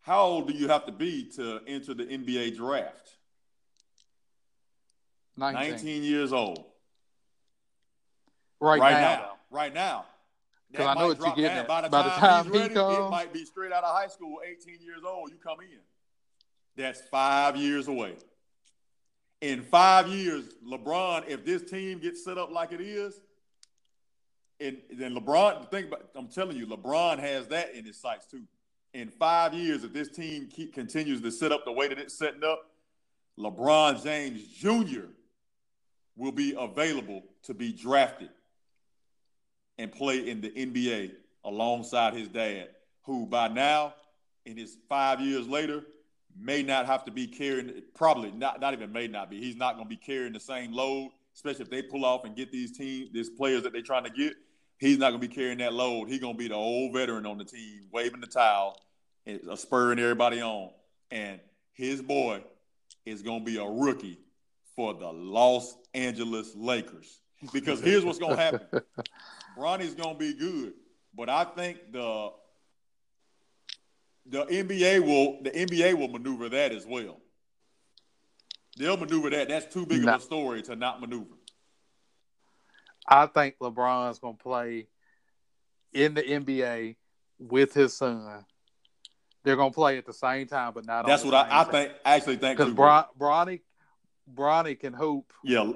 How 0.00 0.22
old 0.22 0.48
do 0.48 0.54
you 0.54 0.68
have 0.68 0.86
to 0.86 0.92
be 0.92 1.30
to 1.36 1.60
enter 1.66 1.94
the 1.94 2.04
NBA 2.04 2.56
draft? 2.56 3.10
19, 5.36 5.70
19 5.70 6.02
years 6.02 6.32
old. 6.32 6.64
Right, 8.60 8.80
right 8.80 8.92
now. 8.92 9.00
now. 9.00 9.32
right 9.50 9.74
now. 9.74 10.04
Because 10.70 10.86
I 10.86 10.94
know 10.94 11.08
what 11.08 11.18
you're 11.18 11.34
getting 11.34 11.66
By 11.66 11.82
the 11.82 11.88
By 11.90 12.02
time, 12.02 12.10
the 12.14 12.20
time 12.20 12.44
he's 12.44 12.52
he 12.54 12.58
ready, 12.60 12.74
comes- 12.74 12.98
it 12.98 13.10
might 13.10 13.32
be 13.32 13.44
straight 13.44 13.72
out 13.72 13.84
of 13.84 13.94
high 13.94 14.08
school, 14.08 14.38
18 14.44 14.80
years 14.80 15.02
old. 15.06 15.30
You 15.30 15.36
come 15.36 15.60
in. 15.60 15.78
That's 16.76 17.00
five 17.10 17.56
years 17.56 17.88
away. 17.88 18.16
In 19.42 19.62
five 19.62 20.08
years, 20.08 20.54
LeBron, 20.66 21.28
if 21.28 21.44
this 21.44 21.68
team 21.68 21.98
gets 21.98 22.24
set 22.24 22.38
up 22.38 22.50
like 22.50 22.72
it 22.72 22.80
is, 22.80 23.20
and 24.62 24.78
then 24.92 25.14
LeBron, 25.14 25.70
think 25.70 25.88
about, 25.88 26.08
I'm 26.14 26.28
telling 26.28 26.56
you, 26.56 26.66
LeBron 26.66 27.18
has 27.18 27.48
that 27.48 27.74
in 27.74 27.84
his 27.84 27.98
sights 27.98 28.26
too. 28.26 28.42
In 28.94 29.08
five 29.08 29.54
years, 29.54 29.84
if 29.84 29.92
this 29.92 30.08
team 30.08 30.48
keep, 30.50 30.74
continues 30.74 31.20
to 31.22 31.30
set 31.30 31.52
up 31.52 31.64
the 31.64 31.72
way 31.72 31.88
that 31.88 31.98
it's 31.98 32.16
setting 32.16 32.44
up, 32.44 32.70
LeBron 33.38 34.02
James 34.02 34.46
Jr. 34.48 35.06
will 36.16 36.32
be 36.32 36.54
available 36.58 37.22
to 37.44 37.54
be 37.54 37.72
drafted 37.72 38.28
and 39.78 39.90
play 39.90 40.28
in 40.28 40.40
the 40.40 40.50
NBA 40.50 41.12
alongside 41.44 42.14
his 42.14 42.28
dad, 42.28 42.68
who 43.02 43.26
by 43.26 43.48
now, 43.48 43.94
in 44.44 44.56
his 44.56 44.76
five 44.88 45.20
years 45.20 45.48
later, 45.48 45.84
may 46.38 46.62
not 46.62 46.86
have 46.86 47.04
to 47.04 47.10
be 47.10 47.26
carrying, 47.26 47.82
probably 47.94 48.30
not, 48.30 48.60
not 48.60 48.72
even 48.72 48.92
may 48.92 49.06
not 49.06 49.30
be. 49.30 49.40
He's 49.40 49.56
not 49.56 49.74
going 49.74 49.86
to 49.86 49.88
be 49.88 49.96
carrying 49.96 50.32
the 50.32 50.40
same 50.40 50.72
load, 50.72 51.10
especially 51.34 51.62
if 51.62 51.70
they 51.70 51.82
pull 51.82 52.04
off 52.04 52.24
and 52.24 52.36
get 52.36 52.52
these 52.52 52.76
team, 52.76 53.08
these 53.12 53.30
players 53.30 53.62
that 53.62 53.72
they're 53.72 53.82
trying 53.82 54.04
to 54.04 54.10
get. 54.10 54.34
He's 54.82 54.98
not 54.98 55.10
going 55.10 55.20
to 55.20 55.28
be 55.28 55.32
carrying 55.32 55.58
that 55.58 55.72
load. 55.72 56.08
He's 56.08 56.18
going 56.18 56.34
to 56.34 56.38
be 56.38 56.48
the 56.48 56.56
old 56.56 56.92
veteran 56.92 57.24
on 57.24 57.38
the 57.38 57.44
team, 57.44 57.82
waving 57.92 58.20
the 58.20 58.26
towel, 58.26 58.82
and 59.24 59.40
spurring 59.54 60.00
everybody 60.00 60.42
on. 60.42 60.70
And 61.12 61.38
his 61.72 62.02
boy 62.02 62.42
is 63.06 63.22
going 63.22 63.44
to 63.44 63.44
be 63.44 63.58
a 63.58 63.64
rookie 63.64 64.18
for 64.74 64.92
the 64.92 65.06
Los 65.12 65.76
Angeles 65.94 66.56
Lakers. 66.56 67.20
Because 67.52 67.80
here's 67.80 68.04
what's 68.04 68.18
going 68.18 68.34
to 68.34 68.42
happen. 68.42 68.82
Bronny's 69.56 69.94
going 69.94 70.14
to 70.14 70.18
be 70.18 70.34
good, 70.34 70.72
but 71.14 71.28
I 71.28 71.44
think 71.44 71.92
the 71.92 72.30
the 74.26 74.44
NBA 74.46 74.98
will 75.04 75.42
the 75.44 75.50
NBA 75.50 75.94
will 75.94 76.08
maneuver 76.08 76.48
that 76.48 76.72
as 76.72 76.84
well. 76.86 77.20
They'll 78.76 78.96
maneuver 78.96 79.30
that. 79.30 79.48
That's 79.48 79.72
too 79.72 79.86
big 79.86 80.02
of 80.02 80.16
a 80.16 80.20
story 80.20 80.62
to 80.62 80.74
not 80.74 81.00
maneuver. 81.00 81.36
I 83.08 83.26
think 83.26 83.56
LeBron's 83.60 84.18
gonna 84.18 84.36
play 84.36 84.86
in 85.92 86.14
the 86.14 86.22
NBA 86.22 86.96
with 87.38 87.74
his 87.74 87.94
son. 87.96 88.44
They're 89.44 89.56
gonna 89.56 89.72
play 89.72 89.98
at 89.98 90.06
the 90.06 90.12
same 90.12 90.46
time, 90.46 90.72
but 90.74 90.86
not. 90.86 91.06
That's 91.06 91.24
what 91.24 91.34
I, 91.34 91.60
I 91.60 91.64
think. 91.64 91.92
Actually, 92.04 92.36
think 92.36 92.58
Because 92.58 92.72
Bron, 92.74 93.04
Bronny, 93.18 93.60
Bronny 94.32 94.78
can 94.78 94.92
hoop. 94.92 95.32
yeah, 95.42 95.72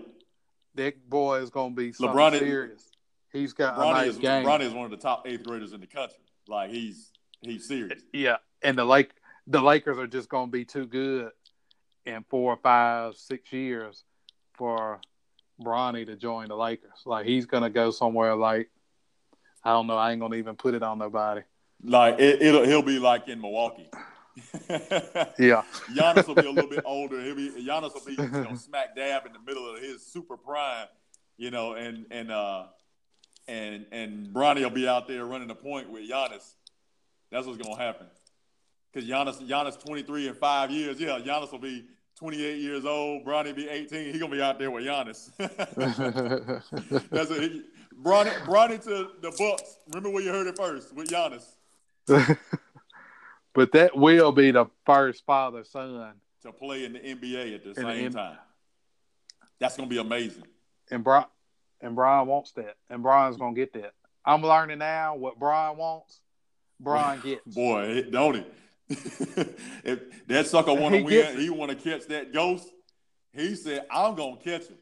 That 0.77 1.09
boy 1.09 1.41
is 1.41 1.51
gonna 1.51 1.75
be 1.75 1.93
something 1.93 2.17
LeBron 2.17 2.33
is- 2.35 2.39
serious. 2.39 2.91
He's 3.33 3.53
got 3.53 3.77
a 3.77 3.81
Bronny 3.81 3.93
nice 3.93 4.09
is 4.11 4.19
game. 4.19 4.47
Bronny 4.47 4.63
is 4.63 4.73
one 4.73 4.85
of 4.87 4.91
the 4.91 4.97
top 4.97 5.27
eighth 5.27 5.45
graders 5.45 5.73
in 5.73 5.81
the 5.81 5.87
country. 5.87 6.17
Like 6.49 6.71
he's 6.71 7.11
he's 7.43 7.67
serious. 7.67 8.01
Yeah, 8.13 8.37
and 8.63 8.79
the 8.79 8.85
Lake 8.85 9.11
the 9.49 9.61
Lakers 9.61 9.99
are 9.99 10.07
just 10.07 10.29
gonna 10.29 10.51
be 10.51 10.65
too 10.65 10.87
good 10.87 11.33
in 12.07 12.25
four, 12.31 12.57
five, 12.63 13.17
six 13.17 13.53
years 13.53 14.05
for 14.55 15.01
Bronny 15.63 16.07
to 16.07 16.17
join 16.17 16.49
the 16.49 16.57
Lakers. 16.57 17.03
Like 17.05 17.27
he's 17.27 17.47
gonna 17.47 17.71
go 17.71 17.91
somewhere 17.91 18.35
like 18.35 18.71
I 19.65 19.71
don't 19.71 19.87
know. 19.87 19.97
I 19.97 20.13
ain't 20.13 20.21
gonna 20.21 20.37
even 20.37 20.57
put 20.57 20.75
it 20.75 20.83
on 20.83 20.99
nobody. 20.99 21.43
Like 21.83 22.19
it, 22.19 22.43
it'll 22.43 22.65
he'll 22.65 22.83
be 22.83 22.99
like 22.99 23.29
in 23.29 23.41
Milwaukee. 23.41 23.91
Yeah, 25.39 25.63
Giannis 25.95 26.27
will 26.27 26.35
be 26.35 26.47
a 26.47 26.51
little 26.51 26.69
bit 26.69 26.83
older. 26.85 27.23
He'll 27.23 27.35
be 27.35 27.51
Giannis 27.51 27.95
will 27.95 28.05
be 28.05 28.13
you 28.13 28.29
know, 28.29 28.55
smack 28.55 28.95
dab 28.95 29.25
in 29.25 29.33
the 29.33 29.39
middle 29.39 29.75
of 29.75 29.81
his 29.81 30.05
super 30.05 30.37
prime, 30.37 30.89
you 31.39 31.51
know, 31.51 31.73
and 31.73 32.05
and 32.11 32.31
uh 32.31 32.67
and 33.49 33.87
and 33.93 34.29
Bronny 34.29 34.63
will 34.63 34.71
be 34.71 34.87
out 34.87 35.09
there 35.09 35.25
running 35.25 35.49
the 35.49 35.55
point 35.55 35.91
with 35.91 36.09
Giannis. 36.09 36.53
That's 37.31 37.47
what's 37.47 37.57
gonna 37.59 37.81
happen. 37.81 38.07
Because 38.93 39.09
Giannis 39.09 39.41
Giannis 39.47 39.83
23 39.83 40.29
in 40.29 40.35
five 40.35 40.71
years. 40.71 41.01
Yeah, 41.01 41.19
Giannis 41.19 41.51
will 41.51 41.59
be 41.59 41.87
28 42.17 42.59
years 42.59 42.85
old. 42.85 43.25
Bronny 43.25 43.55
be 43.55 43.69
18. 43.69 44.13
He 44.13 44.19
gonna 44.19 44.33
be 44.33 44.43
out 44.43 44.59
there 44.59 44.71
with 44.71 44.85
Giannis. 44.85 45.31
That's 47.11 47.31
what 47.31 47.43
he, 47.43 47.63
Bronny 48.03 48.33
Bronny 48.45 48.83
to 48.85 49.11
the 49.21 49.31
Bucks. 49.39 49.79
Remember 49.89 50.11
where 50.11 50.23
you 50.23 50.31
heard 50.31 50.47
it 50.47 50.57
first 50.57 50.95
with 50.95 51.09
Giannis 51.09 51.45
but 53.55 53.73
that 53.73 53.97
will 53.97 54.33
be 54.33 54.51
the 54.51 54.67
first 54.85 55.25
father 55.27 55.65
son, 55.65 56.15
to 56.43 56.53
play 56.53 56.85
in 56.85 56.93
the 56.93 57.01
NBA 57.01 57.55
at 57.55 57.65
the 57.65 57.73
the 57.73 57.81
same 57.81 58.07
N- 58.07 58.13
time. 58.13 58.39
That's 59.59 59.77
gonna 59.77 59.89
be 59.89 59.99
amazing. 59.99 60.45
and 60.91 61.03
Bron 61.03 61.25
and 61.81 61.95
Bron 61.95 62.27
wants 62.27 62.53
that, 62.53 62.77
and 62.91 63.03
Bron's 63.03 63.37
gonna 63.37 63.55
get 63.55 63.73
that. 63.75 63.93
I'm 64.25 64.43
learning 64.43 64.79
now 64.79 65.17
what 65.17 65.39
Bron 65.39 65.77
wants. 65.77 66.21
Bron 66.81 67.21
gets. 67.25 67.55
Boy, 67.55 68.03
don't 68.11 68.35
he? 68.37 68.45
If 68.89 70.27
that 70.29 70.47
sucker 70.47 70.73
want 70.75 70.95
to 70.95 71.03
win, 71.03 71.39
he 71.39 71.51
want 71.51 71.71
to 71.71 71.77
catch 71.77 72.07
that 72.09 72.33
ghost. 72.33 72.69
He 73.33 73.55
said, 73.55 73.87
"I'm 73.91 74.15
gonna 74.15 74.37
catch 74.37 74.67
him." 74.69 74.79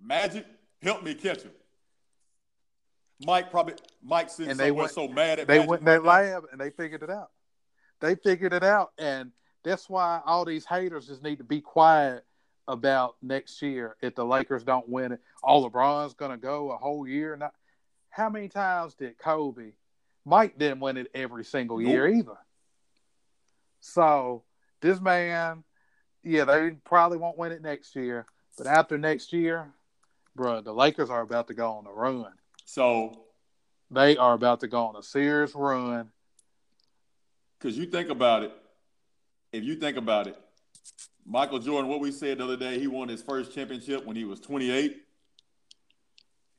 Magic, 0.00 0.46
help 0.82 1.02
me 1.02 1.14
catch 1.14 1.42
him. 1.42 1.52
Mike 3.24 3.50
probably 3.50 3.74
Mike 4.02 4.30
sitting 4.30 4.50
And 4.52 4.60
they 4.60 4.70
went- 4.70 4.92
so 4.92 5.08
mad 5.08 5.40
at 5.40 5.48
they 5.48 5.56
Magic 5.58 5.70
went 5.70 5.80
in 5.80 5.86
that 5.86 6.04
lab 6.04 6.44
and 6.52 6.60
they 6.60 6.70
figured 6.70 7.02
it 7.02 7.10
out. 7.10 7.30
They 8.00 8.14
figured 8.14 8.52
it 8.52 8.62
out, 8.62 8.92
and 8.96 9.32
that's 9.64 9.88
why 9.90 10.20
all 10.24 10.44
these 10.44 10.64
haters 10.64 11.08
just 11.08 11.22
need 11.22 11.38
to 11.38 11.44
be 11.44 11.60
quiet 11.60 12.24
about 12.68 13.16
next 13.22 13.60
year 13.62 13.96
if 14.02 14.14
the 14.14 14.24
Lakers 14.24 14.62
don't 14.62 14.88
win 14.88 15.12
it. 15.12 15.20
Oh, 15.42 15.68
LeBron's 15.68 16.14
gonna 16.14 16.36
go 16.36 16.70
a 16.70 16.76
whole 16.76 17.08
year. 17.08 17.34
Not 17.36 17.54
how 18.10 18.28
many 18.28 18.48
times 18.48 18.94
did 18.94 19.18
Kobe? 19.18 19.72
Mike 20.24 20.58
didn't 20.58 20.78
win 20.80 20.96
it 20.98 21.10
every 21.14 21.44
single 21.44 21.78
Nope. 21.78 21.88
year 21.88 22.06
either. 22.08 22.36
So 23.92 24.42
this 24.80 25.00
man, 25.00 25.64
yeah, 26.22 26.44
they 26.44 26.70
probably 26.84 27.18
won't 27.18 27.38
win 27.38 27.52
it 27.52 27.62
next 27.62 27.96
year, 27.96 28.26
but 28.56 28.66
after 28.66 28.98
next 28.98 29.32
year, 29.32 29.72
bro, 30.36 30.60
the 30.60 30.72
Lakers 30.72 31.10
are 31.10 31.22
about 31.22 31.48
to 31.48 31.54
go 31.54 31.72
on 31.72 31.86
a 31.86 31.90
run. 31.92 32.32
So, 32.64 33.24
They 33.90 34.16
are 34.18 34.34
about 34.34 34.60
to 34.60 34.68
go 34.68 34.84
on 34.84 34.96
a 34.96 35.02
serious 35.02 35.54
run. 35.54 36.10
because 37.58 37.78
you 37.78 37.86
think 37.86 38.10
about 38.10 38.42
it, 38.42 38.52
if 39.52 39.64
you 39.64 39.76
think 39.76 39.96
about 39.96 40.26
it, 40.26 40.36
Michael 41.24 41.58
Jordan, 41.58 41.88
what 41.90 42.00
we 42.00 42.12
said 42.12 42.38
the 42.38 42.44
other 42.44 42.56
day, 42.56 42.78
he 42.78 42.86
won 42.86 43.08
his 43.08 43.22
first 43.22 43.54
championship 43.54 44.04
when 44.04 44.16
he 44.16 44.24
was 44.24 44.40
28. 44.40 45.02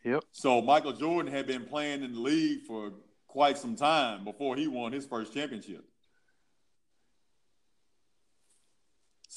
Yep. 0.04 0.24
So 0.32 0.62
Michael 0.62 0.94
Jordan 0.94 1.32
had 1.32 1.46
been 1.46 1.66
playing 1.66 2.04
in 2.04 2.14
the 2.14 2.20
league 2.20 2.64
for 2.66 2.92
quite 3.28 3.58
some 3.58 3.76
time 3.76 4.24
before 4.24 4.56
he 4.56 4.68
won 4.68 4.92
his 4.92 5.06
first 5.06 5.34
championship. 5.34 5.86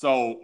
So, 0.03 0.41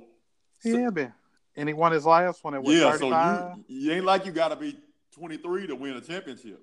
Yeah, 0.62 0.90
man. 0.90 1.12
And 1.56 1.68
he 1.68 1.72
won 1.72 1.90
his 1.90 2.06
last 2.06 2.44
one 2.44 2.54
at 2.54 2.62
what, 2.62 2.72
yeah, 2.76 2.92
35? 2.92 3.00
so 3.00 3.56
you, 3.68 3.86
you 3.86 3.92
ain't 3.92 4.04
like 4.04 4.24
you 4.24 4.30
got 4.30 4.50
to 4.50 4.56
be 4.56 4.78
23 5.10 5.66
to 5.66 5.74
win 5.74 5.96
a 5.96 6.00
championship. 6.00 6.62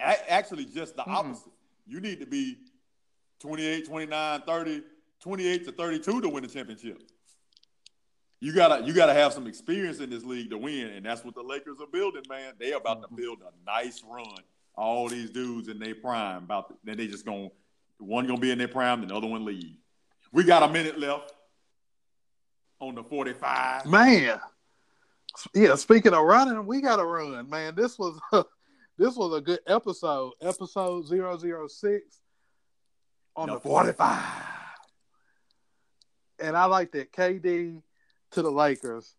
A- 0.00 0.28
actually, 0.32 0.64
just 0.64 0.96
the 0.96 1.02
Mm-mm. 1.02 1.14
opposite. 1.14 1.52
You 1.86 2.00
need 2.00 2.18
to 2.18 2.26
be 2.26 2.56
28, 3.38 3.86
29, 3.86 4.42
30, 4.44 4.82
28 5.20 5.64
to 5.66 5.70
32 5.72 6.20
to 6.22 6.28
win 6.28 6.44
a 6.44 6.48
championship. 6.48 7.00
You 8.40 8.52
gotta 8.52 8.84
you 8.84 8.92
gotta 8.92 9.14
have 9.14 9.32
some 9.32 9.46
experience 9.46 10.00
in 10.00 10.10
this 10.10 10.24
league 10.24 10.50
to 10.50 10.58
win, 10.58 10.88
and 10.88 11.06
that's 11.06 11.24
what 11.24 11.36
the 11.36 11.42
Lakers 11.44 11.78
are 11.80 11.86
building, 11.86 12.22
man. 12.28 12.54
They 12.58 12.72
about 12.72 12.98
Mhm. 13.00 13.08
to 13.08 13.14
build 13.14 13.38
a 13.42 13.52
nice 13.64 14.02
run. 14.02 14.26
All 14.74 15.06
these 15.08 15.30
dudes 15.30 15.68
in 15.68 15.78
their 15.78 15.94
prime, 15.94 16.38
about 16.42 16.68
to, 16.70 16.74
then 16.82 16.96
they 16.96 17.06
just 17.06 17.24
gonna 17.24 17.50
one 17.98 18.26
gonna 18.26 18.40
be 18.40 18.50
in 18.50 18.58
their 18.58 18.66
prime, 18.66 19.06
the 19.06 19.14
other 19.14 19.28
one 19.28 19.44
leave. 19.44 19.76
We 20.32 20.42
got 20.42 20.64
a 20.68 20.72
minute 20.72 20.98
left 20.98 21.32
on 22.82 22.96
the 22.96 23.04
45. 23.04 23.86
Man. 23.86 24.40
Yeah, 25.54 25.76
speaking 25.76 26.12
of 26.12 26.24
running, 26.24 26.66
we 26.66 26.82
got 26.82 26.96
to 26.96 27.04
run, 27.04 27.48
man. 27.48 27.74
This 27.74 27.98
was 27.98 28.20
this 28.98 29.16
was 29.16 29.38
a 29.38 29.40
good 29.40 29.60
episode. 29.66 30.32
Episode 30.42 31.06
006 31.06 32.20
on 33.36 33.48
The 33.48 33.54
the 33.54 33.60
45. 33.60 34.20
And 36.40 36.56
I 36.56 36.64
like 36.66 36.90
that 36.92 37.12
KD 37.12 37.80
to 38.32 38.42
the 38.42 38.50
Lakers. 38.50 39.14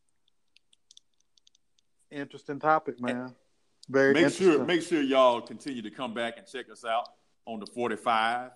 Interesting 2.11 2.59
topic, 2.59 2.99
man. 2.99 3.33
Very 3.89 4.13
make 4.13 4.33
sure 4.33 4.63
make 4.63 4.81
sure 4.81 5.01
y'all 5.01 5.41
continue 5.41 5.81
to 5.81 5.89
come 5.89 6.13
back 6.13 6.37
and 6.37 6.45
check 6.45 6.69
us 6.71 6.85
out 6.85 7.07
on 7.45 7.59
the 7.59 7.65
45 7.65 8.51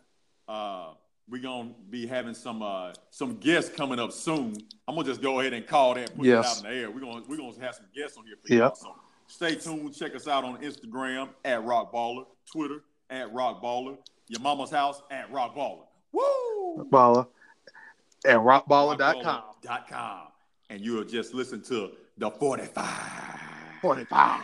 uh 0.48 0.92
we're 1.30 1.42
gonna 1.42 1.72
be 1.90 2.06
having 2.08 2.34
some 2.34 2.62
uh 2.62 2.94
some 3.10 3.36
guests 3.38 3.70
coming 3.76 4.00
up 4.00 4.12
soon 4.12 4.56
i'm 4.88 4.96
gonna 4.96 5.08
just 5.08 5.22
go 5.22 5.40
ahead 5.40 5.54
and 5.54 5.66
call 5.68 5.94
that 5.96 6.16
put 6.16 6.26
Yes. 6.26 6.60
it 6.62 6.66
out 6.66 6.72
in 6.72 6.76
the 6.78 6.82
air 6.84 6.92
we're 6.92 7.00
gonna 7.02 7.22
we're 7.28 7.38
gonna 7.38 7.60
have 7.60 7.76
some 7.76 7.86
guests 7.96 8.18
on 8.18 8.26
here 8.26 8.36
for 8.42 8.54
Yep. 8.54 8.60
y'all 8.60 8.76
so 8.76 8.96
stay 9.28 9.56
tuned 9.56 9.94
check 9.96 10.16
us 10.16 10.28
out 10.28 10.44
on 10.44 10.58
instagram 10.62 11.30
at 11.46 11.64
Rok 11.64 11.92
Baller 11.94 12.26
twitter 12.52 12.82
at 13.10 13.32
Rok 13.34 13.62
Baller 13.62 13.98
your 14.30 14.42
mama's 14.42 14.72
house 14.72 15.02
at 15.12 15.32
Rok 15.32 15.56
Baller 15.56 15.86
woo 16.14 16.88
Baller 16.92 17.28
and 18.28 18.40
rockballer.com. 18.40 19.24
Rockballer.com. 19.64 20.20
and 20.70 20.82
you'll 20.82 21.04
just 21.04 21.34
listen 21.34 21.62
to 21.64 21.92
the 22.18 22.32
45 22.32 22.86
45. 23.82 24.42